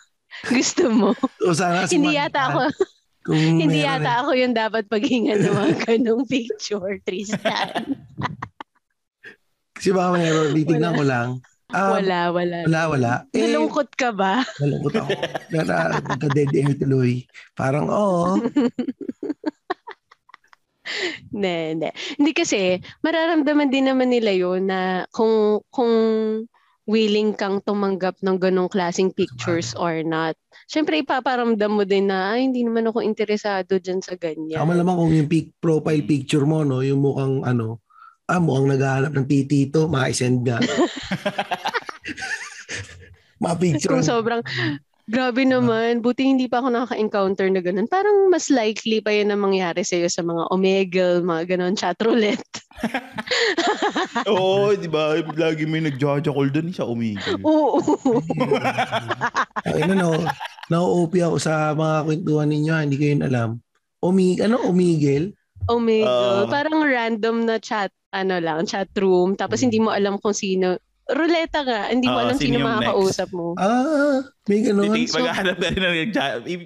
Gusto 0.49 0.87
mo? 0.89 1.09
o 1.39 1.51
sana 1.51 1.85
si 1.85 1.95
hindi 1.95 2.11
Magda, 2.11 2.27
yata 2.27 2.41
ako, 2.49 2.61
Kung 3.23 3.39
hindi 3.39 3.71
meron 3.71 4.03
yata 4.03 4.11
ako 4.19 4.31
yung 4.35 4.53
dapat 4.53 4.83
paghingan 4.91 5.39
ng 5.39 5.55
mga 5.55 5.73
ganong 5.87 6.27
picture, 6.27 6.99
Tristan. 7.07 7.95
Kasi 9.71 9.89
baka 9.95 10.19
meron, 10.19 10.51
titignan 10.51 10.93
ko 10.95 11.03
lang. 11.07 11.29
Ah, 11.73 11.97
wala, 11.97 12.29
wala. 12.29 12.57
Wala, 12.69 12.81
wala. 12.85 13.11
Eh, 13.33 13.49
Nalungkot 13.49 13.95
ka 13.97 14.13
ba? 14.13 14.45
Malungkot 14.61 14.93
ako. 14.93 15.09
Pero 15.49 15.71
nagka-dead 15.73 16.51
air 16.53 16.73
tuloy. 16.77 17.25
Parang, 17.57 17.89
oo. 17.89 18.37
Hindi, 21.33 21.55
hindi. 21.73 21.89
Hindi 22.19 22.31
kasi, 22.35 22.77
mararamdaman 23.01 23.71
din 23.71 23.89
naman 23.89 24.11
nila 24.11 24.35
yun 24.35 24.69
na 24.69 25.07
kung, 25.09 25.63
kung 25.73 25.89
willing 26.85 27.33
kang 27.33 27.63
tumanggap 27.63 28.19
ng 28.19 28.37
ganong 28.37 28.69
klaseng 28.69 29.09
pictures 29.15 29.71
or 29.73 30.03
not. 30.03 30.35
Siyempre, 30.73 31.05
ipaparamdam 31.05 31.69
mo 31.69 31.85
din 31.85 32.09
na, 32.09 32.33
ay, 32.33 32.49
hindi 32.49 32.65
naman 32.65 32.89
ako 32.89 33.05
interesado 33.05 33.77
dyan 33.77 34.01
sa 34.01 34.17
ganyan. 34.17 34.57
Tama 34.57 34.73
naman 34.73 34.97
kung 34.97 35.13
yung 35.13 35.29
pic, 35.29 35.53
profile 35.61 36.01
picture 36.01 36.49
mo, 36.49 36.65
no, 36.65 36.81
yung 36.81 36.97
mukhang 36.97 37.45
ano, 37.45 37.85
ah, 38.25 38.41
mukhang 38.41 38.73
naghahanap 38.73 39.13
ng 39.13 39.27
titito, 39.29 39.85
makisend 39.85 40.41
nga. 40.41 40.57
Mga 43.45 43.55
picture. 43.61 43.93
Kung 43.93 44.01
sobrang, 44.01 44.41
grabe 45.07 45.43
naman, 45.43 45.99
buti 45.99 46.23
hindi 46.23 46.47
pa 46.47 46.63
ako 46.63 46.67
nakaka-encounter 46.71 47.47
na 47.51 47.59
ganun. 47.59 47.87
Parang 47.91 48.31
mas 48.31 48.47
likely 48.47 49.03
pa 49.03 49.11
yun 49.11 49.31
na 49.31 49.37
mangyari 49.39 49.83
sa'yo 49.83 50.07
sa 50.07 50.23
mga 50.23 50.47
omegle, 50.49 51.23
mga 51.23 51.43
ganun, 51.55 51.75
chat 51.75 51.99
roulette. 51.99 52.63
Oo, 54.31 54.71
di 54.75 54.87
ba? 54.87 55.19
Lagi 55.35 55.67
may 55.67 55.83
nagjajakol 55.83 56.49
doon 56.51 56.71
sa 56.71 56.87
umigil. 56.87 57.39
Oo. 57.43 57.79
Ay, 59.67 59.83
ano, 59.83 59.93
no, 59.95 60.09
na-OP 60.71 61.13
ako 61.19 61.37
sa 61.39 61.75
mga 61.75 61.97
kwentuhan 62.07 62.49
ninyo, 62.49 62.73
hindi 62.79 62.95
ko 62.95 63.05
yun 63.11 63.23
alam. 63.27 63.49
Umi, 64.03 64.39
ano, 64.39 64.63
umigil? 64.67 65.35
Omegle. 65.67 66.43
Ah. 66.43 66.47
parang 66.51 66.83
random 66.83 67.47
na 67.47 67.55
chat, 67.59 67.91
ano 68.11 68.35
lang, 68.39 68.67
chat 68.67 68.91
room. 68.99 69.35
Tapos 69.39 69.63
hindi 69.63 69.79
mo 69.79 69.91
alam 69.91 70.19
kung 70.19 70.35
sino. 70.35 70.75
Ruleta 71.03 71.59
nga, 71.61 71.91
hindi 71.91 72.07
mo 72.07 72.15
Oo, 72.15 72.23
alam 72.23 72.37
sino 72.39 72.63
makakausap 72.63 73.27
mo. 73.35 73.59
Ah, 73.59 74.23
may 74.45 74.63
ganun. 74.63 74.87
Titig, 74.87 75.11
So, 75.11 75.19
maghahanap 75.19 75.59
ka 75.59 75.67
rin 75.67 75.81
ng 75.81 75.95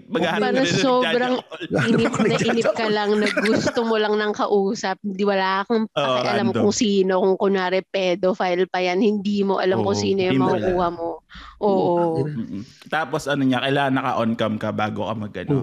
maghahanap 0.07 0.45
ka 0.45 0.53
rin 0.53 0.61
ng 0.61 0.77
sobrang 0.77 1.33
inip 1.89 2.13
na 2.13 2.29
inip 2.45 2.69
ka 2.71 2.85
lang 2.85 3.09
na 3.17 3.27
gusto 3.33 3.81
mo 3.81 3.97
lang 3.97 4.13
ng 4.13 4.31
kausap. 4.31 5.01
Hindi 5.01 5.25
wala 5.25 5.65
kang 5.65 5.89
pakialam 5.89 6.53
random. 6.53 6.63
kung 6.63 6.69
sino. 6.71 7.13
Kung 7.17 7.35
kunwari 7.35 7.81
pedophile 7.83 8.69
pa 8.69 8.77
yan, 8.77 9.01
hindi 9.01 9.41
mo 9.41 9.57
alam 9.57 9.81
kung 9.81 9.97
Oo, 9.97 10.03
sino 10.05 10.21
yung 10.21 10.33
hindi 10.33 10.45
mo 10.45 10.53
makukuha 10.53 10.87
mo. 10.91 11.09
Oo. 11.57 12.21
Mm-mm. 12.23 12.61
Tapos 12.87 13.25
ano 13.25 13.41
niya, 13.41 13.57
kailangan 13.59 13.93
naka-on 13.95 14.31
cam 14.33 14.55
ka 14.55 14.69
bago 14.69 15.01
ka 15.03 15.13
magano. 15.17 15.57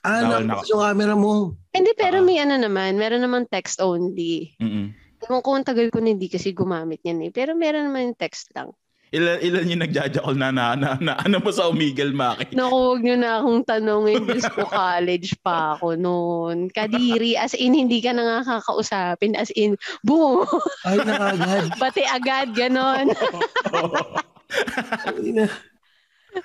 ah, 0.00 0.24
Bawal 0.24 0.48
nakas 0.48 0.72
yung 0.72 0.80
camera 0.80 1.12
mo. 1.12 1.52
Hindi, 1.70 1.92
pero 1.92 2.20
Ah. 2.20 2.24
may 2.24 2.40
ano 2.40 2.56
naman, 2.56 2.96
meron 2.96 3.20
naman 3.20 3.44
text 3.44 3.78
only. 3.78 4.56
Mm-mm. 4.56 4.96
Ewan 5.26 5.42
ko 5.42 5.50
ang 5.58 5.66
tagal 5.66 5.90
ko 5.90 5.98
na 5.98 6.14
hindi 6.14 6.30
kasi 6.30 6.54
gumamit 6.54 7.02
yan 7.02 7.26
eh. 7.26 7.30
Pero 7.34 7.58
meron 7.58 7.90
naman 7.90 8.12
yung 8.12 8.18
text 8.18 8.54
lang. 8.54 8.70
Ilan, 9.08 9.40
ilan 9.40 9.72
yung 9.72 9.82
nagjajakol 9.88 10.36
na 10.36 10.52
na, 10.52 10.76
na, 10.76 11.00
na 11.00 11.16
ano 11.16 11.40
mo 11.40 11.48
sa 11.48 11.72
umigil, 11.72 12.12
Maki? 12.12 12.52
Naku, 12.52 12.76
huwag 12.76 13.00
niyo 13.00 13.16
na 13.16 13.40
akong 13.40 13.64
tanongin. 13.64 14.20
Diyos 14.28 14.44
ko, 14.52 14.68
college 14.84 15.32
pa 15.40 15.80
ako 15.80 15.96
noon. 15.96 16.68
Kadiri, 16.68 17.32
as 17.32 17.56
in, 17.56 17.72
hindi 17.72 18.04
ka 18.04 18.12
na 18.12 18.44
nga 18.44 18.60
kakausapin. 18.60 19.32
As 19.32 19.48
in, 19.56 19.80
boom! 20.04 20.44
Ay, 20.84 21.00
nakagad. 21.00 21.72
Bati 21.80 22.04
agad, 22.20 22.52
ganon. 22.52 23.08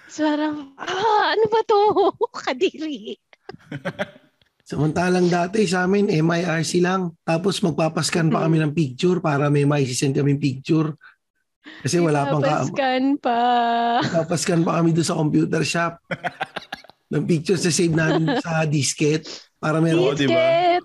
So, 0.09 0.25
parang, 0.25 0.73
ah, 0.79 1.35
ano 1.35 1.45
ba 1.51 1.61
to? 1.67 1.79
Kadiri. 2.33 3.19
Samantalang 4.73 5.29
dati 5.29 5.69
sa 5.69 5.85
amin, 5.85 6.09
MIRC 6.09 6.81
lang. 6.81 7.13
Tapos 7.21 7.61
magpapascan 7.61 8.33
pa 8.33 8.41
kami 8.41 8.57
ng 8.57 8.73
picture 8.73 9.21
para 9.21 9.45
may 9.47 9.63
maisisend 9.63 10.17
kami 10.17 10.33
picture. 10.35 10.97
Kasi 11.79 12.01
wala 12.01 12.25
pang 12.25 12.41
ka- 12.41 12.65
Scan 12.65 13.21
pa. 13.21 13.39
Papascan 14.01 14.65
pa 14.65 14.81
kami 14.81 14.91
doon 14.91 15.05
sa 15.05 15.15
computer 15.15 15.61
shop. 15.61 16.01
ng 17.07 17.29
pictures 17.29 17.61
na 17.61 17.69
save 17.69 17.93
namin 17.93 18.25
sa 18.41 18.65
disket 18.65 19.29
para 19.61 19.77
meron 19.77 20.09
Oo, 20.09 20.17
di 20.17 20.25
ba? 20.25 20.33
Disket. 20.33 20.81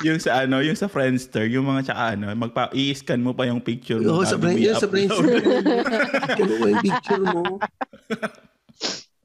yung 0.00 0.16
sa 0.16 0.42
ano, 0.42 0.64
yung 0.64 0.74
sa 0.74 0.88
Friendster, 0.88 1.44
yung 1.44 1.68
mga 1.68 1.92
tsaka 1.92 2.16
ano, 2.16 2.32
magpa 2.32 2.72
i-scan 2.72 3.20
mo 3.20 3.36
pa 3.36 3.44
yung 3.44 3.60
picture 3.60 4.00
mo. 4.00 4.16
Oo, 4.16 4.24
sa 4.24 4.40
mo 4.40 4.48
friend, 4.48 4.56
sa 4.56 4.80
i-upload. 4.80 4.88
friends. 4.88 5.12
Kano 6.32 6.52
ko 6.56 6.64
yung 6.66 6.80
picture 6.82 7.20
mo. 7.22 7.42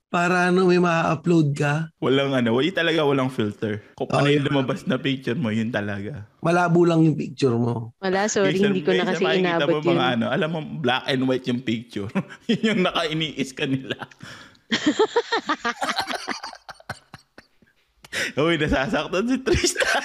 Para 0.07 0.47
ano, 0.47 0.71
may 0.71 0.79
ma-upload 0.79 1.51
ka. 1.51 1.91
Walang 1.99 2.31
ano, 2.31 2.55
wala 2.55 2.71
talaga 2.71 3.03
walang 3.03 3.27
filter. 3.27 3.83
Kung 3.99 4.07
ano 4.07 4.31
yung 4.31 4.47
yun. 4.47 4.55
lumabas 4.55 4.87
na 4.87 4.95
picture 4.95 5.35
mo, 5.35 5.51
yun 5.51 5.67
talaga. 5.67 6.23
Malabo 6.39 6.87
lang 6.87 7.03
yung 7.03 7.19
picture 7.19 7.59
mo. 7.59 7.91
Wala, 7.99 8.31
sorry, 8.31 8.55
Minsan- 8.55 8.71
hindi 8.71 8.87
ko 8.87 8.95
na 8.95 9.03
kasi 9.03 9.27
inabot 9.27 9.83
mo 9.83 9.91
yun. 9.91 9.99
mga 9.99 10.07
ano, 10.15 10.31
alam 10.31 10.49
mo, 10.55 10.63
black 10.79 11.11
and 11.11 11.27
white 11.27 11.43
yung 11.51 11.59
picture. 11.59 12.07
yun 12.47 12.63
yung 12.63 12.87
naka-ini-scan 12.87 13.67
nila. 13.67 13.99
Uy, 18.39 18.55
nasasaktan 18.55 19.27
si 19.27 19.37
Tristan. 19.43 20.03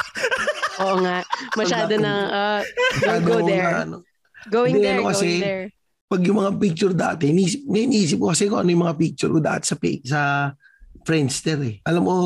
Oo 0.80 0.96
nga. 1.04 1.20
Masyado 1.60 1.92
na, 2.00 2.12
ah, 2.32 2.60
don't 3.04 3.28
go 3.28 3.44
there. 3.44 3.84
ano. 3.84 4.00
Going 4.48 4.80
there, 4.80 5.04
ano 5.04 5.12
going 5.12 5.44
there. 5.44 5.68
Pag 6.10 6.26
yung 6.26 6.42
mga 6.42 6.58
picture 6.58 6.90
dati, 6.90 7.30
iniisip, 7.30 7.70
iniisip 7.70 8.18
ko 8.18 8.34
kasi 8.34 8.50
kung 8.50 8.66
ano 8.66 8.74
yung 8.74 8.82
mga 8.82 8.98
picture 8.98 9.30
ko 9.30 9.38
dati 9.38 9.62
sa, 9.70 9.78
sa 10.02 10.50
Friendster 11.06 11.62
eh. 11.62 11.78
Alam 11.86 12.02
mo, 12.02 12.16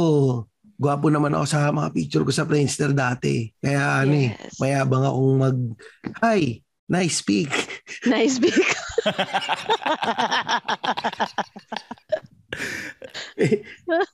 gwapo 0.80 1.12
naman 1.12 1.36
ako 1.36 1.44
sa 1.44 1.68
mga 1.68 1.92
picture 1.92 2.24
ko 2.24 2.32
sa 2.32 2.48
Friendster 2.48 2.96
dati. 2.96 3.44
Kaya 3.60 4.00
ano 4.00 4.16
eh, 4.16 4.32
Yes. 4.32 4.56
mayabang 4.56 5.04
akong 5.04 5.36
mag, 5.36 5.58
hi, 6.24 6.64
nice 6.88 7.20
pic. 7.20 7.52
Nice 8.08 8.40
big. 8.40 8.56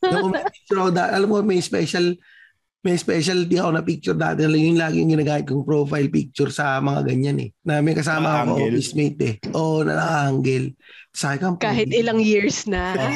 Yung 0.03 0.35
may 0.35 0.43
picture 0.51 0.83
ako 0.83 0.91
alam 0.99 1.29
mo, 1.31 1.39
may 1.47 1.63
special, 1.63 2.19
may 2.81 2.97
specialty 2.97 3.61
ako 3.61 3.71
na 3.77 3.85
picture 3.85 4.17
dati. 4.17 4.49
Yung 4.49 4.81
laging 4.81 5.13
ginagamit 5.13 5.45
kong 5.45 5.69
profile 5.69 6.09
picture 6.09 6.49
sa 6.49 6.81
mga 6.81 7.13
ganyan 7.13 7.39
eh. 7.45 7.49
Na 7.61 7.85
may 7.85 7.93
kasama 7.93 8.41
ako 8.41 8.57
office 8.57 8.97
mate 8.97 9.21
eh. 9.21 9.35
Oo, 9.53 9.85
na 9.85 10.01
naka-angle. 10.01 10.73
Sa 11.13 11.37
akin, 11.37 11.61
Kahit 11.61 11.93
ilang 11.93 12.23
years 12.23 12.65
na. 12.65 12.97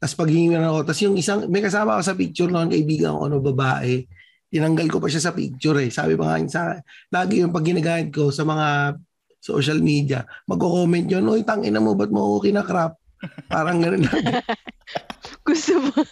Tapos 0.00 0.16
paghingan 0.16 0.68
ako. 0.68 0.78
Tapos 0.84 1.00
yung 1.00 1.16
isang, 1.16 1.48
may 1.48 1.64
kasama 1.64 1.96
ako 1.96 2.02
sa 2.04 2.16
picture 2.16 2.52
noon, 2.52 2.68
kaibigan 2.68 3.16
ko, 3.16 3.32
ano, 3.32 3.40
babae. 3.40 4.04
Tinanggal 4.52 4.92
ko 4.92 5.00
pa 5.00 5.08
siya 5.08 5.30
sa 5.30 5.32
picture 5.32 5.80
eh. 5.80 5.88
Sabi 5.88 6.20
pa 6.20 6.28
nga 6.28 6.36
yun 6.36 6.50
sa, 6.52 6.76
lagi 7.08 7.40
yung 7.40 7.56
pag 7.56 7.64
ginagamit 7.64 8.12
ko 8.12 8.28
sa 8.28 8.44
mga 8.44 9.00
social 9.40 9.80
media, 9.80 10.28
magko-comment 10.44 11.08
yun, 11.08 11.24
Uy, 11.24 11.40
tangina 11.40 11.80
mo, 11.80 11.96
ba't 11.96 12.12
mo 12.12 12.36
ako 12.36 12.52
kinakrap? 12.52 13.00
Parang 13.48 13.80
ganun 13.80 14.04
lang. 14.04 14.44
Gusto 15.48 15.80
mo, 15.80 16.04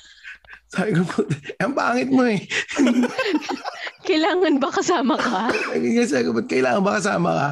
Sabi 0.69 0.91
ko, 1.01 1.03
"Puta, 1.09 1.37
ang 1.65 1.73
pangit 1.73 2.09
mo 2.13 2.29
eh. 2.29 2.45
kailangan 4.09 4.61
ba 4.61 4.69
kasama 4.69 5.17
ka? 5.17 5.49
Sabi 5.73 6.25
ko, 6.29 6.33
kailangan 6.45 6.83
ba 6.85 7.01
kasama 7.01 7.31
ka? 7.33 7.49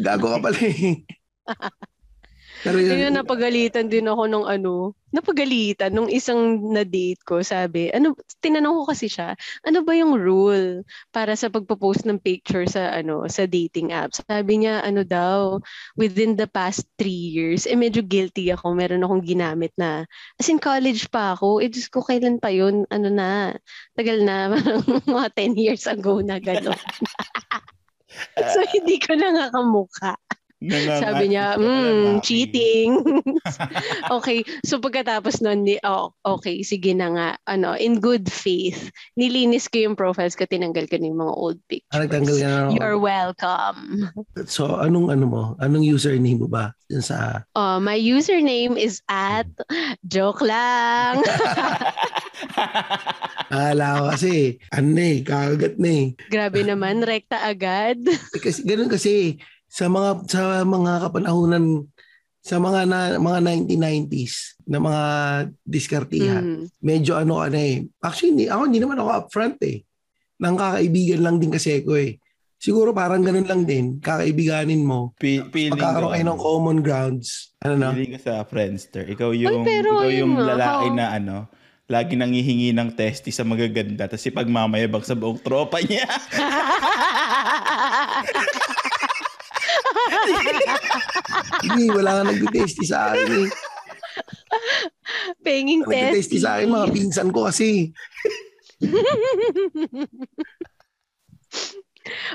Gago 0.00 0.26
ka 0.32 0.38
pala 0.40 0.60
eh. 0.64 1.04
Pero 2.64 2.80
yun, 2.80 2.96
Yun, 2.96 3.12
napagalitan 3.20 3.92
din 3.92 4.08
ako 4.08 4.24
nung 4.24 4.46
ano, 4.48 4.96
napagalitan 5.12 5.92
nung 5.92 6.08
isang 6.08 6.58
na-date 6.72 7.20
ko, 7.22 7.44
sabi, 7.44 7.92
ano, 7.92 8.16
tinanong 8.40 8.80
ko 8.80 8.84
kasi 8.88 9.06
siya, 9.06 9.36
ano 9.68 9.84
ba 9.84 9.92
yung 9.92 10.16
rule 10.16 10.80
para 11.12 11.36
sa 11.36 11.52
pagpo-post 11.52 12.08
ng 12.08 12.16
picture 12.16 12.64
sa 12.64 12.88
ano, 12.96 13.28
sa 13.28 13.44
dating 13.44 13.92
apps? 13.92 14.24
Sabi 14.24 14.64
niya, 14.64 14.80
ano 14.80 15.04
daw, 15.04 15.60
within 16.00 16.40
the 16.40 16.48
past 16.48 16.88
three 16.96 17.36
years, 17.36 17.68
eh 17.68 17.76
medyo 17.76 18.00
guilty 18.00 18.48
ako, 18.48 18.72
meron 18.72 19.04
akong 19.04 19.22
ginamit 19.28 19.70
na, 19.76 20.08
as 20.40 20.48
in 20.48 20.56
college 20.56 21.12
pa 21.12 21.36
ako, 21.36 21.60
eh 21.60 21.68
Diyos 21.68 21.92
ko, 21.92 22.00
kailan 22.00 22.40
pa 22.40 22.48
yun, 22.48 22.88
ano 22.88 23.08
na, 23.12 23.52
tagal 23.92 24.24
na, 24.24 24.56
mga 25.14 25.28
10 25.36 25.52
years 25.60 25.84
ago 25.84 26.24
na 26.24 26.40
gano'n. 26.40 26.80
so, 28.56 28.58
hindi 28.72 28.96
ko 28.98 29.14
na 29.20 29.28
nga 29.36 29.46
kamukha. 29.52 30.16
Sabi 30.62 31.34
niya, 31.34 31.56
mm, 31.60 32.22
cheating. 32.24 32.96
okay, 34.16 34.46
so 34.64 34.80
pagkatapos 34.80 35.44
nun, 35.44 35.66
ni, 35.66 35.76
oh, 35.84 36.14
okay, 36.24 36.64
sige 36.64 36.96
na 36.96 37.08
nga, 37.12 37.28
ano, 37.44 37.76
in 37.76 38.00
good 38.00 38.30
faith, 38.30 38.88
nilinis 39.18 39.68
ko 39.68 39.84
yung 39.84 39.98
profiles 39.98 40.38
ko, 40.38 40.48
tinanggal 40.48 40.88
ko 40.88 40.96
na 40.96 41.06
yung 41.10 41.20
mga 41.20 41.34
old 41.36 41.58
ah, 41.92 42.00
nagtanggal 42.00 42.36
pictures. 42.38 42.42
ka 42.42 42.70
na. 42.70 42.74
You're 42.76 43.00
welcome. 43.00 43.80
So, 44.48 44.80
anong 44.80 45.12
ano 45.12 45.24
mo? 45.28 45.42
Anong 45.60 45.84
username 45.84 46.40
mo 46.40 46.48
ba? 46.48 46.72
Dun 46.88 47.04
sa, 47.04 47.44
Oh, 47.56 47.76
my 47.80 47.96
username 47.96 48.78
is 48.80 49.04
at, 49.10 49.48
joke 50.06 50.40
lang. 50.40 51.20
akala 53.54 54.00
ko 54.00 54.02
kasi, 54.16 54.58
ano 54.72 54.98
eh, 54.98 55.18
kakagat 55.22 55.74
na 55.78 55.90
eh. 55.90 56.06
Grabe 56.28 56.60
naman, 56.64 57.04
rekta 57.04 57.38
agad. 57.44 58.00
Eh, 58.04 58.40
Kasi 58.42 58.64
ganun 58.66 58.90
kasi 58.90 59.38
sa 59.74 59.90
mga 59.90 60.10
sa 60.30 60.62
mga 60.62 61.10
kapanahunan 61.10 61.90
sa 62.44 62.60
mga 62.60 62.84
na, 62.84 63.16
mga 63.16 63.64
1990s 63.64 64.60
na 64.68 64.76
mga 64.76 65.02
diskartihan. 65.64 66.44
Mm. 66.44 66.64
Medyo 66.84 67.16
ano 67.16 67.40
ka 67.40 67.48
na 67.48 67.56
eh. 67.56 67.88
Actually, 68.04 68.30
hindi, 68.36 68.44
ako 68.52 68.60
hindi 68.68 68.80
naman 68.84 69.00
ako 69.00 69.08
upfront 69.16 69.56
eh. 69.64 69.80
Nang 70.44 70.60
kakaibigan 70.60 71.24
lang 71.24 71.40
din 71.40 71.48
kasi 71.48 71.80
ako 71.80 71.96
eh. 71.96 72.20
Siguro 72.60 72.92
parang 72.92 73.24
ganun 73.24 73.48
lang 73.48 73.64
din. 73.64 73.96
Kakaibiganin 73.96 74.84
mo. 74.84 75.16
Feeling 75.16 75.72
Pagkakaroon 75.72 76.08
ko, 76.08 76.12
kayo 76.12 76.24
ng 76.28 76.40
common 76.40 76.78
grounds. 76.84 77.56
Ano 77.64 77.80
na? 77.80 77.96
Feeling 77.96 78.12
ko 78.12 78.20
sa 78.20 78.44
Friendster. 78.44 79.08
Ikaw 79.08 79.32
yung, 79.32 79.64
pero 79.64 80.04
ikaw 80.04 80.12
yung 80.12 80.36
yun 80.36 80.44
lalaki 80.44 80.86
na 80.92 81.16
ano, 81.16 81.48
lagi 81.88 82.12
nang 82.12 82.32
hihingi 82.32 82.76
ng 82.76 82.92
testy 82.92 83.32
sa 83.32 83.44
magaganda 83.44 84.04
tapos 84.04 84.28
ipagmamayabang 84.28 85.04
sa 85.04 85.16
buong 85.16 85.40
tropa 85.40 85.80
niya. 85.80 86.04
Hindi, 91.64 91.84
wala 91.90 92.10
nga 92.20 92.24
nagtitesty 92.28 92.84
sa 92.88 93.12
akin 93.12 93.28
eh. 93.44 93.48
Penging 95.44 95.82
Nagtitesty 95.88 96.38
test. 96.38 96.44
sa 96.44 96.50
akin 96.58 96.68
mga 96.70 96.88
pinsan 96.92 97.28
ko 97.32 97.48
kasi. 97.48 97.90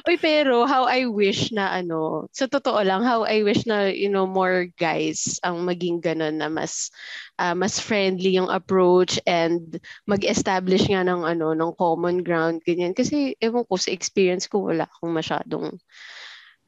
Uy, 0.09 0.17
pero 0.17 0.65
how 0.65 0.89
I 0.89 1.05
wish 1.05 1.53
na 1.53 1.69
ano, 1.69 2.25
sa 2.33 2.49
totoo 2.49 2.81
lang, 2.81 3.05
how 3.05 3.21
I 3.21 3.45
wish 3.45 3.69
na, 3.69 3.93
you 3.93 4.09
know, 4.09 4.25
more 4.25 4.65
guys 4.81 5.37
ang 5.45 5.61
maging 5.61 6.01
ganun 6.01 6.41
na 6.41 6.49
mas 6.49 6.89
uh, 7.37 7.53
mas 7.53 7.77
friendly 7.77 8.33
yung 8.33 8.49
approach 8.49 9.21
and 9.29 9.77
mag-establish 10.09 10.89
nga 10.89 11.05
ng 11.05 11.21
ano, 11.21 11.53
ng 11.53 11.71
common 11.77 12.25
ground, 12.25 12.65
ganyan. 12.65 12.97
Kasi, 12.97 13.37
ewan 13.37 13.61
ko, 13.69 13.77
sa 13.77 13.93
experience 13.93 14.49
ko, 14.49 14.73
wala 14.73 14.89
akong 14.89 15.13
masyadong 15.13 15.77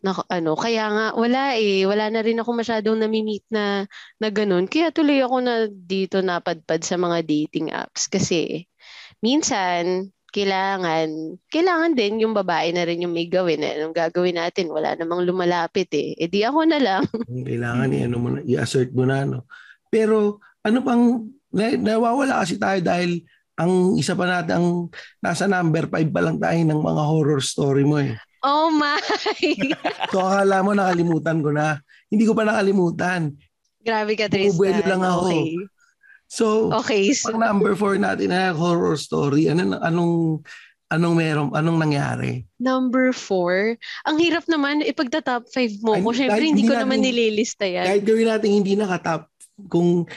na, 0.02 0.18
ano, 0.34 0.58
kaya 0.58 0.90
nga 0.90 1.06
wala 1.14 1.56
eh, 1.58 1.86
wala 1.86 2.10
na 2.10 2.26
rin 2.26 2.42
ako 2.42 2.58
masyadong 2.58 2.98
nami-meet 2.98 3.46
na 3.54 3.86
na 4.18 4.28
ganun. 4.34 4.66
Kaya 4.66 4.90
tuloy 4.90 5.22
ako 5.22 5.38
na 5.46 5.70
dito 5.70 6.26
napadpad 6.26 6.82
sa 6.82 6.98
mga 6.98 7.22
dating 7.26 7.70
apps 7.70 8.10
kasi 8.10 8.66
minsan 9.22 10.10
kailangan 10.32 11.38
kailangan 11.52 11.94
din 11.94 12.24
yung 12.24 12.34
babae 12.34 12.72
na 12.74 12.88
rin 12.88 13.04
yung 13.04 13.14
may 13.14 13.28
gawin. 13.28 13.62
Eh. 13.62 13.78
Anong 13.78 13.94
gagawin 13.94 14.40
natin? 14.40 14.72
Wala 14.72 14.96
namang 14.96 15.28
lumalapit 15.28 15.92
eh. 15.94 16.16
E 16.18 16.26
di 16.26 16.42
ako 16.42 16.66
na 16.66 16.80
lang. 16.82 17.04
kailangan 17.48 17.94
i-ano 17.94 18.18
mo 18.18 18.30
na, 18.34 18.40
i-assert 18.42 18.90
mo 18.96 19.04
na 19.06 19.28
no. 19.28 19.46
Pero 19.92 20.42
ano 20.64 20.80
pang 20.82 21.30
na, 21.52 21.76
nawawala 21.76 22.42
kasi 22.42 22.56
tayo 22.56 22.80
dahil 22.80 23.22
ang 23.60 24.00
isa 24.00 24.16
pa 24.16 24.26
natin 24.26 24.54
ang 24.58 24.68
nasa 25.22 25.46
number 25.46 25.86
5 25.92 26.10
pa 26.10 26.22
lang 26.24 26.40
tayo 26.40 26.58
ng 26.58 26.82
mga 26.82 27.04
horror 27.06 27.42
story 27.44 27.84
mo 27.86 28.00
eh. 28.02 28.16
Oh 28.42 28.74
my! 28.74 28.98
so 30.12 30.18
akala 30.18 30.66
mo 30.66 30.74
nakalimutan 30.74 31.46
ko 31.46 31.54
na. 31.54 31.78
Hindi 32.10 32.26
ko 32.26 32.34
pa 32.34 32.44
nakalimutan. 32.44 33.38
Grabe 33.82 34.14
ka, 34.18 34.30
Tristan. 34.30 34.58
Bubuelo 34.58 34.84
lang 34.86 35.02
ako. 35.02 35.22
Okay. 35.30 35.50
So, 36.32 36.46
okay, 36.72 37.12
so... 37.12 37.36
pang 37.36 37.44
number 37.44 37.76
4 37.76 38.00
natin 38.00 38.32
na 38.32 38.56
horror 38.56 38.96
story, 38.96 39.52
ano, 39.52 39.76
anong 39.84 40.40
anong 40.92 41.16
meron, 41.16 41.50
anong 41.56 41.80
nangyari? 41.80 42.48
Number 42.56 43.16
4? 43.16 43.76
Ang 44.08 44.18
hirap 44.20 44.46
naman, 44.48 44.84
ipagta-top 44.84 45.48
5 45.48 45.84
mo. 45.84 45.96
Ay, 45.96 46.04
Siyempre, 46.24 46.44
hindi, 46.44 46.64
hindi 46.64 46.64
ko 46.68 46.76
natin, 46.76 46.84
naman 46.88 47.00
nililista 47.04 47.66
yan. 47.68 47.88
Kahit 47.88 48.04
gawin 48.04 48.28
natin 48.28 48.50
hindi 48.52 48.74
nakatop, 48.76 49.28
kung 49.72 50.08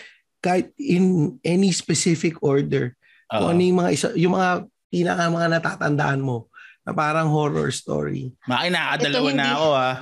kahit 0.42 0.70
in 0.78 1.34
any 1.46 1.70
specific 1.70 2.38
order, 2.42 2.94
uh-huh. 3.30 3.38
kung 3.38 3.48
ano 3.54 3.60
yung 3.62 3.78
mga, 3.82 3.90
isa, 3.94 4.08
yung 4.18 4.34
mga 4.34 4.50
pinaka 4.90 5.22
mga 5.30 5.48
natatandaan 5.58 6.20
mo, 6.22 6.46
na 6.84 6.92
parang 6.92 7.32
horror 7.32 7.72
story. 7.72 8.30
Maki, 8.44 8.68
nakadalawa 8.68 9.30
na 9.40 9.46
ako 9.56 9.68
ah. 9.72 9.96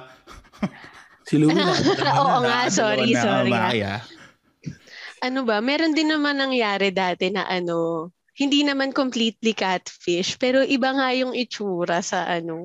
si 1.27 1.35
Louie 1.39 1.55
na. 1.55 1.73
Oo 2.19 2.39
nga, 2.43 2.59
sorry, 2.69 3.15
na 3.15 3.23
sorry. 3.23 3.51
Ako, 3.51 3.57
Maki, 3.57 3.81
ah. 3.87 4.03
Ano 5.23 5.47
ba, 5.47 5.63
meron 5.63 5.95
din 5.95 6.11
naman 6.11 6.43
nangyari 6.43 6.91
dati 6.91 7.31
na 7.31 7.47
ano, 7.47 8.11
hindi 8.35 8.67
naman 8.67 8.91
completely 8.91 9.55
catfish, 9.55 10.35
pero 10.35 10.67
iba 10.67 10.91
nga 10.91 11.15
yung 11.15 11.31
itsura 11.31 12.03
sa 12.03 12.27
ano, 12.27 12.59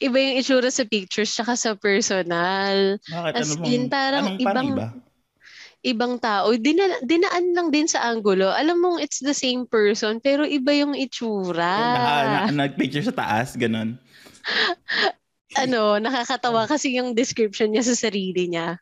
iba 0.00 0.16
yung 0.16 0.40
itsura 0.40 0.72
sa 0.72 0.88
pictures 0.88 1.28
tsaka 1.28 1.58
sa 1.58 1.76
personal. 1.76 2.96
Bakit? 3.04 3.32
As 3.36 3.58
ano 3.58 3.68
in, 3.68 3.92
parang 3.92 4.24
anong 4.32 4.40
ibang, 4.40 4.68
iba? 4.72 4.86
Ibang 5.82 6.18
tao. 6.18 6.50
Dina, 6.58 6.98
dinaan 7.06 7.54
lang 7.54 7.68
din 7.70 7.86
sa 7.86 8.02
angulo. 8.10 8.50
Alam 8.50 8.82
mong 8.82 8.98
it's 9.02 9.22
the 9.22 9.34
same 9.34 9.66
person, 9.66 10.18
pero 10.18 10.42
iba 10.42 10.74
yung 10.74 10.94
itsura. 10.98 11.74
Na, 11.94 12.50
na, 12.50 12.66
nag-picture 12.66 13.06
sa 13.06 13.14
taas, 13.14 13.54
ganun. 13.54 13.98
ano, 15.62 15.98
nakakatawa 16.02 16.66
kasi 16.66 16.98
yung 16.98 17.14
description 17.14 17.70
niya 17.72 17.86
sa 17.86 17.94
sarili 17.94 18.50
niya. 18.50 18.78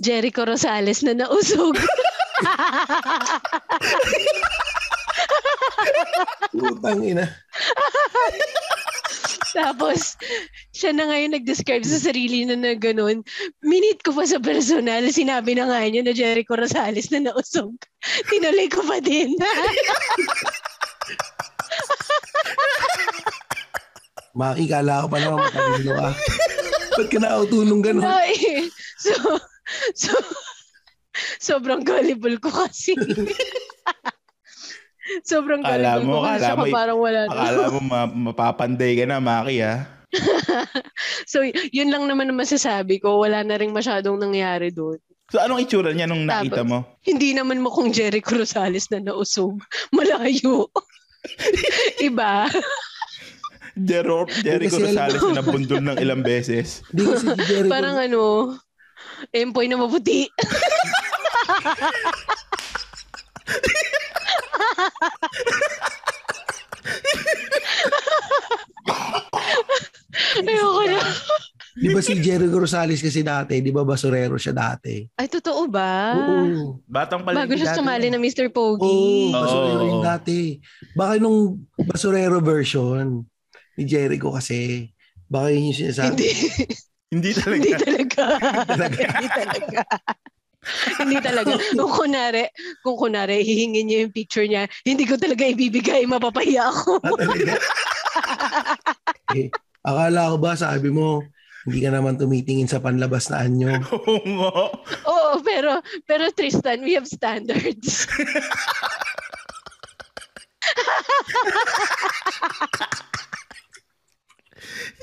Jericho 0.00 0.42
Rosales 0.42 1.06
na 1.06 1.14
nausog. 1.14 1.78
Putang 6.54 7.02
ina. 7.04 7.26
Tapos, 9.54 10.18
siya 10.74 10.90
na 10.90 11.06
ngayon 11.06 11.38
nag-describe 11.38 11.86
sa 11.86 12.10
sarili 12.10 12.42
na 12.42 12.58
na 12.58 12.74
ganun. 12.74 13.22
Minute 13.62 14.02
ko 14.02 14.10
pa 14.10 14.26
sa 14.26 14.42
personal, 14.42 15.06
sinabi 15.14 15.54
na 15.54 15.70
nga 15.70 15.86
niya 15.86 16.02
na 16.02 16.10
Jericho 16.10 16.58
Rosales 16.58 17.14
na 17.14 17.30
nausog. 17.30 17.70
Tinuloy 18.30 18.66
ko 18.66 18.82
pa 18.82 18.98
din. 18.98 19.38
Makikala 24.34 25.06
ko 25.06 25.14
pa 25.14 25.18
naman 25.22 25.46
matalino 25.46 25.94
ka. 25.94 26.10
Ba't 26.98 27.06
ka 27.06 27.18
nautulong 27.22 27.82
ganun? 27.86 28.02
No, 28.02 28.18
eh. 28.26 28.66
So, 28.98 29.14
so, 29.94 30.10
sobrang 31.38 31.86
gullible 31.86 32.42
ko 32.42 32.50
kasi. 32.50 32.98
sobrang 35.30 35.60
Akala 35.60 36.00
gullible 36.00 36.08
mo, 36.08 36.18
akala 36.24 36.50
mo, 36.56 36.64
parang 36.72 36.98
wala 36.98 37.20
na. 37.26 37.32
akala 37.32 37.66
mo 37.70 37.80
ma- 37.80 38.14
mapapanday 38.32 38.92
ka 38.96 39.04
na, 39.04 39.20
Maki, 39.20 39.60
ah. 39.60 39.84
so, 41.30 41.42
yun 41.74 41.90
lang 41.90 42.06
naman 42.06 42.30
ang 42.30 42.38
masasabi 42.38 43.02
ko. 43.02 43.18
Wala 43.18 43.42
na 43.42 43.58
rin 43.58 43.74
masyadong 43.74 44.14
nangyari 44.16 44.70
doon. 44.70 44.98
So, 45.34 45.42
anong 45.42 45.66
itsura 45.66 45.90
niya 45.90 46.06
nung 46.06 46.28
nakita 46.28 46.62
Tapos, 46.62 46.70
mo? 46.70 46.78
Hindi 47.02 47.34
naman 47.34 47.58
mo 47.58 47.74
kung 47.74 47.90
Jericho 47.90 48.38
Rosales 48.38 48.86
na 48.94 49.02
nausog. 49.02 49.58
Malayo. 49.96 50.70
Iba. 51.98 52.46
Jero, 53.74 54.30
Jericho 54.46 54.78
Kasi 54.78 54.94
alam- 54.94 55.10
Rosales 55.10 55.22
na 55.26 55.38
nabundol 55.42 55.82
ng 55.82 55.98
ilang 55.98 56.22
beses. 56.22 56.86
Hindi 56.94 57.10
kasi. 57.10 57.66
Parang 57.66 57.98
ano, 57.98 58.54
empoy 59.34 59.66
na 59.66 59.80
maputi. 59.80 60.30
Ayoko 70.44 70.82
na. 70.86 71.00
Di 71.74 71.90
ba 71.90 71.98
si 71.98 72.14
Jericho 72.22 72.54
Rosales 72.54 73.02
kasi 73.02 73.26
dati, 73.26 73.58
di 73.58 73.74
ba 73.74 73.82
basurero 73.82 74.38
siya 74.38 74.54
dati? 74.54 75.02
Ay, 75.18 75.26
totoo 75.26 75.66
ba? 75.66 76.14
Oo. 76.14 76.78
Batang 76.86 77.26
pala 77.26 77.42
Bago 77.42 77.58
siya 77.58 77.74
dati. 77.74 77.82
sumali 77.82 78.06
na 78.14 78.22
Mr. 78.22 78.46
Oo, 78.46 78.54
Pogi. 78.78 79.34
basurero 79.34 79.82
Oo. 79.82 79.88
yun 79.90 79.98
dati. 79.98 80.62
Baka 80.94 81.18
nung 81.18 81.66
basurero 81.74 82.38
version 82.38 83.26
ni 83.74 83.82
Jericho 83.82 84.30
kasi, 84.30 84.86
baka 85.26 85.50
yun 85.50 85.74
yung 85.74 85.78
sinasabi. 85.82 86.14
Hindi. 86.14 86.30
Hindi 87.10 87.30
talaga. 87.34 87.74
Hindi 87.74 87.82
talaga. 87.82 88.22
Hindi 88.94 89.26
talaga. 89.28 89.82
hindi 91.00 91.16
talaga. 91.20 91.56
Kung 91.76 91.92
kunari, 91.92 92.48
kung 92.80 92.96
kunari, 92.96 93.44
hihingin 93.44 93.84
niya 93.86 93.98
yung 94.06 94.14
picture 94.14 94.46
niya, 94.46 94.66
hindi 94.84 95.04
ko 95.04 95.16
talaga 95.16 95.44
ibibigay, 95.44 96.06
mapapahiya 96.08 96.70
ako. 96.70 97.00
eh, 99.38 99.48
akala 99.84 100.32
ko 100.32 100.36
ba, 100.40 100.52
sabi 100.56 100.88
mo, 100.90 101.22
hindi 101.64 101.80
ka 101.80 101.90
naman 101.92 102.20
tumitingin 102.20 102.68
sa 102.68 102.80
panlabas 102.80 103.32
na 103.32 103.44
anyo. 103.44 103.72
Oo. 104.44 104.66
Oo, 105.08 105.32
pero, 105.40 105.80
pero 106.04 106.28
Tristan, 106.32 106.84
we 106.84 106.92
have 106.92 107.08
standards. 107.08 108.04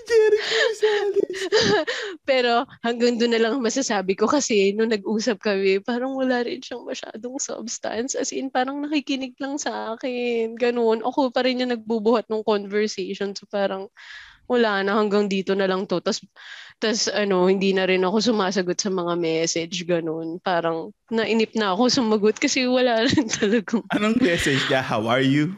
Jericho 0.07 0.53
Rosales. 0.55 1.41
pero 2.29 2.51
hanggang 2.85 3.17
doon 3.17 3.31
na 3.33 3.41
lang 3.41 3.51
ang 3.57 3.63
masasabi 3.63 4.13
ko 4.17 4.25
kasi 4.29 4.73
nung 4.73 4.91
nag-usap 4.91 5.41
kami, 5.41 5.81
parang 5.81 6.13
wala 6.13 6.43
rin 6.45 6.61
siyang 6.61 6.85
masyadong 6.85 7.37
substance. 7.37 8.17
As 8.17 8.33
in, 8.33 8.49
parang 8.49 8.81
nakikinig 8.81 9.37
lang 9.37 9.57
sa 9.61 9.95
akin. 9.95 10.57
Ganun. 10.57 11.05
Ako 11.05 11.29
pa 11.29 11.45
rin 11.45 11.61
yung 11.61 11.73
nagbubuhat 11.73 12.27
ng 12.27 12.45
conversation. 12.45 13.33
So 13.33 13.45
parang 13.49 13.87
wala 14.51 14.83
na 14.83 14.99
hanggang 14.99 15.31
dito 15.31 15.55
na 15.55 15.63
lang 15.63 15.87
to. 15.87 16.03
Tapos, 16.03 16.19
tas, 16.81 17.07
ano, 17.07 17.47
hindi 17.47 17.71
na 17.71 17.87
rin 17.87 18.03
ako 18.03 18.35
sumasagot 18.35 18.75
sa 18.75 18.91
mga 18.91 19.13
message. 19.15 19.87
Ganun. 19.87 20.43
Parang 20.43 20.91
nainip 21.07 21.55
na 21.55 21.71
ako 21.71 21.87
sumagot 21.87 22.35
kasi 22.35 22.67
wala 22.67 23.01
rin 23.07 23.31
talagang 23.31 23.85
Anong 23.95 24.19
message 24.19 24.59
niya? 24.67 24.83
How 24.83 25.07
are 25.07 25.23
you? 25.23 25.55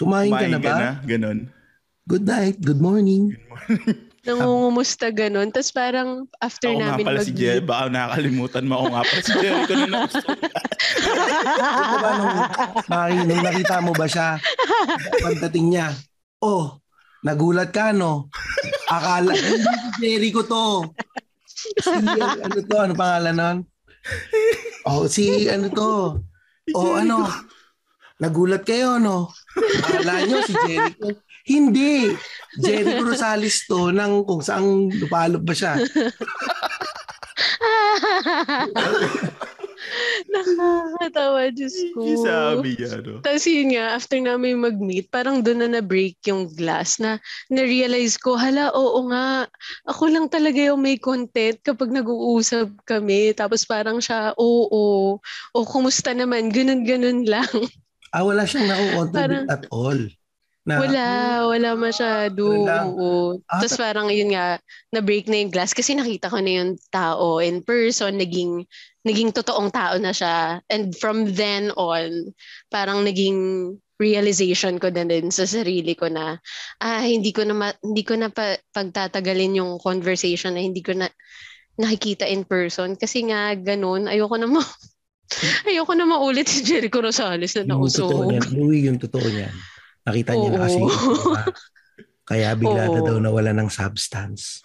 Kumain 0.00 0.32
ka 0.32 0.48
na 0.48 0.58
ba? 0.58 0.98
Ganon. 1.04 1.61
Good 2.02 2.26
night, 2.26 2.58
good 2.58 2.82
morning. 2.82 3.38
nangungumusta 4.22 5.10
ganun. 5.10 5.50
Tapos 5.50 5.74
parang 5.74 6.30
after 6.38 6.70
Ako 6.70 6.78
nga 6.78 6.88
namin 6.94 7.04
pala 7.06 7.26
si 7.26 7.34
Jerry. 7.34 7.62
Baka 7.62 7.90
nakakalimutan 7.90 8.64
mo 8.66 8.74
ako 8.78 8.86
nga 8.94 9.02
pala 9.02 9.22
si 9.22 9.32
Jerry 9.42 9.62
ko 9.66 9.74
na. 9.74 9.86
Ano 11.62 11.96
ba 11.98 12.10
nung, 12.14 12.38
Maki, 12.86 13.18
nung 13.26 13.42
nakita 13.42 13.76
mo 13.82 13.92
ba 13.94 14.06
siya, 14.06 14.38
pagdating 15.22 15.66
niya, 15.74 15.88
oh, 16.38 16.78
nagulat 17.26 17.74
ka, 17.74 17.90
no? 17.90 18.30
Akala, 18.86 19.34
hindi 19.34 19.58
si 19.58 19.90
Jericho 19.98 20.42
to. 20.46 20.86
Si, 21.82 21.90
ano 22.46 22.58
to, 22.62 22.76
ano 22.78 22.92
pangalan 22.94 23.34
nun? 23.34 23.58
Oh, 24.86 25.06
si, 25.10 25.50
ano 25.50 25.66
to? 25.70 26.22
Oh, 26.78 26.94
ano? 26.94 27.26
Nagulat 28.22 28.62
kayo, 28.62 29.02
no? 29.02 29.34
Akala 29.82 30.22
nyo 30.26 30.38
si 30.46 30.54
Jericho. 30.54 31.10
Hindi. 31.42 32.14
Jericho 32.54 33.02
Rosales 33.08 33.64
to 33.66 33.90
ng 33.90 34.22
kung 34.28 34.42
saan 34.44 34.92
lupalop 34.92 35.42
ba 35.42 35.54
siya. 35.56 35.74
Nakakatawa, 40.32 41.50
Diyos 41.52 41.74
ko. 41.92 42.00
Sabi 42.22 42.78
niya, 42.78 43.02
no? 43.02 43.20
Tapos 43.20 43.44
yun 43.44 43.74
nga, 43.74 43.98
after 43.98 44.18
namin 44.18 44.62
mag-meet, 44.62 45.10
parang 45.10 45.42
doon 45.42 45.66
na 45.66 45.68
na-break 45.78 46.16
yung 46.26 46.48
glass 46.54 46.96
na 47.02 47.18
na-realize 47.50 48.16
ko, 48.16 48.38
hala, 48.38 48.70
oo 48.72 49.10
nga, 49.10 49.46
ako 49.88 50.02
lang 50.08 50.26
talaga 50.30 50.58
yung 50.72 50.80
may 50.80 50.96
content 50.96 51.58
kapag 51.60 51.90
nag-uusap 51.92 52.72
kami. 52.86 53.34
Tapos 53.34 53.66
parang 53.66 53.98
siya, 53.98 54.32
oo, 54.38 55.18
o 55.52 55.58
kumusta 55.66 56.14
naman, 56.14 56.48
ganun-ganun 56.48 57.26
lang. 57.26 57.50
Ah, 58.12 58.24
wala 58.24 58.44
siyang 58.44 58.68
Parang- 58.68 58.92
nakukontribute 58.92 59.50
at 59.50 59.64
all. 59.72 60.00
Na, 60.62 60.78
Wala, 60.78 61.06
wala 61.50 61.70
masyado. 61.74 62.46
Wala. 62.46 62.86
Oo. 62.86 63.42
Ah, 63.50 63.58
Tapos 63.58 63.74
parang 63.74 64.06
yun 64.14 64.30
nga, 64.30 64.62
na-break 64.94 65.26
na 65.26 65.42
yung 65.42 65.50
glass 65.50 65.74
kasi 65.74 65.98
nakita 65.98 66.30
ko 66.30 66.38
na 66.38 66.62
yung 66.62 66.78
tao 66.94 67.42
in 67.42 67.66
person, 67.66 68.14
naging, 68.14 68.62
naging 69.02 69.34
totoong 69.34 69.74
tao 69.74 69.98
na 69.98 70.14
siya. 70.14 70.62
And 70.70 70.94
from 70.94 71.34
then 71.34 71.74
on, 71.74 72.30
parang 72.70 73.02
naging 73.02 73.74
realization 73.98 74.78
ko 74.78 74.90
na 74.90 75.06
din 75.06 75.30
sa 75.30 75.46
sarili 75.46 75.94
ko 75.94 76.10
na 76.10 76.34
ah 76.82 77.02
hindi 77.06 77.30
ko 77.30 77.46
na 77.46 77.54
ma- 77.54 77.78
hindi 77.86 78.02
ko 78.02 78.18
na 78.18 78.34
pa, 78.34 78.58
pagtatagalin 78.74 79.62
yung 79.62 79.78
conversation 79.78 80.58
na 80.58 80.62
hindi 80.66 80.82
ko 80.82 80.90
na 80.90 81.06
nakikita 81.78 82.26
in 82.26 82.42
person 82.42 82.98
kasi 82.98 83.30
nga 83.30 83.54
ganun 83.54 84.10
ayoko 84.10 84.34
na 84.42 84.50
ma 84.50 84.58
ayoko 85.70 85.94
na 85.94 86.02
maulit 86.02 86.50
si 86.50 86.66
Jericho 86.66 86.98
Rosales 86.98 87.54
na 87.54 87.62
yung 87.62 87.86
totoo 87.86 88.26
niyan, 88.26 88.42
Louie, 88.50 88.90
yung 88.90 88.98
totoo 88.98 89.22
niyan. 89.22 89.54
Nakita 90.02 90.34
niya 90.34 90.50
na 90.50 90.60
kasi 90.66 90.76
Oo. 90.78 90.82
yung 90.86 90.92
itsura. 90.92 91.42
Kaya 92.22 92.54
bigla 92.54 92.86
na 92.88 93.00
daw 93.02 93.18
nawala 93.18 93.50
ng 93.52 93.68
substance. 93.68 94.62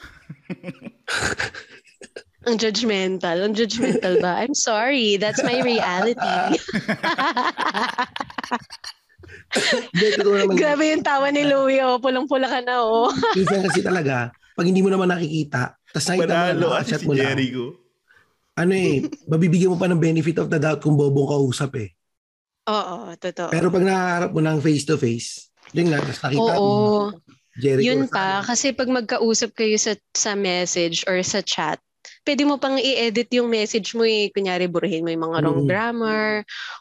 Ang 2.48 2.56
judgmental. 2.56 3.44
Ang 3.44 3.60
judgmental 3.60 4.24
ba? 4.24 4.40
I'm 4.40 4.56
sorry. 4.56 5.20
That's 5.20 5.44
my 5.44 5.60
reality. 5.60 6.24
Hindi, 9.92 10.06
totoo 10.16 10.36
naman. 10.40 10.56
Grabe 10.56 10.96
yung 10.96 11.04
tawa 11.04 11.28
ni 11.28 11.44
Louie. 11.44 11.84
Oh. 11.84 12.00
Pulang-pula 12.00 12.48
ka 12.48 12.64
na. 12.64 12.80
Oh. 12.80 13.12
Minsan 13.38 13.68
kasi 13.68 13.84
talaga, 13.84 14.32
pag 14.56 14.64
hindi 14.64 14.80
mo 14.80 14.88
naman 14.88 15.12
nakikita, 15.12 15.76
tapos 15.92 16.08
nakita 16.08 16.16
mo 16.16 16.24
na 16.24 16.32
Panalo 16.32 16.68
kasi 16.72 16.72
nakachat 16.72 17.02
si 17.04 17.08
mo 17.08 17.12
lang, 17.12 17.28
Jericho. 17.36 17.66
ano 18.58 18.74
eh, 18.74 18.96
mabibigyan 19.28 19.72
mo 19.76 19.78
pa 19.78 19.92
ng 19.92 20.02
benefit 20.02 20.40
of 20.40 20.48
the 20.48 20.58
doubt 20.58 20.80
kung 20.80 20.96
bobong 20.96 21.28
kausap 21.28 21.76
eh. 21.84 21.97
Oo, 22.68 22.98
totoo. 23.16 23.50
Pero 23.50 23.68
pag 23.72 23.84
nakaharap 23.84 24.32
mo 24.32 24.42
ng 24.44 24.60
face-to-face, 24.60 25.30
yun 25.72 25.92
nga, 25.92 26.04
tapos 26.04 26.22
nakita 26.22 26.54
Oo. 26.54 26.64
mo, 26.64 26.76
Jericho. 27.58 27.86
Yun 27.88 28.02
pa, 28.08 28.44
kasi 28.44 28.72
pag 28.72 28.88
magkausap 28.88 29.56
kayo 29.56 29.76
sa, 29.76 29.96
sa 30.14 30.36
message 30.36 31.08
or 31.08 31.18
sa 31.24 31.42
chat, 31.42 31.80
pwede 32.24 32.44
mo 32.44 32.60
pang 32.60 32.76
i-edit 32.76 33.32
yung 33.34 33.48
message 33.48 33.96
mo 33.96 34.04
eh. 34.04 34.28
Kunyari, 34.30 34.68
burahin 34.68 35.04
mo 35.04 35.10
yung 35.10 35.26
mga 35.32 35.38
wrong 35.42 35.62
Mm. 35.64 35.68
grammar 35.68 36.28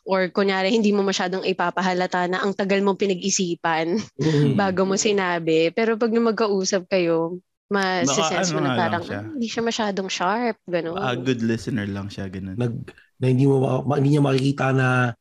or 0.02 0.26
kunyari, 0.28 0.74
hindi 0.74 0.90
mo 0.90 1.00
masyadong 1.00 1.46
ipapahalata 1.46 2.26
na 2.26 2.42
ang 2.42 2.50
tagal 2.50 2.82
mong 2.82 2.98
pinag-isipan 2.98 3.96
Mm. 4.18 4.54
bago 4.60 4.82
mo 4.82 4.98
sinabi. 4.98 5.70
Pero 5.70 5.94
pag 5.94 6.10
magkausap 6.10 6.90
kayo, 6.90 7.38
ma-sense 7.66 8.50
ano 8.50 8.54
mo 8.54 8.60
na 8.62 8.70
lang 8.70 8.78
parang 8.78 9.02
siya. 9.02 9.18
"Ah, 9.18 9.26
hindi 9.26 9.48
siya 9.50 9.62
masyadong 9.62 10.08
sharp. 10.10 10.56
Ganun. 10.66 10.98
A 10.98 11.14
good 11.14 11.42
listener 11.42 11.86
lang 11.86 12.06
siya, 12.06 12.26
ganun. 12.26 12.54
nag 12.54 12.74
na 13.16 13.26
hindi 13.26 13.48
mo 13.48 13.82
ma- 13.82 13.96
hindi 13.96 14.12
niya 14.12 14.22
makikita 14.22 14.70
na 14.70 15.16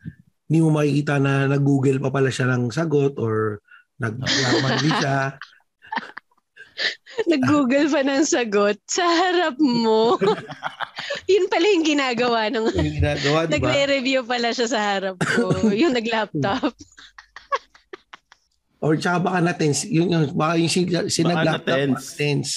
hindi 0.46 0.60
mo 0.62 0.70
makikita 0.70 1.18
na 1.18 1.50
nag-google 1.50 1.98
pa 1.98 2.14
pala 2.14 2.30
siya 2.30 2.54
ng 2.54 2.70
sagot 2.70 3.18
or 3.18 3.62
nag-mali 3.98 4.92
siya. 5.02 5.36
Nag-google 7.32 7.88
pa 7.88 8.04
ng 8.04 8.28
sagot 8.28 8.76
sa 8.86 9.08
harap 9.08 9.56
mo. 9.58 10.20
Yun 11.32 11.48
pala 11.48 11.66
yung 11.72 11.88
ginagawa 11.88 12.52
ng 12.52 12.66
Yung 12.76 12.98
ginagawa, 13.00 13.48
di 13.48 13.56
ba? 13.56 13.72
Nagre-review 13.72 14.22
pala 14.28 14.52
siya 14.52 14.68
sa 14.68 14.80
harap 14.84 15.16
ko. 15.24 15.56
yung 15.82 15.96
nag-laptop. 15.96 16.76
Or 18.84 19.00
tsaka 19.00 19.18
baka 19.24 19.40
na-tense. 19.40 19.88
Yung, 19.90 20.12
yung, 20.12 20.36
baka 20.36 20.60
yung 20.60 20.70
sin- 20.70 21.10
sinag-laptop, 21.10 21.72
na-tense. 21.72 22.04
baka 22.04 22.20
tense. 22.20 22.54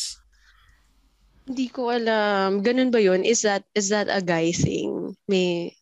Hindi 1.48 1.66
ko 1.72 1.88
alam. 1.88 2.60
Ganun 2.60 2.92
ba 2.92 3.00
yun? 3.00 3.24
Is 3.24 3.40
that 3.48 3.64
is 3.72 3.88
that 3.88 4.12
a 4.12 4.20
guy 4.20 4.52
thing? 4.52 5.16
May 5.24 5.72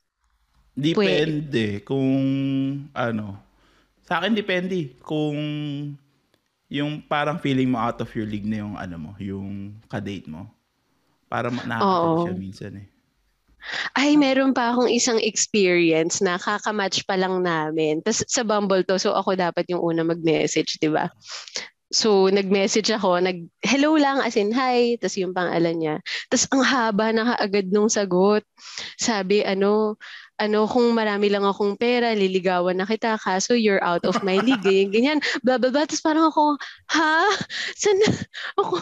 Depende 0.76 1.80
kung 1.80 2.12
ano. 2.92 3.40
Sa 4.04 4.20
akin 4.20 4.36
depende 4.36 4.92
kung 5.00 5.34
yung 6.68 7.00
parang 7.08 7.40
feeling 7.40 7.72
mo 7.72 7.80
out 7.80 7.98
of 8.04 8.12
your 8.12 8.28
league 8.28 8.46
na 8.46 8.60
yung 8.60 8.76
ano 8.76 8.96
mo, 9.00 9.10
yung 9.16 9.80
kadate 9.88 10.28
mo. 10.28 10.46
Para 11.26 11.50
nakakatawa 11.50 12.28
siya 12.28 12.36
minsan 12.36 12.72
eh. 12.76 12.86
ay 13.98 14.14
meron 14.14 14.54
pa 14.54 14.70
akong 14.70 14.90
isang 14.90 15.18
experience 15.18 16.22
na 16.22 16.38
kakamatch 16.38 17.02
pa 17.02 17.18
lang 17.18 17.42
namin. 17.42 17.98
Tapos 18.02 18.22
sa 18.30 18.46
Bumble 18.46 18.86
to, 18.86 18.98
so 19.00 19.14
ako 19.14 19.34
dapat 19.34 19.66
yung 19.70 19.82
una 19.82 20.06
mag-message, 20.06 20.78
di 20.78 20.90
ba? 20.90 21.10
So, 21.94 22.26
nag-message 22.26 22.90
ako, 22.90 23.22
nag, 23.22 23.46
hello 23.62 23.94
lang, 23.94 24.18
as 24.18 24.34
in, 24.34 24.50
hi, 24.50 24.98
tapos 24.98 25.22
yung 25.22 25.30
pangalan 25.30 25.76
niya. 25.78 25.96
Tapos 26.26 26.46
ang 26.50 26.62
haba 26.66 27.14
na 27.14 27.22
kaagad 27.34 27.70
nung 27.70 27.86
sagot. 27.86 28.42
Sabi, 28.98 29.46
ano, 29.46 29.94
ano, 30.36 30.68
kung 30.68 30.92
marami 30.92 31.32
lang 31.32 31.48
akong 31.48 31.80
pera, 31.80 32.12
liligawan 32.12 32.76
na 32.76 32.84
kita, 32.84 33.16
kaso 33.16 33.56
you're 33.56 33.80
out 33.80 34.04
of 34.04 34.20
my 34.20 34.36
league, 34.46 34.60
ganyan, 34.60 34.92
ganyan, 34.92 35.18
blah, 35.40 35.56
blah, 35.56 35.72
blah. 35.72 35.88
Tapos 35.88 36.04
parang 36.04 36.28
ako, 36.28 36.60
ha? 36.92 37.24
San, 37.72 37.96
ako, 38.60 38.76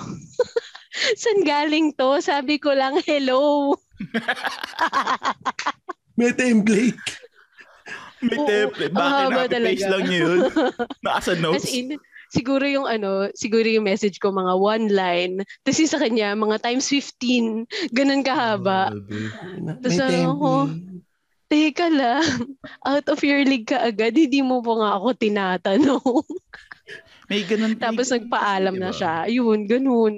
san 1.23 1.39
galing 1.47 1.95
to? 1.95 2.19
Sabi 2.19 2.59
ko 2.59 2.75
lang, 2.75 2.99
hello. 3.07 3.79
May 6.19 6.35
template. 6.35 6.99
May 8.23 8.39
Oo, 8.39 8.47
template. 8.47 8.95
Bakit 8.95 9.51
talaga. 9.51 9.87
lang 9.91 10.03
niya 10.07 10.19
yun? 10.23 10.39
Nasa 11.03 11.33
notes. 11.39 11.67
As 11.67 11.71
in, 11.71 11.99
siguro 12.35 12.67
yung 12.67 12.87
ano, 12.87 13.31
siguro 13.35 13.67
yung 13.67 13.87
message 13.87 14.19
ko 14.19 14.35
mga 14.35 14.55
one 14.59 14.87
line. 14.91 15.35
Tapos 15.63 15.79
yung 15.79 15.93
sa 15.93 16.03
kanya, 16.03 16.35
mga 16.35 16.59
times 16.63 16.87
15. 16.91 17.67
Ganun 17.95 18.23
kahaba. 18.27 18.91
May 18.95 19.79
Tas 19.83 19.99
ano 20.03 20.35
ako, 20.35 20.51
template. 20.71 21.03
Teka 21.51 21.87
lang, 21.93 22.25
out 22.89 23.07
of 23.13 23.21
your 23.21 23.45
league 23.45 23.69
ka 23.69 23.85
agad, 23.85 24.17
hindi 24.17 24.41
mo 24.41 24.65
pa 24.65 24.73
nga 24.81 24.91
ako 24.97 25.09
tinatanong. 25.17 26.25
May 27.31 27.41
ganun. 27.49 27.73
may 27.73 27.81
Tapos 27.81 28.09
ganun 28.09 28.21
nagpaalam 28.21 28.75
kasi, 28.77 28.81
na 28.81 28.91
diba? 28.91 28.97
siya. 28.97 29.13
Ayun, 29.29 29.61
ganun. 29.65 30.15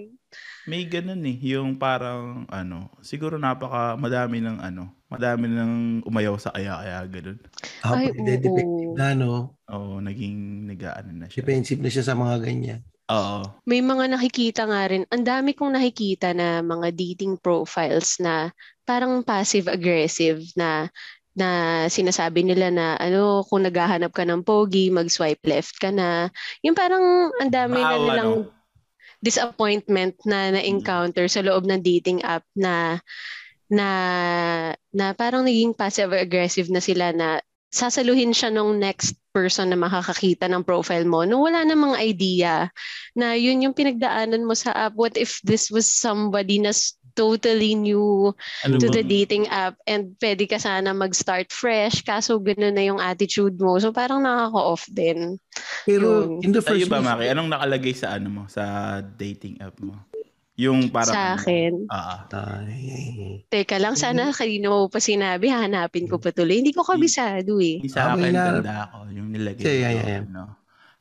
May 0.66 0.83
ganun 0.91 1.22
eh. 1.22 1.39
Yung 1.55 1.79
parang 1.79 2.43
ano, 2.51 2.91
siguro 2.99 3.39
napaka 3.39 3.95
madami 3.95 4.43
ng 4.43 4.59
ano, 4.59 4.91
madami 5.07 5.47
ng 5.47 6.03
umayaw 6.03 6.35
sa 6.43 6.51
kaya-kaya 6.51 7.07
ganun. 7.07 7.39
Ah, 7.87 7.95
Ay, 7.95 8.11
oo. 8.11 8.43
defensive 8.43 8.93
na, 8.99 9.14
no? 9.14 9.55
Oo, 9.70 10.03
naging 10.03 10.66
nag-ano 10.66 11.11
na 11.14 11.27
siya. 11.31 11.47
Defensive 11.47 11.79
na 11.79 11.91
siya 11.91 12.03
sa 12.03 12.18
mga 12.18 12.43
ganyan. 12.43 12.81
Oo. 13.07 13.62
May 13.62 13.79
mga 13.79 14.11
nakikita 14.11 14.66
nga 14.66 14.83
rin, 14.91 15.07
ang 15.14 15.22
dami 15.22 15.55
kong 15.55 15.79
nakikita 15.79 16.35
na 16.35 16.59
mga 16.66 16.91
dating 16.91 17.39
profiles 17.39 18.18
na 18.18 18.51
parang 18.83 19.22
passive-aggressive 19.22 20.43
na 20.59 20.91
na 21.37 21.84
sinasabi 21.93 22.41
nila 22.43 22.72
na 22.72 22.97
ano 22.97 23.45
kung 23.45 23.68
naghahanap 23.68 24.11
ka 24.11 24.24
ng 24.24 24.41
pogi, 24.41 24.89
mag-swipe 24.89 25.45
left 25.45 25.76
ka 25.76 25.93
na. 25.93 26.32
Yung 26.64 26.72
parang 26.72 27.28
ang 27.37 27.53
dami 27.53 27.76
na 27.76 27.97
nilang 28.01 28.32
no? 28.49 28.57
disappointment 29.20 30.16
na 30.24 30.57
na-encounter 30.57 31.28
sa 31.28 31.45
loob 31.45 31.68
ng 31.68 31.84
dating 31.84 32.24
app 32.24 32.45
na 32.57 33.01
na 33.68 33.89
na 34.95 35.12
parang 35.12 35.45
naging 35.45 35.76
passive-aggressive 35.76 36.72
na 36.72 36.80
sila 36.80 37.12
na 37.12 37.43
sasaluhin 37.68 38.32
siya 38.32 38.49
nung 38.49 38.78
next 38.78 39.18
person 39.34 39.68
na 39.68 39.76
makakakita 39.76 40.49
ng 40.49 40.64
profile 40.64 41.05
mo 41.05 41.28
nung 41.28 41.45
wala 41.45 41.61
namang 41.66 41.99
idea 42.01 42.72
na 43.12 43.37
yun 43.37 43.61
yung 43.61 43.76
pinagdaanan 43.76 44.47
mo 44.47 44.57
sa 44.57 44.72
app. 44.72 44.97
What 44.97 45.20
if 45.20 45.43
this 45.45 45.68
was 45.68 45.84
somebody 45.84 46.62
na 46.62 46.72
totally 47.16 47.72
new 47.72 48.30
Ano 48.62 48.76
to 48.76 48.92
the 48.92 49.00
bang- 49.00 49.10
dating 49.10 49.44
app 49.48 49.80
and 49.88 50.14
pwede 50.20 50.44
ka 50.44 50.60
sana 50.60 50.92
mag-start 50.92 51.48
fresh 51.50 52.04
kaso 52.04 52.36
ganun 52.36 52.76
na 52.76 52.84
yung 52.84 53.00
attitude 53.00 53.56
mo. 53.56 53.80
So 53.80 53.90
parang 53.90 54.22
nakaka-off 54.22 54.84
din. 54.92 55.40
Pero 55.88 56.28
Yun. 56.28 56.44
in 56.44 56.52
the 56.52 56.60
first 56.60 56.86
ba, 56.92 57.00
place, 57.00 57.08
Maki? 57.08 57.26
Anong 57.32 57.50
nakalagay 57.50 57.94
sa 57.96 58.14
ano 58.14 58.28
mo? 58.28 58.42
Sa 58.46 59.00
dating 59.00 59.58
app 59.64 59.80
mo? 59.80 59.96
Yung 60.56 60.88
parang... 60.88 61.12
Sa 61.12 61.36
akin. 61.36 61.84
Ah, 61.92 62.24
Ay, 62.64 63.44
Teka 63.52 63.76
lang, 63.76 63.92
sana 63.92 64.32
kanino 64.32 64.72
mo 64.72 64.88
pa 64.88 65.04
sinabi, 65.04 65.52
hahanapin 65.52 66.08
ko 66.08 66.16
pa 66.16 66.32
tuloy. 66.32 66.64
Hindi 66.64 66.72
ko 66.72 66.80
kabisado 66.80 67.60
eh. 67.60 67.84
yung 67.84 67.92
sa 67.92 68.16
akin, 68.16 68.32
ganda 68.32 68.88
ako. 68.88 68.98
Yung 69.12 69.28
nilagay 69.36 69.60
ko, 69.60 69.68
yeah, 69.68 69.92
yeah, 69.92 70.08
yeah. 70.08 70.22
ano, 70.24 70.44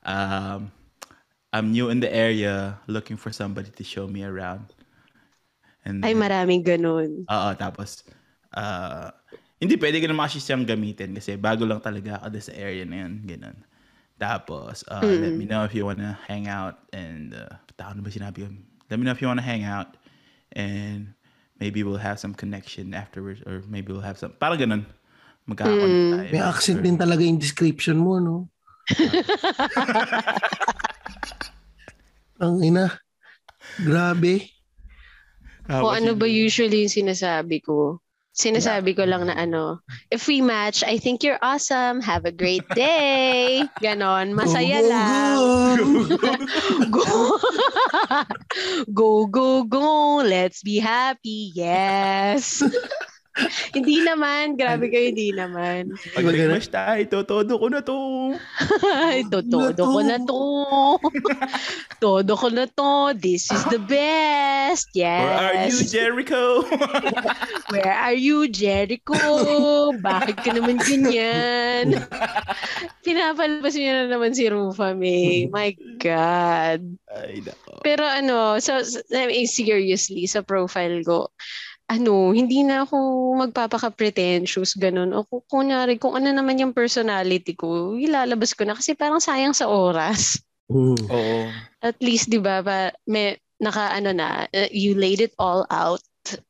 um, 0.04 0.60
I'm 1.56 1.72
new 1.72 1.88
in 1.88 2.04
the 2.04 2.12
area, 2.12 2.76
looking 2.84 3.16
for 3.16 3.32
somebody 3.32 3.72
to 3.72 3.84
show 3.84 4.04
me 4.04 4.28
around. 4.28 4.75
And 5.86 6.02
Ay, 6.02 6.12
then- 6.12 6.18
maraming 6.20 6.66
ganun. 6.66 7.22
Oo, 7.30 7.50
tapos, 7.54 8.02
ah, 8.50 9.14
hindi 9.62 9.78
pwede 9.78 10.02
ka 10.02 10.10
naman 10.10 10.26
kasi 10.26 10.42
siyang 10.42 10.66
gamitin 10.66 11.14
kasi 11.14 11.38
bago 11.38 11.62
lang 11.62 11.78
talaga 11.78 12.18
ako 12.20 12.42
sa 12.42 12.52
area 12.52 12.82
na 12.82 13.06
yun, 13.06 13.22
ganun. 13.22 13.54
Tapos, 14.18 14.82
uh, 14.90 15.04
let 15.04 15.36
me 15.36 15.44
know 15.46 15.62
if 15.62 15.76
you 15.76 15.84
wanna 15.84 16.18
hang 16.26 16.48
out 16.48 16.80
and, 16.90 17.36
uh, 17.36 17.52
ano 17.78 18.00
ba 18.02 18.10
sinabi 18.10 18.42
ko? 18.44 18.48
Let 18.90 18.96
me 18.98 19.04
know 19.06 19.12
if 19.14 19.20
you 19.22 19.28
wanna 19.28 19.44
hang 19.44 19.62
out 19.62 19.94
and 20.56 21.12
maybe 21.60 21.84
we'll 21.84 22.00
have 22.00 22.16
some 22.18 22.32
connection 22.34 22.96
afterwards 22.96 23.44
or 23.46 23.60
maybe 23.68 23.92
we'll 23.92 24.02
have 24.04 24.16
some, 24.18 24.32
parang 24.40 24.58
ganun. 24.58 24.82
Magkakakonect 25.46 25.94
Mm. 25.94 26.10
tayo. 26.16 26.30
May 26.32 26.42
accent 26.42 26.80
din 26.82 26.96
talaga 26.98 27.22
yung 27.22 27.38
description 27.38 28.00
mo, 28.02 28.18
no? 28.18 28.48
Ang 32.42 32.60
ina. 32.64 32.88
Grabe. 33.80 34.55
Kung 35.68 35.94
ano 35.94 36.14
ba 36.14 36.26
usually 36.26 36.86
yung 36.86 36.94
sinasabi 36.94 37.62
ko. 37.62 37.98
Sinasabi 38.36 38.92
ko 38.92 39.08
lang 39.08 39.24
na 39.24 39.32
ano, 39.32 39.80
if 40.12 40.28
we 40.28 40.44
match, 40.44 40.84
I 40.84 41.00
think 41.00 41.24
you're 41.24 41.40
awesome. 41.40 42.04
Have 42.04 42.28
a 42.28 42.34
great 42.36 42.68
day. 42.76 43.64
Ganon. 43.84 44.36
Masaya 44.36 44.84
go, 44.84 44.88
lang. 44.92 45.76
go. 46.92 47.00
Go. 47.00 47.10
go, 48.92 49.10
go, 49.26 49.48
go. 49.64 50.20
Let's 50.20 50.60
be 50.60 50.76
happy. 50.76 51.48
Yes. 51.56 52.60
hindi 53.76 54.00
naman. 54.02 54.56
Grabe 54.56 54.88
kayo, 54.88 55.12
hindi 55.12 55.32
naman. 55.32 55.92
Pag 56.16 56.24
nag-match 56.24 56.68
tayo, 56.72 57.00
todo 57.24 57.52
ko 57.60 57.66
na 57.68 57.80
to. 57.84 57.98
Ay, 59.08 59.24
to, 59.28 59.44
todo 59.44 59.82
ko 59.82 60.00
na 60.00 60.16
to. 60.20 60.40
todo 62.04 62.32
ko 62.36 62.48
na 62.48 62.64
to. 62.68 63.12
This 63.16 63.52
is 63.52 63.62
the 63.68 63.80
best. 63.80 64.88
Yes. 64.96 65.20
Where 65.20 65.36
are 65.36 65.68
you, 65.68 65.78
Jericho? 65.84 66.44
Where 67.72 67.96
are 67.96 68.16
you, 68.16 68.38
Jericho? 68.48 69.16
Bakit 70.00 70.36
ka 70.40 70.50
naman 70.56 70.80
ganyan? 70.80 72.00
Pinapalabas 73.04 73.76
niya 73.76 74.04
na 74.04 74.16
naman 74.16 74.32
si 74.32 74.48
Rufa 74.48 74.96
May. 74.96 75.46
My 75.52 75.76
God. 76.00 76.80
Ay, 77.12 77.44
nako. 77.44 77.84
Pero 77.84 78.02
ano, 78.02 78.58
so, 78.58 78.80
so 78.82 79.00
I 79.12 79.28
mean, 79.28 79.46
seriously, 79.46 80.26
sa 80.26 80.42
profile 80.42 81.04
ko, 81.04 81.30
ano, 81.86 82.34
hindi 82.34 82.66
na 82.66 82.82
ako 82.82 82.96
magpapaka-pretentious, 83.46 84.74
ganun. 84.74 85.14
O 85.14 85.22
kung, 85.22 85.42
kunyari, 85.46 86.02
kung 86.02 86.18
ano 86.18 86.34
naman 86.34 86.58
yung 86.58 86.74
personality 86.74 87.54
ko, 87.54 87.94
ilalabas 87.94 88.58
ko 88.58 88.66
na 88.66 88.74
kasi 88.74 88.98
parang 88.98 89.22
sayang 89.22 89.54
sa 89.54 89.70
oras. 89.70 90.42
Mm. 90.66 90.98
Oo. 91.06 91.38
At 91.78 91.94
least, 92.02 92.26
di 92.26 92.42
ba, 92.42 92.58
pa, 92.58 92.90
may, 93.06 93.38
naka, 93.62 93.94
ano 93.94 94.10
na, 94.10 94.50
uh, 94.50 94.70
you 94.74 94.98
laid 94.98 95.22
it 95.22 95.32
all 95.38 95.62
out. 95.70 96.02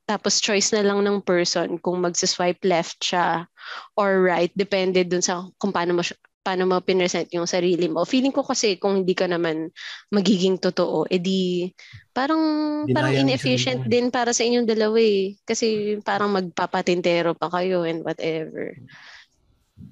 Tapos 0.09 0.41
choice 0.41 0.73
na 0.73 0.81
lang 0.81 1.05
ng 1.05 1.21
person 1.21 1.77
kung 1.77 2.01
magsiswipe 2.01 2.65
left 2.65 2.97
siya 3.05 3.45
or 3.93 4.25
right. 4.25 4.49
Depende 4.57 5.05
dun 5.05 5.21
sa 5.21 5.45
kung 5.61 5.69
paano 5.69 5.93
mo, 5.93 6.01
siya- 6.01 6.17
paano 6.47 6.63
mo 6.63 6.79
pinresent 6.79 7.27
yung 7.35 7.43
sarili 7.43 7.91
mo. 7.91 8.07
Feeling 8.07 8.31
ko 8.31 8.39
kasi 8.39 8.79
kung 8.79 9.03
hindi 9.03 9.11
ka 9.11 9.27
naman 9.27 9.67
magiging 10.15 10.55
totoo, 10.63 11.03
edi 11.11 11.67
parang 12.15 12.39
parang 12.87 13.11
Dinaya 13.11 13.27
mo 13.27 13.35
inefficient 13.35 13.83
din 13.83 14.07
para 14.07 14.31
sa 14.31 14.47
inyong 14.47 14.63
dalawa 14.63 14.95
eh. 14.95 15.35
Kasi 15.43 15.99
parang 16.07 16.31
magpapatintero 16.31 17.35
pa 17.35 17.51
kayo 17.51 17.83
and 17.83 18.07
whatever. 18.07 18.71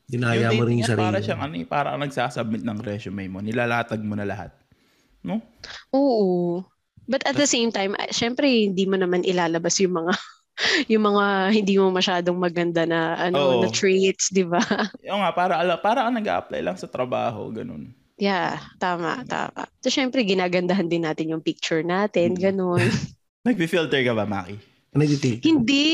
Dinaya 0.08 0.56
mo 0.56 0.64
rin 0.64 0.80
yung 0.80 0.88
sarili. 0.88 1.12
Para 1.12 1.20
mo. 1.20 1.26
siyang 1.28 1.42
ano 1.44 1.54
eh, 1.60 1.68
parang 1.68 2.00
nagsasubmit 2.00 2.64
ng 2.64 2.80
resume 2.80 3.28
mo. 3.28 3.44
Nilalatag 3.44 4.00
mo 4.00 4.16
na 4.16 4.24
lahat. 4.24 4.56
No? 5.28 5.44
Oo. 5.92 6.64
But 7.04 7.28
at 7.28 7.36
the 7.36 7.46
same 7.52 7.76
time, 7.76 8.00
ah, 8.00 8.08
syempre 8.16 8.48
hindi 8.48 8.88
mo 8.88 8.96
naman 8.96 9.28
ilalabas 9.28 9.76
yung 9.84 10.00
mga 10.00 10.16
yung 10.92 11.04
mga 11.04 11.26
hindi 11.52 11.76
mo 11.76 11.92
masyadong 11.92 12.38
maganda 12.40 12.88
na 12.88 13.16
ano 13.20 13.38
Oo. 13.38 13.62
na 13.64 13.70
traits, 13.70 14.32
'di 14.32 14.48
ba? 14.48 14.60
Yung 15.08 15.22
nga, 15.22 15.32
para, 15.36 15.54
ala, 15.62 15.76
para 15.78 16.08
ka 16.08 16.10
nag-apply 16.10 16.62
lang 16.66 16.78
sa 16.80 16.90
trabaho, 16.90 17.52
ganun. 17.54 17.94
Yeah, 18.16 18.64
tama, 18.80 19.22
tama. 19.28 19.68
So 19.84 19.92
syempre 19.92 20.24
ginagandahan 20.24 20.88
din 20.88 21.04
natin 21.04 21.36
yung 21.36 21.44
picture 21.44 21.84
natin, 21.84 22.34
Mm. 22.34 22.42
ganun. 22.42 22.88
Nag-filter 23.46 24.02
ka 24.02 24.14
ba, 24.16 24.26
Maki? 24.26 24.58
Nag-detail. 24.96 25.44
hindi, 25.44 25.86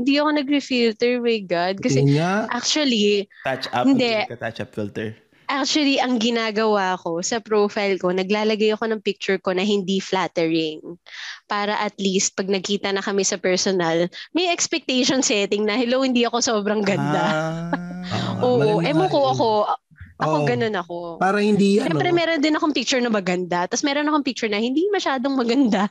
hindi 0.00 0.16
ako 0.16 0.28
nag-refilter, 0.32 1.20
my 1.20 1.38
God. 1.44 1.76
Kasi 1.78 2.00
nga. 2.16 2.48
actually, 2.48 3.28
Touch 3.44 3.68
up? 3.70 3.84
Hindi. 3.84 4.24
Ka 4.26 4.40
touch 4.40 4.64
up 4.64 4.72
filter? 4.72 5.12
Actually, 5.46 6.02
ang 6.02 6.18
ginagawa 6.18 6.98
ko 6.98 7.22
sa 7.22 7.38
profile 7.38 7.94
ko, 8.02 8.10
naglalagay 8.10 8.74
ako 8.74 8.90
ng 8.90 9.00
picture 9.00 9.38
ko 9.38 9.54
na 9.54 9.62
hindi 9.62 10.02
flattering. 10.02 10.82
Para 11.46 11.78
at 11.78 11.94
least, 12.02 12.34
pag 12.34 12.50
nagkita 12.50 12.90
na 12.90 12.98
kami 12.98 13.22
sa 13.22 13.38
personal, 13.38 14.10
may 14.34 14.50
expectation 14.50 15.22
setting 15.22 15.62
na, 15.62 15.78
hello, 15.78 16.02
hindi 16.02 16.26
ako 16.26 16.42
sobrang 16.42 16.82
ganda. 16.82 17.24
Ah. 17.30 17.70
Oo, 18.46 18.82
Malamang 18.82 18.86
ewan 18.90 19.08
ko 19.10 19.20
ako. 19.30 19.48
Ako, 20.16 20.34
Oo. 20.42 20.46
ganun 20.48 20.76
ako. 20.76 20.96
Para 21.20 21.38
hindi 21.44 21.76
ano, 21.76 21.92
Siyempre, 21.92 22.08
meron 22.10 22.40
din 22.40 22.56
akong 22.56 22.74
picture 22.74 23.02
na 23.04 23.12
maganda. 23.12 23.68
Tapos 23.68 23.84
meron 23.84 24.08
akong 24.08 24.24
picture 24.24 24.48
na 24.50 24.58
hindi 24.58 24.86
masyadong 24.90 25.34
maganda. 25.36 25.90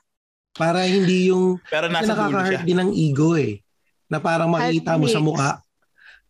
para 0.55 0.87
hindi 0.87 1.27
yung 1.27 1.59
Pero 1.67 1.91
nasa 1.91 2.15
nakaka-hurt 2.15 2.63
din 2.63 2.79
ng 2.79 2.91
ego 2.95 3.35
eh. 3.35 3.59
Na 4.07 4.23
parang 4.23 4.47
makikita 4.47 4.95
mo 4.95 5.05
sa 5.11 5.19
mukha. 5.19 5.51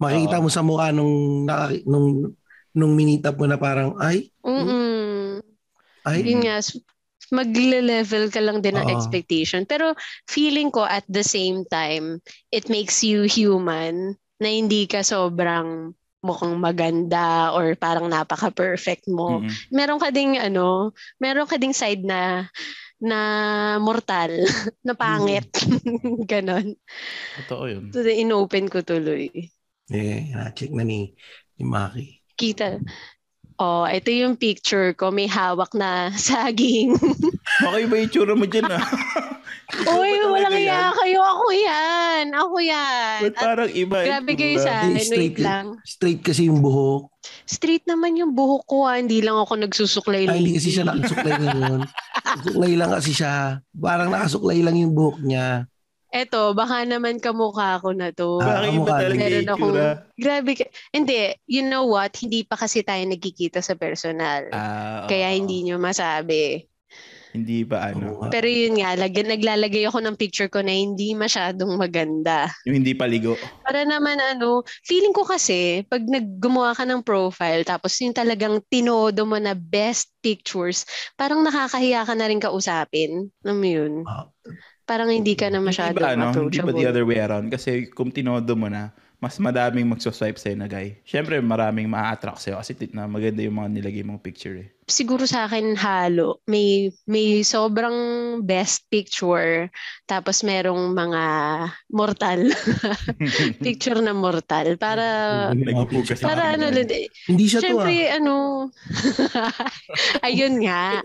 Makikita 0.01 0.41
Oo. 0.41 0.43
mo 0.43 0.49
sa 0.49 0.61
mukha 0.65 0.89
nung 0.89 1.45
nung 1.85 2.33
nung 2.77 2.93
minitap 2.99 3.35
mo 3.39 3.45
na 3.49 3.57
parang 3.59 3.95
ay 3.99 4.29
Mm-mm. 4.45 5.41
ay 6.05 6.21
Yun 6.21 6.39
nga, 6.47 6.57
magle-level 7.33 8.29
ka 8.31 8.41
lang 8.43 8.61
din 8.61 8.77
ng 8.79 8.87
Oo. 8.87 8.89
expectation. 8.91 9.65
Pero 9.65 9.93
feeling 10.29 10.69
ko 10.71 10.85
at 10.85 11.03
the 11.09 11.23
same 11.25 11.65
time, 11.69 12.21
it 12.53 12.69
makes 12.69 13.01
you 13.03 13.25
human 13.25 14.15
na 14.41 14.47
hindi 14.51 14.85
ka 14.85 15.01
sobrang 15.03 15.93
mukhang 16.25 16.57
maganda 16.57 17.53
or 17.53 17.73
parang 17.77 18.09
napaka-perfect 18.09 19.07
mo. 19.09 19.43
Mm-mm. 19.43 19.65
Meron 19.73 20.01
ka 20.01 20.09
ding 20.13 20.37
ano, 20.39 20.93
meron 21.21 21.49
ka 21.49 21.57
ding 21.61 21.73
side 21.75 22.03
na 22.05 22.49
na 23.01 23.19
mortal, 23.81 24.31
na 24.87 24.93
pangit. 24.97 25.47
Ganon. 26.31 26.75
Totoo 27.35 27.65
yun. 27.69 27.85
So, 27.93 27.99
in-open 28.05 28.65
ko 28.73 28.79
tuloy. 28.89 29.49
eh 29.97 30.19
na-check 30.35 30.71
na 30.77 30.83
ni 30.89 30.99
ni 31.57 31.63
Maki. 31.73 32.03
Kita. 32.35 32.79
Oh, 33.55 33.87
ito 33.87 34.11
yung 34.11 34.35
picture 34.35 34.91
ko. 34.91 35.09
May 35.09 35.25
hawak 35.25 35.71
na 35.71 36.11
saging. 36.19 36.99
Maki 37.63 37.87
ba 37.87 37.95
yung 37.95 38.11
tsura 38.11 38.35
mo 38.35 38.43
dyan 38.43 38.67
ah? 38.67 38.83
Uy, 39.95 40.21
walang 40.21 40.53
yan? 40.53 40.61
iya 40.61 40.93
kayo. 40.93 41.19
Ako 41.23 41.45
yan. 41.49 42.25
Ako 42.29 42.55
yan. 42.59 43.17
At 43.23 43.35
parang 43.35 43.71
iba? 43.71 43.97
yung 43.97 44.07
grabe 44.11 44.31
kayo 44.35 44.55
sa 44.59 44.83
Hindi, 44.83 44.99
akin. 44.99 45.07
straight, 45.07 45.33
Wait 45.33 45.39
lang. 45.41 45.65
straight 45.81 46.21
kasi 46.21 46.41
yung 46.45 46.59
buhok. 46.59 47.09
Straight 47.47 47.87
naman 47.87 48.13
yung 48.13 48.35
buhok 48.35 48.63
ko. 48.65 48.85
ah. 48.85 48.99
Hindi 48.99 49.23
lang 49.23 49.39
ako 49.39 49.55
nagsusuklay. 49.57 50.27
Ay, 50.27 50.37
hindi 50.37 50.51
lately. 50.51 50.57
kasi 50.59 50.69
siya 50.69 50.83
nakasuklay 50.85 51.33
ngayon. 51.39 51.79
Suklay 52.45 52.73
lang 52.75 52.91
kasi 52.91 53.11
siya. 53.15 53.33
Parang 53.71 54.11
nakasuklay 54.11 54.59
lang 54.59 54.75
yung 54.75 54.91
buhok 54.91 55.23
niya. 55.23 55.63
Eto, 56.15 56.55
baka 56.55 56.87
naman 56.87 57.19
kamukha 57.19 57.83
ko 57.83 57.91
na 57.91 58.15
to. 58.15 58.39
Ah, 58.39 58.63
Bakit 58.63 58.87
talaga 58.87 59.19
Meron 59.19 59.51
akong-? 59.51 59.79
Grabe. 60.15 60.51
ka- 60.55 60.71
Hindi, 60.95 61.35
you 61.43 61.67
know 61.67 61.91
what? 61.91 62.15
Hindi 62.15 62.47
pa 62.47 62.55
kasi 62.55 62.87
tayo 62.87 63.03
nagkikita 63.03 63.59
sa 63.59 63.75
personal. 63.75 64.47
Ah, 64.55 65.03
Kaya 65.11 65.35
hindi 65.35 65.67
nyo 65.67 65.75
masabi. 65.75 66.63
Hindi 67.35 67.67
ba 67.67 67.91
ano? 67.91 68.31
Pero 68.31 68.47
yun 68.47 68.79
nga, 68.79 68.95
lag- 68.95 69.11
naglalagay 69.11 69.83
ako 69.91 69.99
ng 69.99 70.15
picture 70.15 70.47
ko 70.47 70.63
na 70.63 70.71
hindi 70.71 71.11
masyadong 71.11 71.75
maganda. 71.75 72.47
Yung 72.63 72.79
hindi 72.79 72.95
paligo. 72.95 73.35
Para 73.59 73.83
naman 73.83 74.15
ano, 74.15 74.63
feeling 74.87 75.11
ko 75.11 75.27
kasi, 75.27 75.83
pag 75.91 75.99
naggumawa 76.07 76.71
ka 76.71 76.87
ng 76.87 77.03
profile, 77.03 77.67
tapos 77.67 77.91
yung 77.99 78.15
talagang 78.15 78.63
tinodo 78.71 79.27
mo 79.27 79.35
na 79.35 79.51
best 79.51 80.15
pictures, 80.23 80.87
parang 81.19 81.43
nakakahiya 81.43 82.07
ka 82.07 82.15
na 82.15 82.31
rin 82.31 82.39
kausapin. 82.39 83.27
Alam 83.43 83.57
mo 83.59 83.67
yun? 83.67 83.93
Ah. 84.07 84.31
Parang 84.85 85.09
hindi 85.09 85.33
ka 85.33 85.49
na 85.49 85.57
Hindi 85.57 85.69
masyadong 85.73 85.97
ba, 85.97 86.13
ano? 86.13 86.29
Hindi 86.45 86.61
ba 86.61 86.71
the 86.71 86.85
other 86.85 87.05
way 87.05 87.17
around? 87.17 87.49
Kasi 87.49 87.89
kung 87.89 88.13
tinodo 88.13 88.53
mo 88.53 88.69
na, 88.69 88.93
mas 89.17 89.41
madaming 89.41 89.89
magsoswipe 89.89 90.37
sa'yo 90.37 90.53
na 90.59 90.69
guy. 90.69 91.01
Siyempre, 91.01 91.41
maraming 91.41 91.89
ma-attract 91.89 92.45
sa'yo 92.45 92.61
kasi 92.61 92.77
tit 92.77 92.93
na 92.93 93.09
maganda 93.09 93.41
yung 93.41 93.57
mga 93.57 93.69
nilagay 93.73 94.03
mong 94.05 94.21
picture 94.21 94.53
eh. 94.61 94.69
Siguro 94.85 95.25
sa 95.25 95.49
akin 95.49 95.73
halo. 95.73 96.45
May 96.45 96.93
may 97.09 97.41
sobrang 97.41 97.97
best 98.45 98.85
picture 98.85 99.73
tapos 100.05 100.45
merong 100.45 100.93
mga 100.93 101.23
mortal. 101.89 102.53
picture 103.65 103.97
na 103.97 104.13
mortal 104.13 104.77
para 104.77 105.05
para 106.21 106.53
ano 106.53 106.69
lang- 106.69 107.09
Hindi 107.25 107.45
siya 107.49 107.65
to 107.65 107.81
ah. 107.81 107.89
Siyempre 107.89 108.13
ano 108.13 108.33
ayun 110.27 110.61
nga. 110.61 111.01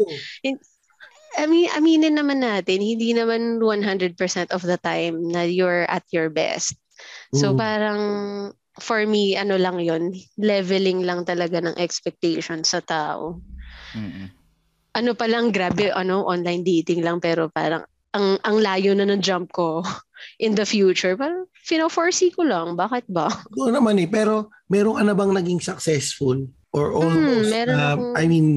Ami, 1.41 1.64
aminin 1.72 2.20
naman 2.20 2.45
natin, 2.45 2.84
hindi 2.84 3.16
naman 3.16 3.57
100% 3.59 4.53
of 4.53 4.61
the 4.61 4.76
time 4.76 5.24
na 5.24 5.41
you're 5.43 5.88
at 5.88 6.05
your 6.12 6.28
best. 6.28 6.76
So 7.32 7.57
Mm. 7.57 7.59
parang 7.59 8.01
for 8.76 9.01
me, 9.09 9.36
ano 9.36 9.57
lang 9.57 9.80
yon 9.80 10.12
leveling 10.36 11.01
lang 11.05 11.24
talaga 11.24 11.64
ng 11.64 11.80
expectation 11.80 12.61
sa 12.61 12.84
tao. 12.84 13.41
Mm-mm. 13.97 14.28
Ano 14.91 15.14
pa 15.14 15.30
lang, 15.30 15.49
grabe, 15.55 15.88
ano, 15.88 16.26
online 16.26 16.61
dating 16.61 17.01
lang, 17.01 17.22
pero 17.22 17.49
parang 17.49 17.86
ang 18.11 18.43
ang 18.43 18.59
layo 18.59 18.91
na 18.93 19.07
ng 19.07 19.22
jump 19.22 19.55
ko 19.55 19.86
in 20.45 20.59
the 20.59 20.66
future. 20.66 21.14
Parang, 21.14 21.47
fino-foresee 21.62 22.34
ko 22.34 22.43
lang. 22.43 22.74
Bakit 22.74 23.07
ba? 23.07 23.30
Oo 23.55 23.70
naman 23.70 23.97
eh. 24.03 24.11
Pero 24.11 24.51
meron 24.66 24.99
ka 24.99 25.03
na 25.07 25.14
bang 25.14 25.30
naging 25.30 25.62
successful? 25.62 26.36
Or 26.74 26.91
almost, 26.91 27.51
Hmm, 27.51 27.55
meron 27.55 27.78
uh, 27.78 27.86
akong- 27.95 28.16
I 28.18 28.24
mean, 28.26 28.49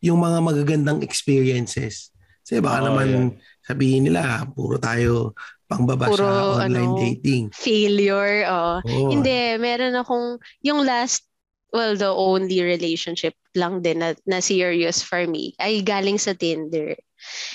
yung 0.00 0.20
mga 0.20 0.38
magagandang 0.40 1.00
experiences. 1.04 2.13
Kasi 2.44 2.60
baka 2.60 2.78
Oo, 2.84 2.86
naman 2.92 3.08
yan. 3.08 3.26
sabihin 3.64 4.02
nila, 4.04 4.44
puro 4.52 4.76
tayo 4.76 5.32
pangbaba 5.64 6.12
Puro, 6.12 6.28
sa 6.28 6.68
online 6.68 6.92
ano, 6.92 7.00
dating. 7.00 7.44
Failure, 7.56 8.44
oh. 8.44 8.84
Oo. 8.84 9.08
Hindi, 9.08 9.56
meron 9.56 9.96
akong, 9.96 10.36
yung 10.60 10.84
last, 10.84 11.24
well, 11.72 11.96
the 11.96 12.12
only 12.12 12.60
relationship 12.60 13.32
lang 13.56 13.80
din 13.80 14.04
na, 14.04 14.12
na 14.28 14.44
serious 14.44 15.00
for 15.00 15.24
me 15.24 15.56
ay 15.56 15.80
galing 15.80 16.20
sa 16.20 16.36
Tinder. 16.36 16.92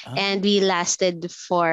Ah. 0.09 0.17
And 0.17 0.41
we 0.41 0.57
lasted 0.65 1.29
for 1.29 1.69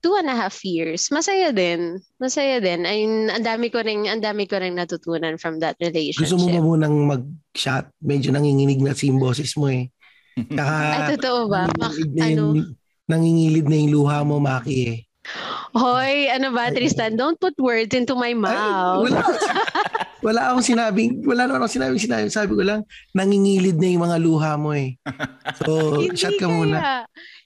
two 0.00 0.16
and 0.16 0.32
a 0.32 0.34
half 0.34 0.64
years. 0.64 1.12
Masaya 1.12 1.52
din. 1.52 2.00
Masaya 2.16 2.64
din. 2.64 2.88
Ay, 2.88 3.04
ang 3.04 3.44
dami 3.44 3.68
ko 3.68 3.84
rin, 3.84 4.08
ang 4.08 4.24
dami 4.24 4.48
ko 4.48 4.56
rin 4.56 4.80
natutunan 4.80 5.36
from 5.36 5.60
that 5.60 5.76
relationship. 5.84 6.32
Gusto 6.32 6.40
mo 6.40 6.48
ba 6.48 6.64
munang 6.64 6.96
mag-shot? 7.04 7.92
Medyo 8.00 8.32
nanginginig 8.32 8.80
na 8.80 8.96
si 8.96 9.12
boses 9.12 9.52
mo 9.60 9.68
eh. 9.68 9.92
Tsaka, 10.34 10.74
Ay, 10.94 11.02
totoo 11.16 11.40
ba? 11.46 11.62
Nanginginig 11.70 12.12
na 12.14 12.24
ano? 12.26 12.34
yung, 12.34 12.52
nangingilid 13.06 13.66
na 13.68 13.76
yung 13.78 13.92
luha 13.92 14.18
mo, 14.26 14.36
Maki 14.42 14.76
eh. 14.88 14.98
Hoy, 15.74 16.28
ano 16.28 16.52
ba, 16.52 16.68
Ay, 16.68 16.74
Tristan? 16.76 17.16
Don't 17.16 17.40
put 17.40 17.56
words 17.58 17.94
into 17.96 18.14
my 18.14 18.30
Ay, 18.30 18.38
mouth. 18.38 19.08
wala, 19.08 19.20
wala 20.20 20.40
akong 20.52 20.64
sinabing, 20.64 21.24
wala 21.24 21.48
naman 21.48 21.64
akong 21.64 21.74
sinabing 21.80 22.02
sinabi. 22.02 22.28
Sabi 22.28 22.52
ko 22.56 22.62
lang, 22.62 22.80
nangingilid 23.12 23.76
na 23.76 23.88
yung 23.88 24.04
mga 24.04 24.18
luha 24.20 24.52
mo 24.60 24.72
eh. 24.76 24.96
So, 25.64 25.72
shot 26.18 26.36
ka 26.36 26.46
kaya. 26.46 26.52
muna. 26.52 26.78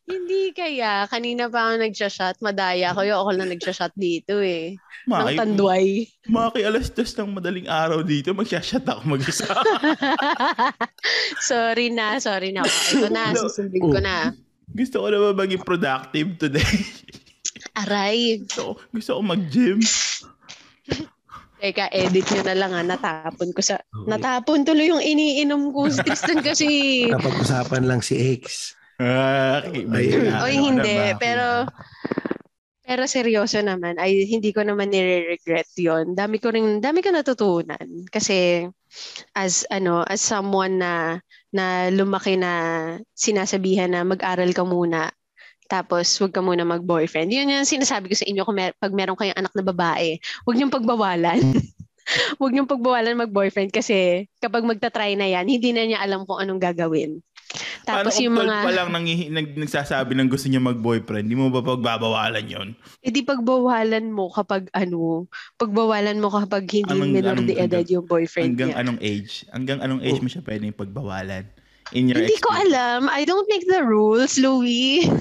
Hindi 0.08 0.56
kaya. 0.56 1.04
Kanina 1.04 1.52
pa 1.52 1.68
ako 1.68 1.84
nagsha-shot. 1.84 2.40
Madaya 2.40 2.96
ko. 2.96 3.04
Yung 3.04 3.20
ako 3.20 3.30
lang 3.36 3.52
nagsha-shot 3.52 3.92
dito 3.92 4.40
eh. 4.40 4.80
Ng 5.04 5.12
Maki, 5.12 5.36
tanduay. 5.36 5.86
maki 6.28 6.60
alas 6.64 6.92
dos 6.92 7.12
ng 7.16 7.36
madaling 7.36 7.68
araw 7.68 8.04
dito, 8.04 8.32
magsashot 8.36 8.84
ako 8.84 9.16
mag-isa. 9.16 9.48
sorry 11.48 11.88
na. 11.92 12.20
Sorry 12.20 12.52
na. 12.52 12.64
Okay 12.64 13.04
ko 13.04 13.08
na. 13.08 13.24
No. 13.32 13.48
Susundin 13.48 13.84
ko 13.84 14.00
na. 14.00 14.32
gusto 14.68 15.00
ko 15.00 15.08
naman 15.08 15.32
maging 15.36 15.64
productive 15.64 16.28
today. 16.36 16.76
Aray. 17.84 18.44
gusto, 18.44 18.76
ko, 18.76 18.80
gusto 18.92 19.10
ko 19.16 19.20
mag-gym. 19.24 19.80
Teka, 21.58 21.90
edit 21.90 22.26
nyo 22.30 22.42
na 22.46 22.54
lang 22.54 22.72
ha. 22.76 22.82
Natapon 22.86 23.50
ko 23.50 23.60
sa... 23.64 23.82
Okay. 23.82 24.06
Natapon 24.06 24.62
tuloy 24.62 24.92
yung 24.92 25.02
iniinom 25.02 25.74
ko. 25.74 25.90
Si 25.90 26.00
Tristan 26.06 26.38
kasi... 26.44 26.66
Napag-usapan 27.10 27.82
lang 27.88 28.00
si 28.04 28.14
X. 28.38 28.76
Ah, 28.98 29.62
Oy, 30.42 30.54
hindi. 30.58 30.96
Pero... 31.22 31.66
Pero 32.88 33.04
seryoso 33.04 33.60
naman, 33.60 34.00
ay 34.00 34.24
hindi 34.24 34.48
ko 34.48 34.64
naman 34.64 34.88
nire-regret 34.88 35.76
'yon. 35.76 36.16
Dami 36.16 36.40
ko 36.40 36.48
rin 36.48 36.80
dami 36.80 37.04
ko 37.04 37.12
natutunan 37.12 38.08
kasi 38.08 38.64
as 39.36 39.68
ano, 39.68 40.00
as 40.08 40.24
someone 40.24 40.80
na 40.80 41.20
na 41.52 41.92
lumaki 41.92 42.40
na 42.40 42.96
sinasabihan 43.12 43.92
na 43.92 44.08
mag-aral 44.08 44.56
ka 44.56 44.64
muna 44.64 45.12
tapos 45.68 46.16
huwag 46.16 46.32
ka 46.32 46.40
muna 46.40 46.64
mag-boyfriend. 46.64 47.28
Yun 47.28 47.52
yung 47.60 47.68
sinasabi 47.68 48.08
ko 48.08 48.16
sa 48.16 48.24
inyo 48.24 48.40
kung 48.48 48.56
mer- 48.56 48.76
pag 48.80 48.96
meron 48.96 49.20
kayong 49.20 49.36
anak 49.36 49.52
na 49.52 49.64
babae, 49.68 50.16
huwag 50.48 50.56
niyong 50.56 50.72
pagbawalan. 50.72 51.40
huwag 52.40 52.52
niyong 52.56 52.72
pagbawalan 52.72 53.20
mag-boyfriend 53.20 53.68
kasi 53.68 54.24
kapag 54.40 54.64
magta-try 54.64 55.12
na 55.12 55.28
yan, 55.28 55.44
hindi 55.44 55.76
na 55.76 55.84
niya 55.84 56.00
alam 56.00 56.24
kung 56.24 56.40
anong 56.40 56.56
gagawin. 56.56 57.20
Paano 57.48 58.12
Tapos 58.12 58.20
kung 58.20 58.24
yung 58.28 58.36
12 58.36 58.44
mga... 58.44 58.56
pa 58.60 58.70
lang 58.70 58.88
nangihi- 58.92 59.32
nag, 59.32 59.48
nagsasabi 59.56 60.12
ng 60.12 60.28
gusto 60.28 60.46
niya 60.46 60.60
mag-boyfriend, 60.60 61.24
di 61.24 61.32
mo 61.32 61.48
ba 61.48 61.64
pagbabawalan 61.64 62.44
yon? 62.44 62.68
Hindi 63.00 63.24
pagbawalan 63.24 64.12
mo 64.12 64.28
kapag 64.28 64.68
ano, 64.70 65.24
pagbawalan 65.56 66.20
mo 66.20 66.28
kapag 66.28 66.68
hindi 66.68 66.92
Anong- 66.92 67.08
minor 67.10 67.34
anong- 67.34 67.48
de 67.48 67.54
edad 67.56 67.80
hanggang- 67.80 67.88
yung 67.90 68.04
boyfriend 68.04 68.52
Hanggang 68.52 68.70
niya. 68.70 68.80
anong 68.84 69.00
age? 69.00 69.32
Hanggang 69.48 69.78
anong 69.80 70.02
age 70.04 70.20
mo 70.20 70.28
siya 70.28 70.44
pwedeng 70.44 70.76
pagbawalan? 70.76 71.44
In 71.90 72.04
your 72.04 72.20
Hindi 72.20 72.36
ko 72.36 72.52
experience? 72.52 72.68
alam. 72.76 73.00
I 73.08 73.24
don't 73.24 73.48
make 73.48 73.64
the 73.64 73.80
rules, 73.80 74.36
Louie. 74.36 75.08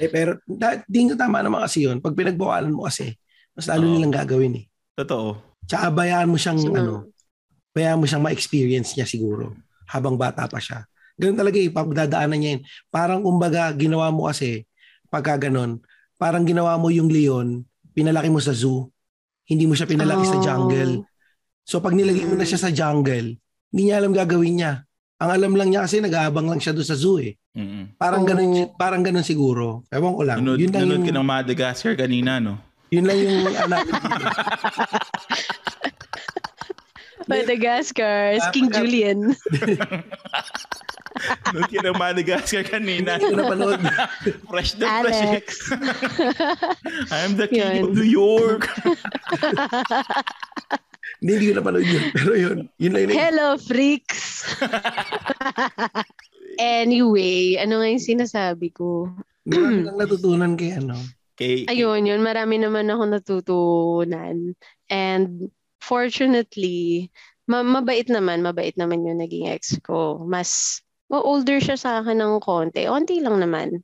Eh, 0.00 0.08
pero 0.08 0.40
da, 0.42 0.80
di 0.82 1.04
ko 1.04 1.12
tama 1.12 1.44
naman 1.44 1.60
kasi 1.60 1.84
yun. 1.84 2.00
Pag 2.00 2.16
pinagbawalan 2.16 2.72
mo 2.72 2.88
kasi, 2.88 3.12
mas 3.52 3.68
lalo 3.68 3.84
Oo. 3.84 3.92
nilang 3.92 4.08
gagawin 4.10 4.56
eh. 4.56 4.64
Totoo. 4.96 5.36
Tsaka 5.68 5.92
bayaan 5.92 6.24
mo 6.24 6.40
siyang, 6.40 6.56
So, 6.56 6.72
ano, 6.72 7.12
bayaan 7.70 8.00
mo 8.00 8.08
siyang 8.08 8.24
ma-experience 8.24 8.96
niya 8.96 9.04
siguro 9.04 9.52
habang 9.90 10.14
bata 10.14 10.46
pa 10.46 10.62
siya. 10.62 10.86
Ganun 11.20 11.36
talaga 11.36 11.58
eh, 11.58 11.68
pagdadaanan 11.68 12.38
niya 12.38 12.50
yun. 12.56 12.62
Parang 12.88 13.20
kumbaga, 13.20 13.74
ginawa 13.76 14.08
mo 14.08 14.30
kasi, 14.30 14.64
pagka 15.10 15.36
ganun, 15.50 15.82
parang 16.16 16.46
ginawa 16.46 16.78
mo 16.78 16.88
yung 16.88 17.10
leon, 17.10 17.66
pinalaki 17.92 18.30
mo 18.30 18.38
sa 18.38 18.54
zoo, 18.54 18.88
hindi 19.44 19.66
mo 19.66 19.74
siya 19.74 19.90
pinalaki 19.90 20.24
sa 20.24 20.38
Oh. 20.38 20.44
jungle. 20.46 21.02
So 21.66 21.82
pag 21.82 21.92
nilagay 21.92 22.24
mo 22.24 22.38
na 22.38 22.46
siya 22.46 22.56
sa 22.56 22.70
jungle, 22.70 23.34
hindi 23.70 23.82
niya 23.82 23.98
alam 23.98 24.14
gagawin 24.14 24.62
niya. 24.62 24.72
Ang 25.20 25.30
alam 25.36 25.52
lang 25.52 25.68
niya 25.68 25.84
kasi 25.84 26.00
nag-aabang 26.00 26.48
lang 26.48 26.62
siya 26.62 26.72
doon 26.72 26.88
sa 26.88 26.96
zoo 26.96 27.20
eh. 27.20 27.36
Mm-mm. 27.52 27.98
Parang 28.00 28.24
Oo. 28.24 28.28
ganun, 28.30 28.72
parang 28.78 29.02
ganun 29.04 29.26
siguro. 29.26 29.84
Ewan 29.92 30.14
ko 30.16 30.22
lang. 30.24 30.38
Nanood, 30.40 30.56
yun 30.62 30.70
lang 30.72 30.86
nanood 30.88 31.04
yung, 31.04 31.08
ka 31.10 31.12
ng 31.12 31.26
Madagascar 31.28 31.92
kanina, 31.98 32.40
no? 32.40 32.56
yun 32.90 33.04
lang 33.06 33.18
yung 33.20 33.36
anak. 33.54 33.84
Madagascar, 37.30 38.42
King 38.50 38.74
Julian. 38.74 39.38
nanood 41.50 41.70
ka 41.70 41.80
ng 41.82 41.98
Madagascar 41.98 42.62
kanina. 42.66 43.18
Hindi 43.18 43.34
ko 43.34 43.38
napanood. 43.38 43.80
fresh 44.48 44.76
na 44.78 45.02
fresh. 45.04 45.20
Alex. 45.20 45.46
I'm 47.14 47.36
the 47.36 47.46
king 47.50 47.62
Yun. 47.62 47.84
of 47.84 47.90
New 47.94 48.08
York. 48.08 48.70
Hindi, 51.20 51.36
hindi 51.36 51.52
ko 51.52 51.54
napanood 51.60 51.84
yun. 51.84 52.04
Pero 52.16 52.32
yun, 52.32 52.58
yun 52.80 52.92
lang 52.96 53.02
yun. 53.04 53.12
Hello, 53.12 53.60
freaks. 53.60 54.48
anyway, 56.56 57.60
ano 57.60 57.84
nga 57.84 57.92
yung 57.92 58.00
sinasabi 58.00 58.72
ko? 58.72 59.12
Marami 59.44 59.84
kang 59.84 60.00
natutunan 60.00 60.56
kay 60.56 60.80
ano. 60.80 60.96
Kay, 61.36 61.68
Ayun, 61.68 62.08
yun. 62.08 62.24
Marami 62.24 62.56
naman 62.56 62.88
ako 62.88 63.04
natutunan. 63.04 64.56
And 64.88 65.52
fortunately, 65.80 67.10
ma- 67.50 67.66
mabait 67.66 68.06
naman, 68.06 68.44
mabait 68.44 68.76
naman 68.78 69.02
yung 69.02 69.18
naging 69.18 69.50
ex 69.50 69.76
ko. 69.82 70.22
Mas, 70.22 70.80
older 71.10 71.58
siya 71.58 71.74
sa 71.74 71.90
akin 72.00 72.22
ng 72.22 72.38
konti. 72.38 72.86
Konti 72.86 73.18
lang 73.18 73.42
naman. 73.42 73.82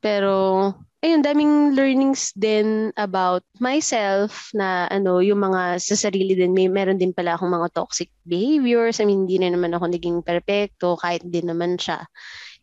Pero, 0.00 0.72
ayun, 1.04 1.20
daming 1.20 1.76
learnings 1.76 2.32
din 2.32 2.88
about 2.96 3.44
myself 3.60 4.48
na 4.56 4.88
ano, 4.88 5.20
yung 5.20 5.44
mga 5.44 5.76
sa 5.76 6.08
sarili 6.08 6.32
din. 6.32 6.56
May 6.56 6.72
meron 6.72 6.96
din 6.96 7.12
pala 7.12 7.36
akong 7.36 7.52
mga 7.52 7.68
toxic 7.76 8.08
behaviors. 8.24 9.00
I 9.00 9.04
mean, 9.04 9.28
hindi 9.28 9.36
na 9.36 9.52
naman 9.52 9.76
ako 9.76 9.92
naging 9.92 10.24
perfecto 10.24 10.96
kahit 10.96 11.20
din 11.28 11.52
naman 11.52 11.76
siya. 11.76 12.08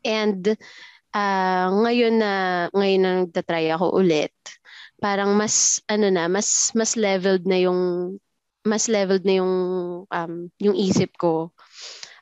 And 0.01 0.57
ah 1.13 1.69
ngayon 1.69 2.15
na 2.17 2.31
ngayon 2.73 3.01
na 3.03 3.11
nagtatry 3.25 3.69
ako 3.69 3.99
ulit, 3.99 4.33
parang 5.01 5.33
mas 5.33 5.81
ano 5.89 6.13
na, 6.13 6.29
mas 6.29 6.69
mas 6.77 6.93
leveled 6.93 7.43
na 7.49 7.57
yung 7.57 7.81
mas 8.61 8.85
leveled 8.85 9.25
na 9.25 9.41
yung 9.41 9.53
um, 10.05 10.33
yung 10.61 10.77
isip 10.77 11.17
ko 11.17 11.49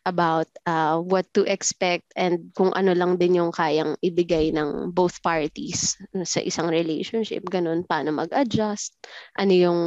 about 0.07 0.47
uh, 0.63 0.95
what 0.97 1.27
to 1.35 1.43
expect 1.43 2.07
and 2.15 2.55
kung 2.55 2.71
ano 2.71 2.95
lang 2.95 3.19
din 3.19 3.35
yung 3.35 3.51
kayang 3.51 3.99
ibigay 3.99 4.49
ng 4.55 4.95
both 4.95 5.19
parties 5.19 5.99
sa 6.23 6.39
isang 6.39 6.71
relationship 6.71 7.43
ganun 7.51 7.83
paano 7.83 8.15
mag-adjust 8.15 8.95
ano 9.35 9.51
yung 9.53 9.79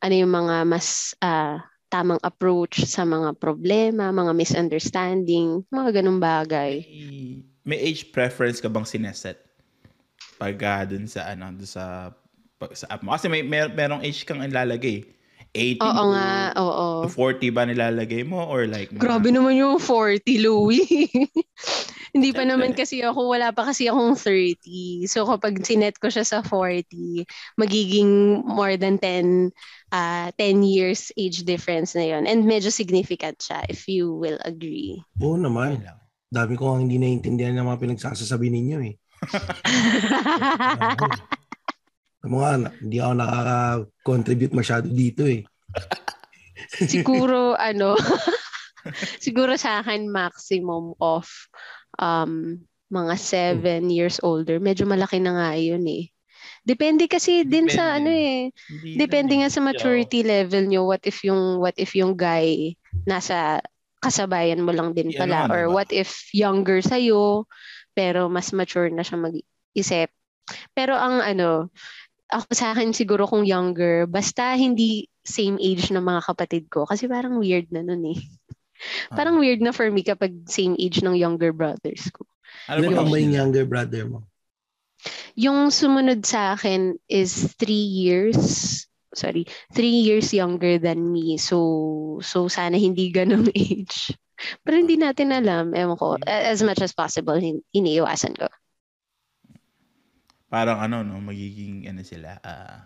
ano 0.00 0.14
yung 0.16 0.32
mga 0.32 0.64
mas 0.64 1.12
ah, 1.20 1.60
tamang 1.92 2.18
approach 2.24 2.88
sa 2.88 3.04
mga 3.04 3.36
problema 3.36 4.08
mga 4.08 4.32
misunderstanding 4.32 5.60
mga 5.68 6.00
ganung 6.00 6.18
bagay 6.18 6.80
may, 6.88 7.44
may 7.62 7.78
age 7.78 8.10
preference 8.10 8.58
ka 8.58 8.66
bang 8.66 8.88
sineset? 8.88 9.38
Pag 10.40 10.58
ah, 10.66 10.82
dun 10.82 11.06
sa 11.06 11.30
ano, 11.30 11.54
dun 11.54 11.68
sa 11.68 12.10
sa 12.70 12.94
app 12.94 13.02
mo. 13.02 13.14
Kasi 13.14 13.26
may 13.26 13.42
mer 13.42 13.74
merong 13.74 14.06
age 14.06 14.22
kang 14.22 14.42
ilalagay. 14.42 15.02
18 15.52 15.84
oo 15.84 15.92
to, 15.92 16.04
nga 16.16 16.28
oo 16.56 16.86
to 17.04 17.12
40 17.12 17.52
ba 17.52 17.68
nilalagay 17.68 18.24
mo 18.24 18.40
or 18.48 18.64
like 18.64 18.88
mga- 18.88 19.04
Grabe 19.04 19.28
naman 19.28 19.60
yung 19.60 19.76
40, 19.76 20.40
Louie. 20.40 21.12
Hindi 22.16 22.32
pa 22.32 22.44
naman 22.44 22.76
kasi 22.76 23.00
ako, 23.00 23.32
wala 23.32 23.52
pa 23.52 23.68
kasi 23.68 23.88
akong 23.88 24.16
30. 24.16 25.08
So 25.08 25.24
kapag 25.28 25.60
sinet 25.64 25.96
ko 25.96 26.12
siya 26.12 26.24
sa 26.24 26.38
40, 26.44 27.24
magiging 27.56 28.42
more 28.44 28.76
than 28.76 29.00
10, 29.00 29.52
ah 29.92 30.32
10 30.36 30.64
years 30.64 31.12
age 31.20 31.44
difference 31.44 31.96
na 31.96 32.04
yon 32.04 32.24
And 32.24 32.48
medyo 32.48 32.72
significant 32.72 33.40
siya, 33.40 33.64
if 33.68 33.88
you 33.88 34.12
will 34.12 34.40
agree. 34.44 35.00
Oo 35.20 35.36
naman. 35.36 35.84
lang. 35.84 36.00
Dami 36.32 36.56
ko 36.56 36.72
ang 36.72 36.88
hindi 36.88 36.96
naiintindihan 36.96 37.52
ng 37.60 37.68
mga 37.68 37.80
pinagsasabi 37.80 38.48
ninyo 38.48 38.78
eh. 38.88 38.94
Nga, 42.22 42.50
na- 42.58 42.74
hindi 42.78 42.96
ako 43.02 43.12
nakaka-contribute 43.18 44.54
masyado 44.54 44.86
dito 44.86 45.26
eh. 45.26 45.42
siguro, 46.92 47.58
ano, 47.58 47.98
siguro 49.24 49.58
sa 49.58 49.82
akin 49.82 50.06
maximum 50.06 50.94
of 51.02 51.26
um, 51.98 52.62
mga 52.92 53.14
7 53.18 53.90
years 53.90 54.22
older. 54.22 54.62
Medyo 54.62 54.86
malaki 54.86 55.18
na 55.18 55.34
nga 55.34 55.50
yun 55.58 55.82
eh. 55.88 56.12
Depende 56.62 57.10
kasi 57.10 57.42
din 57.42 57.66
sa 57.66 57.98
Depende. 57.98 57.98
ano 57.98 58.10
eh. 58.14 58.38
Hindi 58.70 58.94
Depende 58.94 59.32
nga 59.42 59.50
sa 59.50 59.58
maturity 59.58 60.22
level 60.22 60.70
nyo. 60.70 60.86
What 60.86 61.02
if 61.02 61.26
yung 61.26 61.58
what 61.58 61.74
if 61.74 61.98
yung 61.98 62.14
guy 62.14 62.78
nasa 63.02 63.58
kasabayan 64.02 64.62
mo 64.62 64.70
lang 64.70 64.94
din 64.94 65.10
pala 65.14 65.46
naman, 65.46 65.50
or 65.50 65.62
diba? 65.66 65.74
what 65.74 65.90
if 65.90 66.30
younger 66.34 66.78
sa 66.82 66.98
pero 67.94 68.26
mas 68.26 68.50
mature 68.50 68.90
na 68.90 69.02
siya 69.06 69.18
mag-isip. 69.18 70.10
Pero 70.74 70.98
ang 70.98 71.22
ano, 71.22 71.70
ako 72.32 72.48
sa 72.56 72.72
akin 72.72 72.96
siguro 72.96 73.28
kung 73.28 73.44
younger, 73.44 74.08
basta 74.08 74.56
hindi 74.56 75.06
same 75.22 75.60
age 75.60 75.92
ng 75.92 76.02
mga 76.02 76.22
kapatid 76.26 76.64
ko. 76.72 76.88
Kasi 76.88 77.06
parang 77.06 77.38
weird 77.38 77.68
na 77.70 77.84
nun 77.84 78.02
eh. 78.16 78.18
parang 79.18 79.38
weird 79.38 79.60
na 79.60 79.70
for 79.70 79.86
me 79.92 80.02
kapag 80.02 80.48
same 80.48 80.74
age 80.80 81.04
ng 81.04 81.14
younger 81.14 81.52
brothers 81.52 82.08
ko. 82.10 82.24
Ano 82.66 82.88
ba 82.88 83.20
yung 83.20 83.36
younger 83.36 83.68
brother 83.68 84.08
mo? 84.08 84.24
Yung 85.36 85.72
sumunod 85.72 86.24
sa 86.24 86.56
akin 86.56 86.96
is 87.10 87.52
three 87.58 87.86
years 87.86 88.82
sorry, 89.12 89.44
three 89.76 90.02
years 90.02 90.32
younger 90.32 90.80
than 90.80 91.12
me. 91.12 91.36
So, 91.36 92.20
so 92.24 92.48
sana 92.48 92.80
hindi 92.80 93.12
ganong 93.12 93.52
age. 93.56 94.16
Pero 94.64 94.74
hindi 94.74 94.98
natin 94.98 95.30
alam. 95.30 95.76
Ewan 95.76 96.00
ko. 96.00 96.18
As 96.26 96.64
much 96.64 96.82
as 96.82 96.96
possible, 96.96 97.38
iniiwasan 97.76 98.34
ko. 98.34 98.48
Parang 100.52 100.84
ano, 100.84 101.00
no? 101.00 101.16
Magiging 101.24 101.88
ano 101.88 102.04
sila. 102.04 102.36
Uh, 102.44 102.84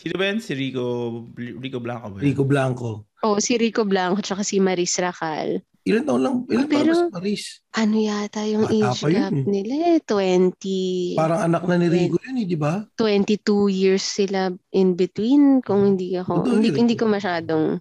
sino 0.00 0.16
ba 0.16 0.32
yan? 0.32 0.40
Si 0.40 0.56
Rico, 0.56 1.28
Rico 1.36 1.76
Blanco 1.76 2.16
ba? 2.16 2.18
Rico 2.24 2.48
Blanco. 2.48 3.12
Oh, 3.20 3.36
si 3.36 3.60
Rico 3.60 3.84
Blanco 3.84 4.24
tsaka 4.24 4.40
si 4.40 4.56
Maris 4.64 4.96
Racal. 4.96 5.60
Ilan 5.84 6.08
taon 6.08 6.22
lang? 6.24 6.36
Ilan 6.48 6.66
Pero, 6.72 6.96
taon 6.96 7.04
si 7.04 7.12
Maris? 7.12 7.44
Ano 7.76 7.96
yata 8.00 8.40
yung 8.48 8.64
Bata 8.64 8.72
age 8.72 9.02
gap 9.12 9.34
eh. 9.36 9.44
nila 9.44 9.74
eh? 9.92 10.00
20. 10.00 11.20
Parang 11.20 11.40
anak 11.44 11.62
na 11.68 11.74
ni 11.76 11.92
Rico 11.92 12.16
yun 12.24 12.40
eh, 12.40 12.48
di 12.48 12.56
ba? 12.56 12.80
22 12.96 13.68
years 13.68 14.04
sila 14.08 14.48
in 14.72 14.96
between 14.96 15.60
kung 15.60 15.92
hindi 15.92 16.16
ako. 16.16 16.48
Ito, 16.48 16.48
hindi, 16.48 16.72
hindi 16.72 16.96
ko 16.96 17.12
masyadong 17.12 17.76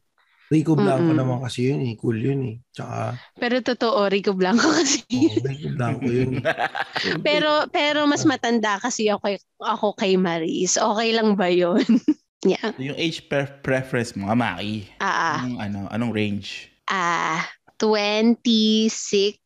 Rico 0.52 0.76
Blanco 0.76 1.16
Mm-mm. 1.16 1.20
naman 1.24 1.40
kasi 1.48 1.72
yun 1.72 1.80
eh. 1.88 1.96
Cool 1.96 2.20
yun 2.20 2.40
eh. 2.44 2.56
Tsaka... 2.76 3.16
Pero 3.40 3.64
totoo, 3.64 4.12
Rico 4.12 4.36
Blanco 4.36 4.68
kasi. 4.84 5.00
Oh, 5.08 5.48
Rico 5.48 5.70
Blanco 5.80 6.06
yun. 6.12 6.44
pero 7.26 7.72
pero 7.72 8.04
mas 8.04 8.28
matanda 8.28 8.76
kasi 8.84 9.08
ako 9.08 9.24
kay, 9.24 9.36
ako 9.64 9.88
kay 9.96 10.14
Maris. 10.20 10.76
Okay 10.76 11.16
lang 11.16 11.40
ba 11.40 11.48
yun? 11.48 11.88
yeah. 12.44 12.76
Yung 12.76 13.00
age 13.00 13.32
pre- 13.32 13.64
preference 13.64 14.12
mo, 14.20 14.28
Maki. 14.36 14.92
Ah. 15.00 15.40
Anong, 15.40 15.58
ano, 15.64 15.80
anong 15.88 16.12
range? 16.12 16.68
Ah, 16.92 17.48
26 17.80 19.40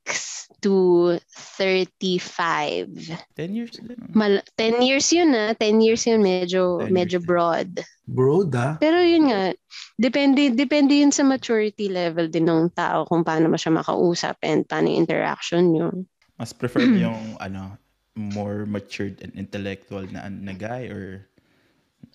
to 0.66 1.14
35. 1.30 2.90
10 3.38 3.54
years 3.54 3.78
din. 3.78 3.94
Mal 4.10 4.42
10 4.58 4.82
years 4.82 5.14
yun 5.14 5.30
ah. 5.38 5.54
10 5.54 5.86
years 5.86 6.02
yun 6.10 6.26
medyo 6.26 6.82
medyo 6.90 7.22
broad. 7.22 7.86
Broad 8.06 8.54
ah. 8.54 8.74
Pero 8.78 9.02
yun 9.02 9.34
nga, 9.34 9.50
depende 9.98 10.54
depende 10.54 10.94
yun 11.02 11.10
sa 11.10 11.26
maturity 11.26 11.90
level 11.90 12.30
din 12.30 12.46
ng 12.46 12.70
tao 12.78 13.06
kung 13.10 13.26
paano 13.26 13.50
mo 13.50 13.58
siya 13.58 13.74
makausap 13.74 14.38
and 14.46 14.70
paano 14.70 14.94
yung 14.94 15.02
interaction 15.06 15.74
yun. 15.74 15.96
Mas 16.38 16.54
prefer 16.54 16.86
yung 16.86 17.38
ano 17.42 17.82
more 18.16 18.64
matured 18.64 19.20
and 19.26 19.36
intellectual 19.36 20.06
na, 20.08 20.30
na 20.30 20.54
guy 20.56 20.88
or 20.88 21.28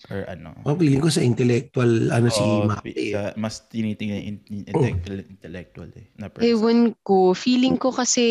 Or 0.09 0.24
ano? 0.32 0.57
Oh, 0.64 0.72
feeling 0.78 1.03
ko 1.03 1.12
sa 1.12 1.20
intellectual, 1.20 2.09
ano 2.09 2.32
oh, 2.32 2.32
si 2.32 2.45
Mapi. 2.64 2.93
Sa, 3.12 3.36
mas 3.36 3.68
tinitingnan 3.68 4.22
in, 4.24 4.36
in, 4.49 4.64
intellectual, 4.64 5.18
oh. 5.20 5.28
intellectual 5.28 5.91
eh. 5.93 6.07
Na 6.16 6.32
person. 6.32 6.47
Ewan 6.49 6.80
ko. 7.05 7.36
Feeling 7.36 7.76
ko 7.76 7.93
kasi, 7.93 8.24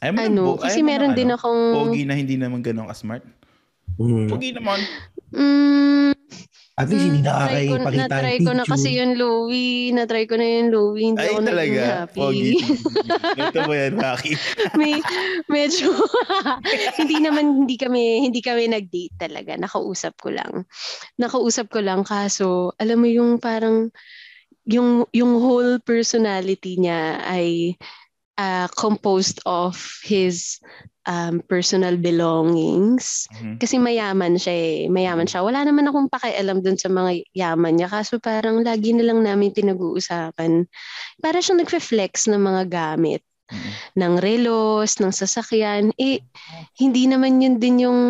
ayaw 0.00 0.16
ano, 0.16 0.56
bo- 0.56 0.62
kasi 0.62 0.80
meron 0.80 1.12
din 1.12 1.28
ano, 1.28 1.36
akong... 1.36 1.62
Pogi 1.76 2.08
na 2.08 2.16
hindi 2.16 2.40
naman 2.40 2.64
ganun 2.64 2.88
ka-smart. 2.88 3.28
Mm. 4.00 4.28
Pogi 4.32 4.56
naman. 4.56 4.80
Mm, 5.36 6.16
at 6.72 6.88
least 6.88 7.04
hindi 7.04 7.20
nakakaipakita 7.20 8.08
Na-try 8.08 8.36
ko 8.40 8.52
na 8.56 8.64
kasi 8.64 8.96
yung 8.96 9.12
Louie. 9.20 9.92
Na-try 9.92 10.24
ko 10.24 10.40
na 10.40 10.46
yung 10.48 10.72
Louie. 10.72 11.12
Hindi 11.12 11.20
Ay, 11.20 11.28
ako 11.36 11.40
talaga? 11.44 11.80
happy. 11.84 12.20
Pogi. 12.24 12.52
Ito 13.44 13.58
mo 13.68 13.72
yan, 13.76 13.92
Maki. 14.00 14.32
May, 14.80 14.92
medyo, 15.52 15.92
hindi 17.00 17.16
naman, 17.20 17.68
hindi 17.68 17.76
kami, 17.76 18.24
hindi 18.24 18.40
kami 18.40 18.72
nag-date 18.72 19.16
talaga. 19.20 19.52
Nakausap 19.60 20.16
ko 20.16 20.32
lang. 20.32 20.64
Nakausap 21.20 21.68
ko 21.68 21.84
lang 21.84 22.08
kaso, 22.08 22.72
alam 22.80 23.04
mo 23.04 23.08
yung 23.08 23.36
parang, 23.36 23.92
yung, 24.64 25.04
yung 25.12 25.44
whole 25.44 25.76
personality 25.84 26.80
niya 26.80 27.20
ay 27.20 27.76
uh, 28.40 28.64
composed 28.80 29.44
of 29.44 29.76
his 30.08 30.56
um, 31.06 31.42
personal 31.46 31.98
belongings. 31.98 33.26
Mm-hmm. 33.34 33.56
Kasi 33.58 33.78
mayaman 33.78 34.38
siya 34.38 34.54
eh. 34.54 34.78
Mayaman 34.86 35.26
siya. 35.26 35.42
Wala 35.42 35.66
naman 35.66 35.88
akong 35.88 36.10
pakialam 36.10 36.62
dun 36.62 36.78
sa 36.78 36.88
mga 36.90 37.22
yaman 37.34 37.78
niya. 37.78 37.88
Kaso 37.90 38.18
parang 38.22 38.62
lagi 38.62 38.94
na 38.94 39.06
lang 39.06 39.22
namin 39.22 39.54
pinag-uusapan. 39.54 40.66
Para 41.18 41.38
siyang 41.42 41.62
nagfe-flex 41.62 42.30
ng 42.30 42.42
mga 42.42 42.62
gamit. 42.70 43.22
Mm-hmm. 43.52 43.72
Ng 43.98 44.14
relos, 44.22 44.90
ng 45.02 45.12
sasakyan. 45.12 45.92
Eh, 45.98 46.22
hindi 46.78 47.04
naman 47.10 47.42
yun 47.42 47.56
din 47.58 47.84
yung 47.88 48.00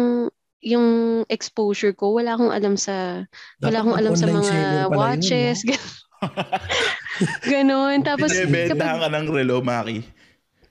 yung 0.63 0.89
exposure 1.27 1.91
ko. 1.91 2.15
Wala 2.23 2.39
akong 2.39 2.55
alam 2.55 2.79
sa 2.79 3.27
wala 3.59 3.83
akong 3.83 3.99
alam 3.99 4.15
sa 4.15 4.31
mga 4.31 4.55
watches. 4.95 5.67
Yun, 5.67 5.75
no? 5.75 5.83
Ganon. 7.51 8.07
Tapos, 8.07 8.31
Binibentahan 8.31 9.03
ka 9.03 9.11
ng 9.11 9.27
relo, 9.27 9.59
Maki 9.59 10.22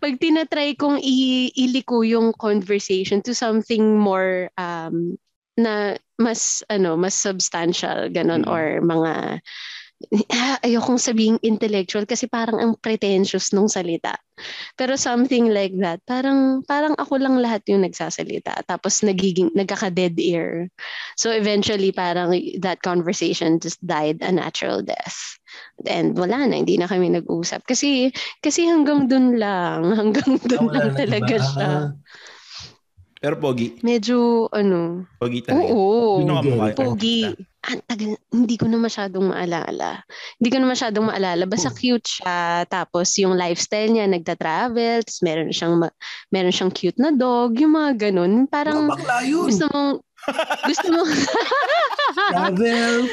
pag 0.02 0.18
tinatry 0.18 0.74
kong 0.74 0.98
i- 1.00 1.54
iliko 1.54 2.02
yung 2.02 2.34
conversation 2.34 3.22
to 3.22 3.38
something 3.38 4.02
more 4.02 4.50
um, 4.58 5.16
na 5.56 5.96
mas 6.18 6.66
ano 6.74 6.98
mas 6.98 7.14
substantial 7.14 8.10
ganon 8.10 8.42
mm-hmm. 8.42 8.54
or 8.54 8.82
mga 8.82 9.14
ah, 10.34 10.58
ayokong 10.66 10.98
sabing 10.98 11.38
intellectual 11.46 12.10
kasi 12.10 12.26
parang 12.26 12.58
ang 12.58 12.74
pretentious 12.82 13.54
nung 13.54 13.70
salita. 13.70 14.18
Pero 14.74 14.98
something 14.98 15.54
like 15.54 15.78
that, 15.78 16.02
parang 16.10 16.66
parang 16.66 16.98
ako 16.98 17.22
lang 17.22 17.38
lahat 17.38 17.62
yung 17.70 17.86
nagsasalita 17.86 18.66
tapos 18.66 19.06
nagiging 19.06 19.54
nagkaka-dead 19.54 20.18
air. 20.18 20.74
So 21.14 21.30
eventually 21.30 21.94
parang 21.94 22.34
that 22.66 22.82
conversation 22.82 23.62
just 23.62 23.78
died 23.86 24.26
a 24.26 24.34
natural 24.34 24.82
death. 24.82 25.38
And 25.88 26.14
wala 26.18 26.46
na, 26.46 26.62
hindi 26.62 26.78
na 26.78 26.86
kami 26.86 27.10
nag-usap. 27.10 27.66
Kasi, 27.66 28.14
kasi 28.44 28.68
hanggang 28.70 29.10
dun 29.10 29.38
lang. 29.38 29.86
Hanggang 30.00 30.38
dun 30.46 30.70
ah, 30.70 30.74
lang 30.78 30.92
talaga 30.98 31.36
diba? 31.38 31.50
siya. 31.50 31.72
Pero 33.22 33.38
pogi. 33.38 33.78
Medyo, 33.86 34.50
ano. 34.50 35.06
Pogi 35.22 35.46
talaga. 35.46 35.70
Oo. 35.70 36.26
Sino 36.26 36.34
ka 36.34 36.42
mukha? 36.42 36.66
Pogi. 36.74 37.22
Ah, 37.62 37.78
tagal, 37.86 38.18
hindi 38.34 38.58
ko 38.58 38.66
na 38.66 38.82
masyadong 38.82 39.30
maalala. 39.30 40.02
Hindi 40.42 40.50
ko 40.50 40.58
na 40.58 40.68
masyadong 40.74 41.06
maalala. 41.14 41.46
Basta 41.46 41.70
oh. 41.70 41.78
cute 41.78 42.10
siya. 42.10 42.66
Tapos 42.66 43.14
yung 43.22 43.38
lifestyle 43.38 43.94
niya, 43.94 44.10
nagta-travel. 44.10 45.06
Tapos 45.06 45.22
meron 45.22 45.54
siyang, 45.54 45.78
meron 46.34 46.50
siyang 46.50 46.74
cute 46.74 46.98
na 46.98 47.14
dog. 47.14 47.62
Yung 47.62 47.78
mga 47.78 48.10
ganun. 48.10 48.50
Parang, 48.50 48.90
gusto 49.30 49.70
mong, 49.70 50.02
gusto 50.70 50.88
mo? 50.94 51.02
Travel 52.32 53.10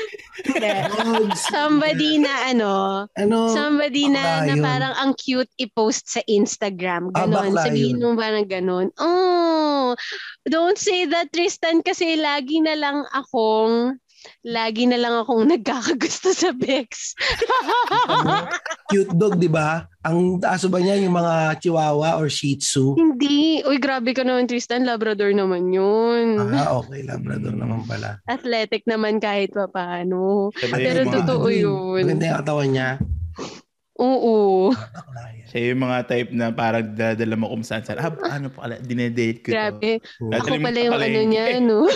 somebody 1.35 2.19
na 2.23 2.51
ano, 2.51 2.73
ano? 3.19 3.39
somebody 3.51 4.07
na, 4.07 4.47
na 4.47 4.55
parang 4.59 4.95
ang 4.95 5.13
cute 5.19 5.51
i-post 5.59 6.07
sa 6.07 6.23
Instagram 6.31 7.11
ah, 7.15 7.27
ganon. 7.27 7.55
ah, 7.57 7.65
sabihin 7.67 7.99
mo 7.99 8.15
parang 8.15 8.47
ganon 8.47 8.87
oh 9.03 9.99
don't 10.47 10.79
say 10.79 11.07
that 11.11 11.31
Tristan 11.35 11.83
kasi 11.83 12.15
lagi 12.19 12.63
na 12.63 12.79
lang 12.79 13.03
akong 13.11 13.99
lagi 14.47 14.87
na 14.87 14.99
lang 14.99 15.15
akong 15.23 15.47
nagkakagusto 15.47 16.33
sa 16.35 16.51
Bex. 16.55 17.15
Cute 18.91 19.13
dog, 19.15 19.37
di 19.37 19.51
ba? 19.51 19.85
Ang 20.07 20.41
aso 20.47 20.73
ba 20.73 20.81
niya 20.81 20.97
yung 20.97 21.13
mga 21.13 21.61
chihuahua 21.61 22.17
or 22.17 22.33
shih 22.33 22.57
tzu? 22.57 22.97
Hindi. 22.97 23.61
Uy, 23.67 23.77
grabe 23.77 24.17
ka 24.17 24.25
naman, 24.25 24.49
Tristan. 24.49 24.89
Labrador 24.89 25.35
naman 25.37 25.69
yun. 25.69 26.41
Ah, 26.41 26.81
okay. 26.81 27.05
Labrador 27.05 27.53
naman 27.53 27.85
pala. 27.85 28.23
Athletic 28.25 28.89
naman 28.89 29.21
kahit 29.21 29.53
pa 29.53 29.69
paano. 29.69 30.49
Pero 30.57 31.05
totoo 31.05 31.47
yun. 31.53 32.03
Maganda 32.09 32.25
yung 32.33 32.41
katawan 32.41 32.71
niya. 32.73 32.91
Oo. 33.99 34.71
Siya 35.51 35.75
yung 35.75 35.83
mga 35.83 35.99
type 36.07 36.31
na 36.31 36.55
parang 36.55 36.87
dadala 36.87 37.35
mo 37.35 37.51
kung 37.51 37.67
saan 37.67 37.83
saan. 37.83 37.99
Ah, 37.99 38.39
ano 38.39 38.47
pala, 38.53 38.79
dinedate 38.79 39.43
ko 39.43 39.51
Grabe. 39.51 39.99
To. 40.23 40.31
Ako 40.31 40.55
pala 40.63 40.79
yung 40.79 40.95
ano 40.95 41.21
niya, 41.27 41.45
no? 41.65 41.91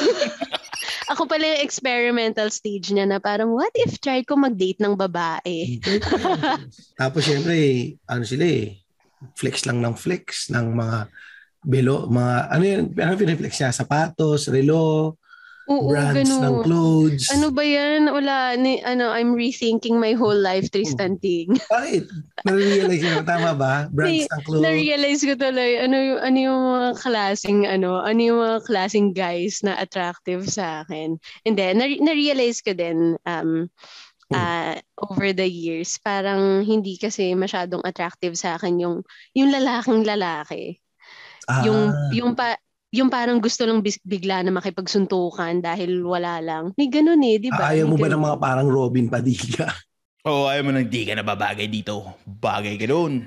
Ako 1.12 1.29
pala 1.29 1.45
yung 1.45 1.62
experimental 1.62 2.49
stage 2.51 2.91
niya 2.91 3.07
na 3.07 3.23
parang, 3.23 3.55
what 3.55 3.70
if 3.79 4.01
try 4.03 4.24
ko 4.27 4.35
mag-date 4.35 4.81
ng 4.81 4.97
babae? 4.99 5.79
Tapos 7.01 7.23
syempre, 7.23 7.55
ano 8.09 8.24
sila 8.27 8.49
eh, 8.49 8.81
flex 9.39 9.69
lang 9.69 9.79
ng 9.79 9.95
flex 9.95 10.51
ng 10.51 10.73
mga 10.73 10.99
belo, 11.62 12.11
mga, 12.11 12.35
ano 12.51 12.65
yun, 12.65 12.83
ano 12.99 13.15
piniflex 13.15 13.61
niya? 13.61 13.70
Sapatos, 13.70 14.51
relo, 14.51 15.20
Oo, 15.71 15.95
brands 15.95 16.27
ganun. 16.27 16.43
ng 16.43 16.57
clothes. 16.67 17.27
Ano 17.31 17.55
ba 17.55 17.63
yan? 17.63 18.11
Wala, 18.11 18.59
ni, 18.59 18.83
ano, 18.83 19.15
I'm 19.15 19.35
rethinking 19.39 19.99
my 20.01 20.13
whole 20.19 20.37
life, 20.37 20.67
Tristan 20.75 21.19
Ting. 21.23 21.55
Bakit? 21.75 22.11
Na-realize 22.43 23.05
mo, 23.07 23.23
tama 23.23 23.51
ba? 23.55 23.75
Brands 23.95 24.27
ng 24.27 24.43
clothes. 24.43 24.65
Na-realize 24.67 25.23
ko 25.23 25.33
tuloy, 25.39 25.79
ano, 25.79 25.97
ano 26.19 26.39
yung 26.39 26.61
mga 26.77 26.91
klaseng, 26.99 27.61
ano, 27.71 28.03
ano 28.03 28.21
yung 28.21 28.41
mga 28.43 28.59
klaseng 28.67 29.15
guys 29.15 29.63
na 29.63 29.79
attractive 29.79 30.43
sa 30.51 30.83
akin. 30.83 31.15
And 31.47 31.55
then, 31.55 31.79
na- 31.79 32.03
na-realize 32.03 32.59
ko 32.59 32.75
din, 32.75 33.15
um, 33.23 33.71
uh, 34.35 34.75
over 34.99 35.31
the 35.31 35.47
years, 35.47 35.95
parang 36.03 36.67
hindi 36.67 36.99
kasi 36.99 37.39
masyadong 37.39 37.87
attractive 37.87 38.35
sa 38.35 38.59
akin 38.59 38.83
yung, 38.83 38.97
yung 39.37 39.55
lalaking 39.55 40.03
lalaki 40.03 40.83
Ah, 41.51 41.67
Yung 41.67 41.91
yung 42.15 42.31
pa 42.39 42.55
yung 42.93 43.09
parang 43.09 43.40
gusto 43.40 43.64
lang 43.64 43.81
bigla 43.81 44.44
na 44.44 44.52
makipagsuntukan 44.52 45.64
dahil 45.64 46.05
wala 46.05 46.44
lang. 46.44 46.77
May 46.77 46.93
ganun 46.93 47.24
eh, 47.24 47.40
di 47.40 47.48
ba? 47.48 47.73
ayaw 47.73 47.89
mo 47.89 47.97
ba 47.97 48.12
ng 48.12 48.20
mga 48.20 48.36
parang 48.36 48.69
Robin 48.69 49.09
Padilla? 49.09 49.73
Oo, 50.28 50.47
ayaw 50.47 50.62
mo 50.69 50.70
nang 50.77 50.86
di 50.86 51.09
ka 51.09 51.16
na 51.16 51.24
babagay 51.24 51.73
dito. 51.73 52.05
Bagay 52.28 52.77
ka 52.77 52.86
doon. 52.86 53.27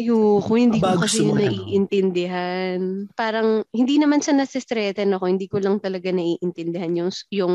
Ayoko, 0.00 0.52
hindi 0.56 0.80
ko 0.80 0.96
kasi 0.96 1.28
yun 1.28 1.36
ano? 1.36 1.44
naiintindihan. 1.44 2.80
Parang, 3.12 3.62
hindi 3.76 4.00
naman 4.00 4.24
sa 4.24 4.32
nasistreten 4.32 5.12
ako, 5.12 5.28
hindi 5.28 5.46
ko 5.46 5.60
lang 5.60 5.76
talaga 5.78 6.08
naiintindihan 6.08 6.90
yung, 6.96 7.12
yung 7.28 7.54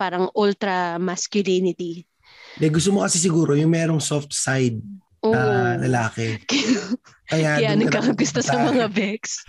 parang 0.00 0.32
ultra 0.32 0.96
masculinity. 0.96 2.08
De, 2.56 2.72
gusto 2.72 2.90
mo 2.96 3.04
kasi 3.04 3.20
siguro 3.20 3.52
yung 3.52 3.70
merong 3.70 4.00
soft 4.00 4.32
side 4.32 4.80
Oo. 5.24 5.32
na 5.32 5.80
lalaki. 5.80 6.36
Kaya, 7.32 7.56
Kaya 7.56 7.72
nagkakagusto 7.72 8.44
sa 8.44 8.68
mga 8.68 8.92
Bex. 8.92 9.48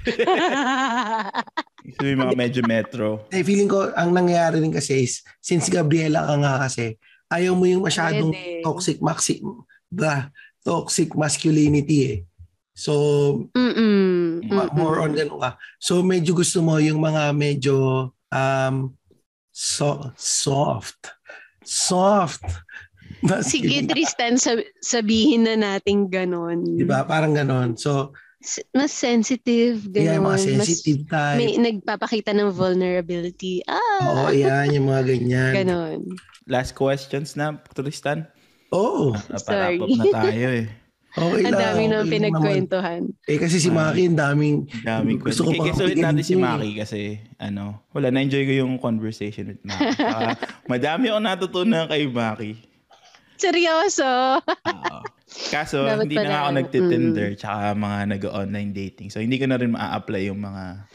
Mo 1.99 2.03
yung 2.09 2.21
mga 2.23 2.35
medyo 2.39 2.61
metro. 2.63 3.27
Eh, 3.35 3.43
feeling 3.43 3.67
ko, 3.67 3.91
ang 3.91 4.15
nangyayari 4.15 4.63
rin 4.63 4.71
kasi 4.71 5.03
is, 5.03 5.19
since 5.43 5.67
Gabriela 5.67 6.23
ka 6.23 6.35
nga 6.39 6.53
kasi, 6.63 6.95
ayaw 7.27 7.51
mo 7.51 7.67
yung 7.67 7.83
masyadong 7.83 8.31
Pwede. 8.31 8.63
toxic 8.63 8.97
maxi, 9.03 9.43
ba, 9.91 10.31
toxic 10.63 11.11
masculinity 11.19 11.99
eh. 12.07 12.17
So, 12.75 12.91
Mm-mm. 13.51 14.47
ma- 14.47 14.71
Mm-mm. 14.71 14.75
more 14.79 15.03
on 15.03 15.11
ganun 15.11 15.43
ka. 15.43 15.59
So, 15.75 15.99
medyo 15.99 16.31
gusto 16.31 16.63
mo 16.63 16.79
yung 16.79 17.03
mga 17.03 17.35
medyo 17.35 17.75
um, 18.31 18.95
so, 19.51 20.11
soft. 20.15 21.11
Soft. 21.63 22.43
Sige, 23.43 23.81
Masculine. 23.81 23.87
Tristan, 23.87 24.33
sab- 24.35 24.69
sabihin 24.79 25.43
na 25.43 25.55
natin 25.55 26.05
ganon. 26.05 26.61
Diba? 26.75 27.01
Parang 27.03 27.33
ganon. 27.33 27.73
So, 27.75 28.13
S- 28.37 28.61
Mas 28.71 28.93
sensitive, 28.93 29.89
yung 29.89 30.21
ganon. 30.21 30.29
mga 30.29 30.39
sensitive 30.39 31.01
Mas, 31.01 31.09
type. 31.09 31.37
may 31.39 31.51
nagpapakita 31.57 32.29
ng 32.31 32.49
vulnerability. 32.51 33.65
Oo, 33.65 34.29
Ah, 34.29 34.29
yan, 34.29 34.69
yung 34.71 34.85
mga 34.85 35.01
ganyan. 35.07 35.51
ganon. 35.55 35.99
Last 36.45 36.73
questions 36.73 37.33
na, 37.33 37.57
Tristan. 37.67 38.29
Oo. 38.69 39.17
Ah, 39.17 39.39
Sorry. 39.39 39.81
Na 39.81 40.05
tayo 40.13 40.49
eh. 40.53 40.69
Okay 41.15 41.47
Ang 41.47 41.55
dami 41.55 41.83
nang 41.87 42.03
okay 42.03 42.11
naman. 42.11 42.11
pinagkwentuhan. 42.11 43.01
Eh 43.23 43.39
kasi 43.39 43.55
si 43.55 43.71
Maki, 43.71 44.11
ang 44.11 44.19
daming... 44.19 44.67
Daming 44.83 45.15
Gusto 45.17 45.47
ko 45.47 45.55
pa 45.55 45.63
Guess 45.63 45.79
ulit 45.79 45.95
natin 45.95 46.19
si 46.19 46.35
bigyan 46.35 46.43
Maki 46.43 46.69
kasi 46.75 47.01
ano, 47.39 47.87
wala, 47.95 48.11
na-enjoy 48.11 48.43
ko 48.43 48.53
yung 48.59 48.75
conversation 48.75 49.47
with 49.47 49.63
Maki. 49.63 49.95
Saka, 49.95 50.35
madami 50.69 51.07
ako 51.07 51.19
natutunan 51.23 51.87
kay 51.87 52.03
Maki. 52.05 52.51
Seryoso? 53.37 54.39
Oo. 54.43 54.99
Kaso, 55.51 55.83
Dapat 55.83 56.05
hindi 56.07 56.15
na 56.15 56.27
nga 56.31 56.39
ako 56.47 56.51
nagtitinder 56.55 57.29
tsaka 57.35 57.75
mga 57.75 57.99
nag-online 58.17 58.71
dating. 58.71 59.07
So, 59.11 59.19
hindi 59.19 59.35
ko 59.35 59.45
na 59.51 59.59
rin 59.59 59.75
maa-apply 59.75 60.31
yung 60.31 60.41
mga 60.41 60.87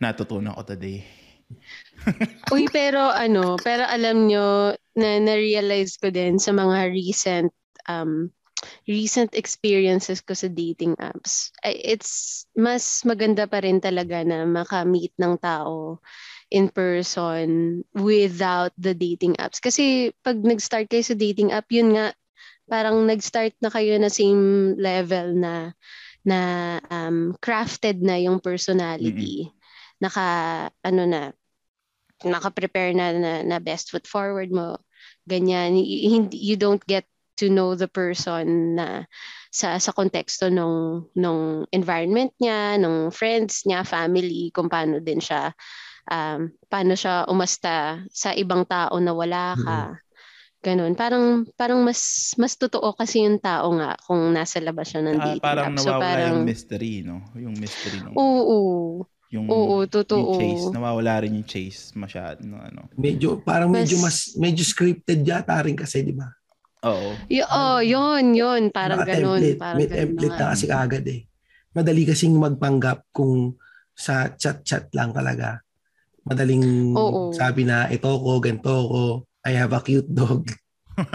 natutunan 0.00 0.56
ko 0.56 0.62
today. 0.64 1.04
Uy, 2.54 2.66
pero 2.72 3.10
ano, 3.10 3.56
pero 3.60 3.84
alam 3.84 4.26
nyo, 4.30 4.72
na 4.96 5.20
na-realize 5.20 6.00
ko 6.00 6.08
din 6.08 6.40
sa 6.40 6.56
mga 6.56 6.88
recent 6.88 7.52
um 7.86 8.32
recent 8.88 9.36
experiences 9.36 10.24
ko 10.24 10.32
sa 10.32 10.48
dating 10.48 10.96
apps. 10.96 11.52
It's 11.62 12.44
mas 12.56 13.04
maganda 13.04 13.44
pa 13.44 13.60
rin 13.60 13.78
talaga 13.78 14.24
na 14.24 14.48
makamit 14.48 15.12
ng 15.20 15.36
tao 15.38 16.00
in 16.50 16.70
person 16.70 17.82
without 17.94 18.70
the 18.78 18.94
dating 18.94 19.34
apps. 19.38 19.58
Kasi 19.58 20.14
pag 20.22 20.38
nag-start 20.38 20.86
kayo 20.86 21.02
sa 21.02 21.18
dating 21.18 21.50
app, 21.50 21.66
yun 21.70 21.94
nga, 21.94 22.14
parang 22.70 23.06
nag-start 23.06 23.54
na 23.62 23.70
kayo 23.70 23.98
na 23.98 24.10
same 24.10 24.74
level 24.78 25.34
na 25.34 25.74
na 26.26 26.38
um, 26.90 27.38
crafted 27.38 28.02
na 28.02 28.18
yung 28.18 28.42
personality. 28.42 29.46
Naka, 30.02 30.26
ano 30.82 31.02
na, 31.06 31.30
naka-prepare 32.26 32.90
na, 32.98 33.14
na, 33.14 33.32
na 33.46 33.58
best 33.62 33.94
foot 33.94 34.10
forward 34.10 34.50
mo. 34.50 34.82
Ganyan. 35.22 35.78
You 36.34 36.58
don't 36.58 36.82
get 36.82 37.06
to 37.38 37.46
know 37.46 37.78
the 37.78 37.86
person 37.86 38.74
na 38.74 39.06
sa 39.52 39.76
sa 39.76 39.92
konteksto 39.92 40.48
nung 40.48 41.06
nung 41.14 41.68
environment 41.70 42.32
niya, 42.40 42.80
nung 42.80 43.12
friends 43.12 43.62
niya, 43.68 43.84
family, 43.84 44.50
kung 44.50 44.66
paano 44.66 44.98
din 44.98 45.20
siya 45.20 45.52
um, 46.10 46.50
paano 46.70 46.92
siya 46.94 47.26
umasta 47.28 48.02
sa 48.10 48.32
ibang 48.32 48.66
tao 48.66 48.96
na 48.98 49.12
wala 49.12 49.54
ka. 49.58 49.80
Ganun. 50.64 50.98
Parang 50.98 51.46
parang 51.54 51.78
mas 51.86 52.32
mas 52.40 52.58
totoo 52.58 52.90
kasi 52.98 53.22
yung 53.22 53.38
tao 53.38 53.70
nga 53.78 53.94
kung 54.02 54.34
nasa 54.34 54.58
labas 54.58 54.90
siya 54.90 55.04
ng 55.04 55.18
dating 55.18 55.44
parang 55.44 55.74
app. 55.74 55.78
So 55.78 55.94
nawawala 55.94 56.02
parang 56.02 56.34
yung 56.34 56.42
mystery, 56.42 56.92
no? 57.06 57.22
Yung 57.38 57.54
mystery 57.54 57.98
nung 58.02 58.16
oo, 58.18 58.58
yung, 59.30 59.46
oo, 59.50 59.82
yung 59.82 59.90
totoo. 59.90 60.38
chase. 60.38 60.70
Nawawala 60.70 61.26
rin 61.26 61.38
yung 61.38 61.46
chase 61.46 61.90
masyado. 61.98 62.42
No, 62.46 62.62
ano. 62.62 62.86
Medyo, 62.94 63.42
parang 63.42 63.70
medyo 63.70 63.98
mas, 63.98 64.32
Mas- 64.32 64.38
medyo 64.38 64.62
scripted 64.62 65.26
yata 65.26 65.58
rin 65.66 65.74
kasi, 65.74 66.06
di 66.06 66.14
ba? 66.14 66.30
Oo. 66.86 67.18
Y- 67.26 67.42
oh, 67.42 67.82
yun, 67.82 68.34
yun. 68.38 68.70
Parang 68.70 69.02
ganun. 69.02 69.42
Naka-template. 69.42 69.58
Parang 69.58 69.78
May 69.82 69.86
ganun 69.90 69.98
template 69.98 70.38
na 70.38 70.38
na 70.38 70.50
kasi 70.54 70.66
agad 70.70 71.04
eh. 71.10 71.20
Madali 71.74 72.02
kasing 72.06 72.34
magpanggap 72.38 73.10
kung 73.10 73.58
sa 73.92 74.30
chat-chat 74.32 74.94
lang 74.94 75.10
talaga. 75.10 75.65
Madaling 76.26 76.90
Oo. 76.98 77.30
sabi 77.30 77.62
na, 77.62 77.86
ito 77.86 78.10
ko, 78.10 78.42
ganito 78.42 78.70
ko, 78.70 79.02
I 79.46 79.54
have 79.54 79.72
a 79.72 79.80
cute 79.80 80.10
dog. 80.10 80.50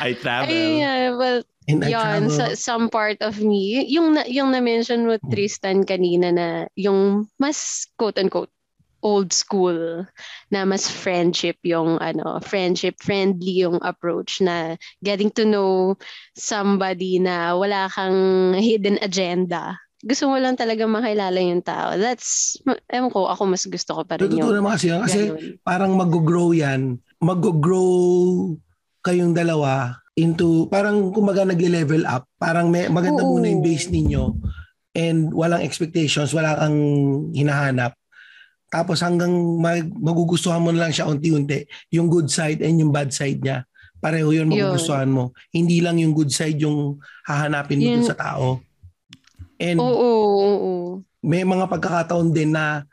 I 0.00 0.14
travel. 0.14 0.50
Ay, 0.50 0.82
uh, 0.82 1.16
well, 1.18 1.42
And 1.70 1.84
I 1.84 1.94
Yon, 1.94 2.26
travel. 2.26 2.34
sa, 2.34 2.46
some 2.58 2.90
part 2.90 3.22
of 3.22 3.38
me, 3.38 3.86
yung, 3.86 4.18
na, 4.18 4.26
yung 4.26 4.50
na-mention 4.50 5.06
mo. 5.06 5.14
Tristan, 5.30 5.86
kanina 5.86 6.34
na 6.34 6.66
yung 6.74 7.30
mas 7.38 7.86
quote-unquote 7.98 8.50
old 9.00 9.32
school 9.32 10.04
na 10.52 10.68
mas 10.68 10.84
friendship 10.84 11.56
yung 11.64 11.96
ano 12.04 12.36
friendship 12.44 13.00
friendly 13.00 13.64
yung 13.64 13.80
approach 13.80 14.44
na 14.44 14.76
getting 15.00 15.32
to 15.32 15.48
know 15.48 15.96
somebody 16.36 17.16
na 17.16 17.56
wala 17.56 17.88
kang 17.88 18.52
hidden 18.60 19.00
agenda 19.00 19.80
gusto 20.00 20.32
mo 20.32 20.40
lang 20.40 20.56
talaga 20.56 20.88
makilala 20.88 21.36
yung 21.44 21.60
tao 21.60 21.92
that's 22.00 22.56
ewan 22.88 23.12
ko 23.12 23.28
ako 23.28 23.42
mas 23.44 23.68
gusto 23.68 23.92
ko 23.92 24.02
pa 24.08 24.16
rin 24.16 24.32
Totoo 24.32 24.40
yung 24.40 24.64
naman 24.64 24.72
kasi 24.76 24.86
yun. 24.88 25.00
Kasi 25.04 25.20
ganun. 25.28 25.38
parang 25.60 25.92
mag-grow 25.92 26.50
yan. 26.56 26.96
Mag-grow 27.20 27.92
kayong 29.04 29.36
dalawa 29.36 30.00
into, 30.16 30.68
parang 30.68 31.12
kumaga 31.12 31.48
nagle-level 31.48 32.04
up. 32.04 32.28
Parang 32.36 32.68
may, 32.68 32.88
maganda 32.92 33.24
Oo. 33.24 33.36
muna 33.36 33.48
yung 33.48 33.64
base 33.64 33.88
ninyo 33.88 34.36
and 34.92 35.30
walang 35.32 35.62
expectations, 35.64 36.34
wala 36.36 36.58
kang 36.58 36.76
hinahanap. 37.32 37.94
Tapos 38.70 39.02
hanggang 39.02 39.32
mag- 39.58 39.90
magugustuhan 39.90 40.62
mo 40.62 40.70
na 40.70 40.86
lang 40.86 40.92
siya 40.94 41.08
unti-unti. 41.10 41.66
Yung 41.94 42.06
good 42.06 42.30
side 42.30 42.62
and 42.62 42.78
yung 42.78 42.92
bad 42.94 43.10
side 43.10 43.42
niya. 43.42 43.66
Pareho 44.00 44.32
yun 44.32 44.48
Yun. 44.48 44.54
magugustuhan 44.54 45.10
mo. 45.10 45.36
Hindi 45.50 45.82
lang 45.82 45.98
yung 45.98 46.14
good 46.14 46.30
side 46.30 46.56
yung 46.62 46.96
hahanapin 47.26 47.82
mo 47.82 48.00
Yun. 48.00 48.06
sa 48.06 48.16
tao. 48.16 48.62
And 49.60 49.76
oo 49.76 49.92
oo 49.92 50.40
oo 50.40 50.74
may 51.20 51.44
mga 51.44 51.68
pagkakataon 51.68 52.32
din 52.32 52.56
na 52.56 52.88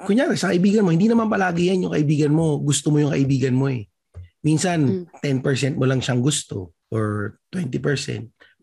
kunyari 0.00 0.40
sa 0.40 0.48
kaibigan 0.48 0.86
mo, 0.86 0.90
hindi 0.94 1.04
naman 1.04 1.28
palagi 1.28 1.68
yan 1.68 1.84
yung 1.84 1.92
kaibigan 1.92 2.32
mo. 2.32 2.56
Gusto 2.64 2.88
mo 2.88 2.96
yung 2.96 3.12
kaibigan 3.12 3.52
mo 3.52 3.68
eh. 3.68 3.84
Minsan, 4.40 5.04
10% 5.20 5.76
mo 5.76 5.84
lang 5.84 6.00
siyang 6.00 6.24
gusto 6.24 6.72
or 6.88 7.36
20%. 7.52 7.76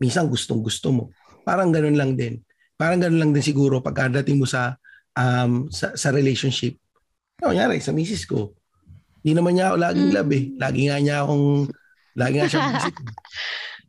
Minsan, 0.02 0.26
gustong 0.26 0.58
gusto 0.64 0.90
mo. 0.90 1.02
Parang 1.46 1.70
ganun 1.70 1.94
lang 1.94 2.18
din. 2.18 2.42
Parang 2.74 2.98
ganun 2.98 3.20
lang 3.20 3.30
din 3.30 3.44
siguro 3.46 3.78
pagkadating 3.78 4.42
mo 4.42 4.48
sa 4.48 4.74
um, 5.14 5.70
sa, 5.70 5.94
sa 5.94 6.10
relationship. 6.10 6.74
Kunyari, 7.38 7.78
sa 7.78 7.94
misis 7.94 8.26
ko, 8.26 8.56
hindi 9.22 9.36
naman 9.38 9.54
niya 9.54 9.70
ako 9.70 9.76
laging 9.76 10.08
Mm. 10.10 10.16
love 10.18 10.32
eh. 10.34 10.44
Lagi 10.58 10.80
nga 10.88 10.96
niya 10.98 11.16
akong, 11.22 11.46
lagi 12.16 12.34
nga 12.40 12.48
siya. 12.50 12.60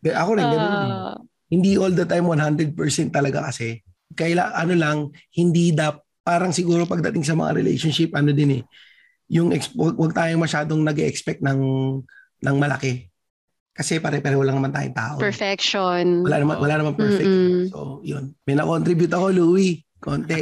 Kaya 0.04 0.16
ako 0.22 0.30
rin, 0.36 0.46
ganun 0.46 0.74
din 0.78 0.92
Ah, 0.94 1.18
hindi 1.48 1.80
all 1.80 1.96
the 1.96 2.04
time 2.04 2.28
100% 2.28 2.76
talaga 3.10 3.48
kasi. 3.52 3.80
Kaila 4.14 4.56
ano 4.56 4.74
lang, 4.76 4.98
hindi 5.36 5.72
dap 5.72 6.04
parang 6.28 6.52
siguro 6.52 6.84
pagdating 6.84 7.24
sa 7.24 7.40
mga 7.40 7.56
relationship 7.56 8.12
ano 8.12 8.36
din 8.36 8.60
eh. 8.60 8.64
Yung 9.32 9.52
wag 9.76 10.16
tayong 10.16 10.44
masyadong 10.44 10.84
nag-expect 10.84 11.40
ng 11.44 11.60
ng 12.44 12.56
malaki. 12.60 13.08
Kasi 13.78 14.02
pare-pareho 14.02 14.42
lang 14.42 14.58
naman 14.58 14.74
tayong 14.74 14.98
tao. 14.98 15.16
perfection 15.22 16.26
Wala 16.26 16.42
naman 16.42 16.56
wala 16.58 16.76
naman 16.82 16.94
perfect. 16.98 17.30
Mm-mm. 17.30 17.70
So, 17.70 18.02
yun. 18.02 18.34
May 18.44 18.58
na-contribute 18.58 19.14
ako, 19.14 19.28
Louie. 19.32 19.86
Konti. 20.02 20.42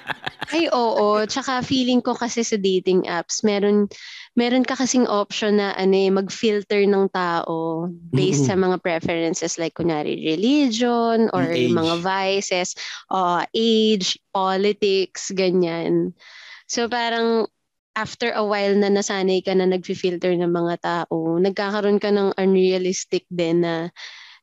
Ay, 0.54 0.70
oo. 0.70 1.24
Tsaka 1.26 1.64
feeling 1.64 2.04
ko 2.04 2.14
kasi 2.14 2.44
sa 2.44 2.54
dating 2.54 3.08
apps, 3.10 3.42
meron, 3.42 3.90
meron 4.34 4.66
ka 4.66 4.74
kasing 4.74 5.06
option 5.06 5.62
na 5.62 5.74
ano, 5.78 5.94
eh, 5.94 6.10
mag-filter 6.10 6.82
ng 6.86 7.06
tao 7.14 7.86
based 8.10 8.46
Mm-mm. 8.46 8.50
sa 8.50 8.54
mga 8.58 8.76
preferences 8.82 9.58
like 9.62 9.74
kunyari 9.78 10.18
religion 10.26 11.30
or 11.30 11.54
age. 11.54 11.70
mga 11.70 11.94
vices, 12.02 12.74
uh, 13.14 13.46
age, 13.54 14.18
politics, 14.34 15.30
ganyan. 15.30 16.12
So 16.66 16.90
parang 16.90 17.46
after 17.94 18.34
a 18.34 18.42
while 18.42 18.74
na 18.74 18.90
nasanay 18.90 19.46
ka 19.46 19.54
na 19.54 19.70
nag-filter 19.70 20.34
ng 20.34 20.50
mga 20.50 20.74
tao, 20.82 21.38
nagkakaroon 21.38 22.02
ka 22.02 22.10
ng 22.10 22.34
unrealistic 22.34 23.22
din 23.30 23.62
na 23.62 23.94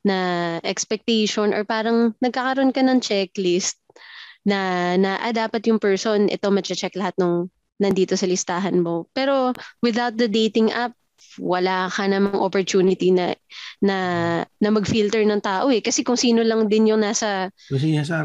na 0.02 0.18
expectation 0.66 1.54
or 1.54 1.62
parang 1.62 2.18
nagkakaroon 2.24 2.74
ka 2.74 2.82
ng 2.82 3.04
checklist 3.04 3.78
na 4.42 4.94
na 4.98 5.22
ah, 5.22 5.30
dapat 5.30 5.62
yung 5.70 5.78
person 5.78 6.26
ito 6.26 6.50
ma-check 6.50 6.98
lahat 6.98 7.14
nung 7.22 7.54
nandito 7.82 8.14
sa 8.14 8.30
listahan 8.30 8.78
mo. 8.78 9.10
Pero 9.12 9.52
without 9.82 10.14
the 10.14 10.30
dating 10.30 10.70
app, 10.70 10.94
wala 11.40 11.88
ka 11.88 12.10
namang 12.10 12.38
opportunity 12.38 13.14
na 13.14 13.32
na 13.80 13.98
na 14.60 14.70
mag-filter 14.74 15.24
ng 15.24 15.40
tao 15.40 15.72
eh 15.72 15.80
kasi 15.80 16.04
kung 16.04 16.20
sino 16.20 16.44
lang 16.44 16.68
din 16.68 16.92
yung 16.92 17.00
nasa 17.00 17.48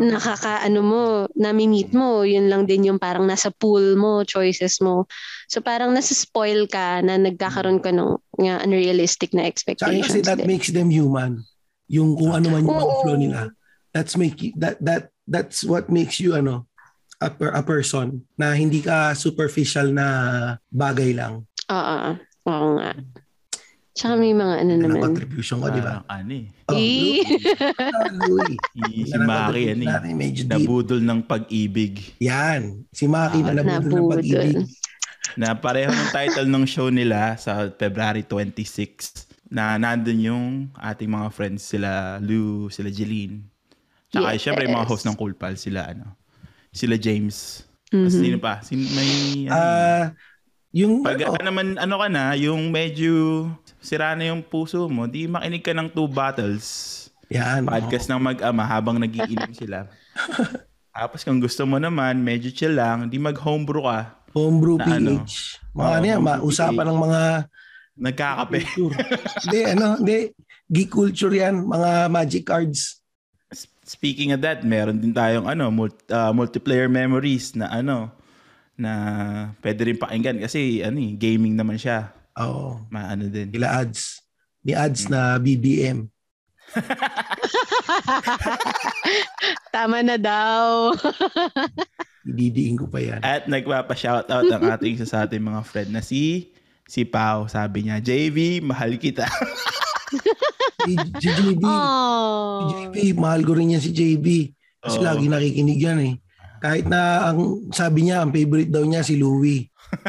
nakaka 0.01 0.65
ano 0.65 0.81
mo 0.83 1.03
nami-meet 1.39 1.95
mo 1.95 2.27
yun 2.27 2.51
lang 2.51 2.67
din 2.67 2.91
yung 2.91 2.99
parang 2.99 3.23
nasa 3.29 3.53
pool 3.55 3.95
mo 3.95 4.27
choices 4.27 4.83
mo 4.83 5.07
so 5.47 5.63
parang 5.63 5.95
nasa 5.95 6.17
spoil 6.17 6.67
ka 6.67 6.99
na 7.05 7.15
nagkakaroon 7.21 7.79
ka 7.79 7.95
ng 7.95 8.17
nga 8.43 8.55
unrealistic 8.67 9.33
na 9.33 9.47
expectations 9.47 10.13
kasi 10.13 10.21
that 10.27 10.41
din. 10.43 10.49
makes 10.49 10.71
them 10.71 10.93
human. 10.93 11.41
Yung 11.89 12.19
kung 12.19 12.35
ano 12.35 12.53
man 12.53 12.67
yung 12.67 13.01
flow 13.03 13.17
nila. 13.17 13.41
That's 13.97 14.19
make 14.19 14.53
that 14.61 14.77
that 14.85 15.09
that's 15.25 15.65
what 15.65 15.89
makes 15.89 16.21
you 16.21 16.37
ano 16.37 16.66
a, 17.19 17.29
per- 17.29 17.53
a 17.53 17.63
person 17.63 18.07
na 18.35 18.53
hindi 18.53 18.81
ka 18.81 19.13
superficial 19.13 19.91
na 19.91 20.07
bagay 20.69 21.13
lang. 21.13 21.45
Oo 21.67 21.99
oo 22.47 22.67
nga 22.79 22.93
Tsaka 23.97 24.13
may 24.13 24.37
mga 24.37 24.55
ano 24.61 24.71
Yan 24.71 24.77
ang 24.77 24.93
naman 24.93 25.05
contribution 25.09 25.57
ko, 25.57 25.73
di 25.73 25.81
ba? 25.81 26.05
Ano 26.05 26.33
eh. 26.37 26.45
Oh, 26.69 26.77
Eh. 26.77 27.25
Louie. 28.13 28.57
Si, 29.09 29.17
Maki 29.17 29.73
contribution 29.73 29.81
eh. 29.81 30.45
Nabudol 30.45 31.01
ng 31.01 31.21
pag-ibig. 31.25 31.95
Yan. 32.21 32.85
Si 32.93 33.09
Maki 33.09 33.41
Ah, 33.41 33.57
na 33.57 33.65
nabudol 33.65 34.05
ng 34.05 34.09
pag-ibig. 34.13 34.69
Na 35.41 35.57
pareho 35.57 35.89
ng 35.89 36.09
title 36.13 36.45
ng 36.45 36.65
show 36.69 36.93
nila 36.93 37.41
sa 37.41 37.73
February 37.73 38.21
26 38.21 39.25
na 39.49 39.81
nandun 39.81 40.21
yung 40.21 40.45
ating 40.77 41.09
mga 41.09 41.33
friends 41.33 41.65
sila 41.65 42.21
Lou, 42.21 42.69
sila 42.69 42.93
Jeline. 42.93 43.49
Tsaka 44.13 44.37
Yes. 44.37 44.45
syempre 44.45 44.69
yung 44.69 44.77
mga 44.77 44.89
host 44.89 45.09
ng 45.09 45.17
Cool 45.17 45.33
Pal 45.33 45.57
sila 45.57 45.89
ano. 45.89 46.13
Sila 46.77 46.95
James. 46.95 47.65
Mhm. 47.89 48.11
sino 48.11 48.37
pa? 48.37 48.61
Sino 48.61 48.83
may 48.93 49.11
ano, 49.47 49.55
Ah, 49.55 50.05
yung 50.71 51.01
pag 51.01 51.17
ano, 51.17 51.33
ano, 51.33 51.43
naman 51.43 51.67
ano 51.77 51.95
ka 51.97 52.09
na, 52.09 52.35
yung 52.35 52.69
medyo 52.69 53.47
sira 53.79 54.13
na 54.13 54.29
yung 54.29 54.43
puso 54.43 54.85
mo, 54.87 55.07
di 55.07 55.25
makinig 55.25 55.63
ka 55.63 55.73
ng 55.73 55.89
two 55.89 56.05
battles. 56.05 56.93
yan. 57.27 57.65
Podcast 57.65 58.07
ng 58.07 58.21
mag-ama 58.21 58.63
habang 58.63 58.99
nagiinom 58.99 59.51
sila. 59.57 59.87
Tapos 60.91 61.23
kung 61.23 61.39
gusto 61.39 61.63
mo 61.63 61.77
naman, 61.77 62.19
medyo 62.19 62.49
chill 62.49 62.73
lang, 62.73 63.07
di 63.07 63.17
mag-homebrew 63.17 63.83
ka. 63.83 64.01
Homebrew 64.33 64.77
na 64.77 64.85
ano. 64.93 65.23
PH. 65.23 65.35
Mga 65.73 65.81
Oo, 65.81 65.95
ano 65.95 66.05
yan, 66.05 66.19
homebrew 66.21 66.45
usapan 66.45 66.77
PH. 66.77 66.89
ng 66.89 67.01
mga 67.01 67.23
Nagkakape. 67.97 68.59
hindi, 69.43 69.61
ano, 69.65 69.87
hindi. 69.97 70.19
Geek 70.67 70.91
culture 70.91 71.33
yan. 71.33 71.65
Mga 71.65 71.91
magic 72.11 72.45
cards. 72.45 73.01
Speaking 73.87 74.35
of 74.35 74.43
that, 74.43 74.67
meron 74.67 74.99
din 74.99 75.15
tayong 75.15 75.47
ano, 75.47 75.71
mul- 75.71 76.11
ah, 76.11 76.35
multiplayer 76.35 76.91
memories 76.91 77.55
na 77.55 77.71
ano, 77.71 78.11
na 78.75 78.93
pwede 79.63 79.87
rin 79.87 79.97
pakinggan 79.97 80.43
kasi 80.43 80.83
ano 80.83 80.99
eh, 80.99 81.15
gaming 81.15 81.55
naman 81.55 81.79
siya. 81.79 82.11
Oo. 82.37 82.83
Maano 82.93 83.31
din. 83.31 83.49
Nila 83.49 83.81
ads. 83.81 84.21
Ni 84.67 84.75
ads 84.75 85.09
na 85.09 85.39
BBM. 85.39 86.11
tama 89.71 90.03
na 90.03 90.19
daw 90.19 90.91
Ididiin 92.27 92.75
ko 92.75 92.91
pa 92.91 92.99
yan. 92.99 93.23
At 93.23 93.47
nagpapa-shoutout 93.47 94.51
ang 94.51 94.63
ating 94.75 94.99
isa 94.99 95.07
sa 95.07 95.23
ating 95.25 95.39
mga 95.39 95.63
friend 95.63 95.95
na 95.95 96.03
si 96.03 96.51
si 96.83 97.07
Pau. 97.07 97.47
Sabi 97.47 97.87
niya, 97.87 98.03
JV, 98.03 98.59
mahal 98.67 98.99
kita. 98.99 99.31
Si, 100.77 100.93
si 100.93 101.29
JB. 101.33 101.63
Si 101.63 101.69
oh 101.69 102.69
JB. 102.93 102.97
Mahal 103.17 103.43
ko 103.47 103.53
rin 103.57 103.73
yan 103.77 103.83
si 103.83 103.91
JB. 103.97 104.53
Kasi 104.83 104.99
Oo. 105.01 105.07
lagi 105.07 105.27
nakikinig 105.27 105.81
yan 105.81 105.99
eh. 106.05 106.15
Kahit 106.61 106.89
na 106.89 107.31
ang 107.33 107.69
sabi 107.73 108.09
niya, 108.09 108.25
ang 108.25 108.33
favorite 108.33 108.73
daw 108.73 108.85
niya 108.85 109.05
si 109.05 109.17
Louie. 109.17 109.69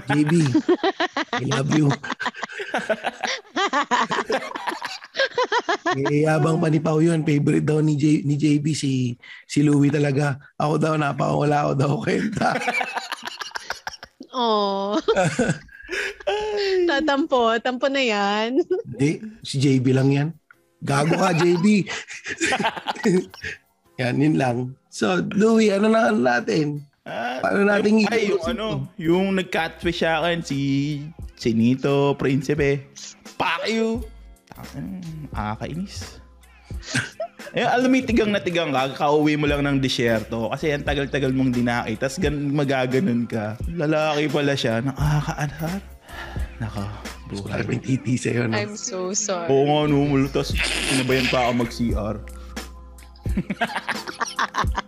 JB. 0.09 0.31
I 1.39 1.45
love 1.47 1.71
you. 1.75 1.87
Eh, 5.97 6.27
yabang 6.27 6.61
pa 6.61 6.69
ni 6.69 6.77
Pao 6.77 7.01
yun. 7.01 7.25
Favorite 7.25 7.65
daw 7.65 7.81
ni, 7.81 7.97
J, 7.97 8.21
ni 8.21 8.37
JB 8.37 8.75
si, 8.77 9.17
si 9.49 9.65
Louie 9.65 9.89
talaga. 9.89 10.37
Ako 10.59 10.77
daw, 10.77 10.93
napakawala 10.93 11.57
ako 11.63 11.73
daw 11.73 11.91
kwenta. 11.97 12.49
oh 14.37 14.99
tatampo 16.89 17.57
tampo 17.63 17.87
na 17.89 18.03
yan 18.03 18.59
Hindi, 18.85 19.23
si 19.41 19.57
JB 19.57 19.85
lang 19.95 20.09
yan. 20.13 20.29
Gago 20.83 21.17
ka, 21.17 21.33
JB. 21.33 21.89
yan, 23.97 24.15
yun 24.21 24.35
lang. 24.37 24.57
So, 24.87 25.21
Louie, 25.33 25.73
ano 25.73 25.89
na 25.89 26.09
ano 26.09 26.19
natin? 26.21 26.85
Ah, 27.07 27.39
Paano 27.39 27.63
natin 27.65 28.03
yung, 28.03 28.09
ay, 28.11 28.21
yung 28.29 28.43
ano, 28.45 28.65
yung 28.99 29.25
nag-catfish 29.33 30.03
sa 30.03 30.21
akin, 30.21 30.43
si 30.43 30.59
Chinito 31.39 32.13
Prinsipe. 32.19 32.91
Fuck 33.37 33.63
you! 33.65 34.03
Nakakainis. 35.31 36.19
eh, 37.55 37.63
alam 37.63 37.87
mo, 37.87 37.97
tigang 38.03 38.33
na 38.33 38.41
tigang 38.43 38.73
ka, 38.73 38.91
kauwi 38.97 39.39
mo 39.39 39.47
lang 39.47 39.63
ng 39.63 39.77
disyerto 39.79 40.49
kasi 40.51 40.73
ang 40.73 40.83
tagal-tagal 40.83 41.31
mong 41.31 41.53
dinaki, 41.53 41.95
tas 41.95 42.17
gan 42.19 42.35
magaganon 42.51 43.23
ka. 43.29 43.55
Lalaki 43.71 44.27
pala 44.27 44.53
siya, 44.57 44.81
nakakaanhar. 44.83 45.79
Naka, 46.57 46.85
Buhay. 47.27 47.67
may 47.67 47.79
titi 47.83 48.15
sa'yo, 48.15 48.47
no? 48.47 48.55
I'm 48.55 48.79
so 48.79 49.11
sorry 49.11 49.51
Oo 49.51 49.67
nga, 49.67 49.79
no, 49.91 50.07
mulo, 50.07 50.27
tas 50.31 50.55
sinabayan 50.91 51.27
pa 51.27 51.51
ako 51.51 51.67
mag-CR. 51.67 52.15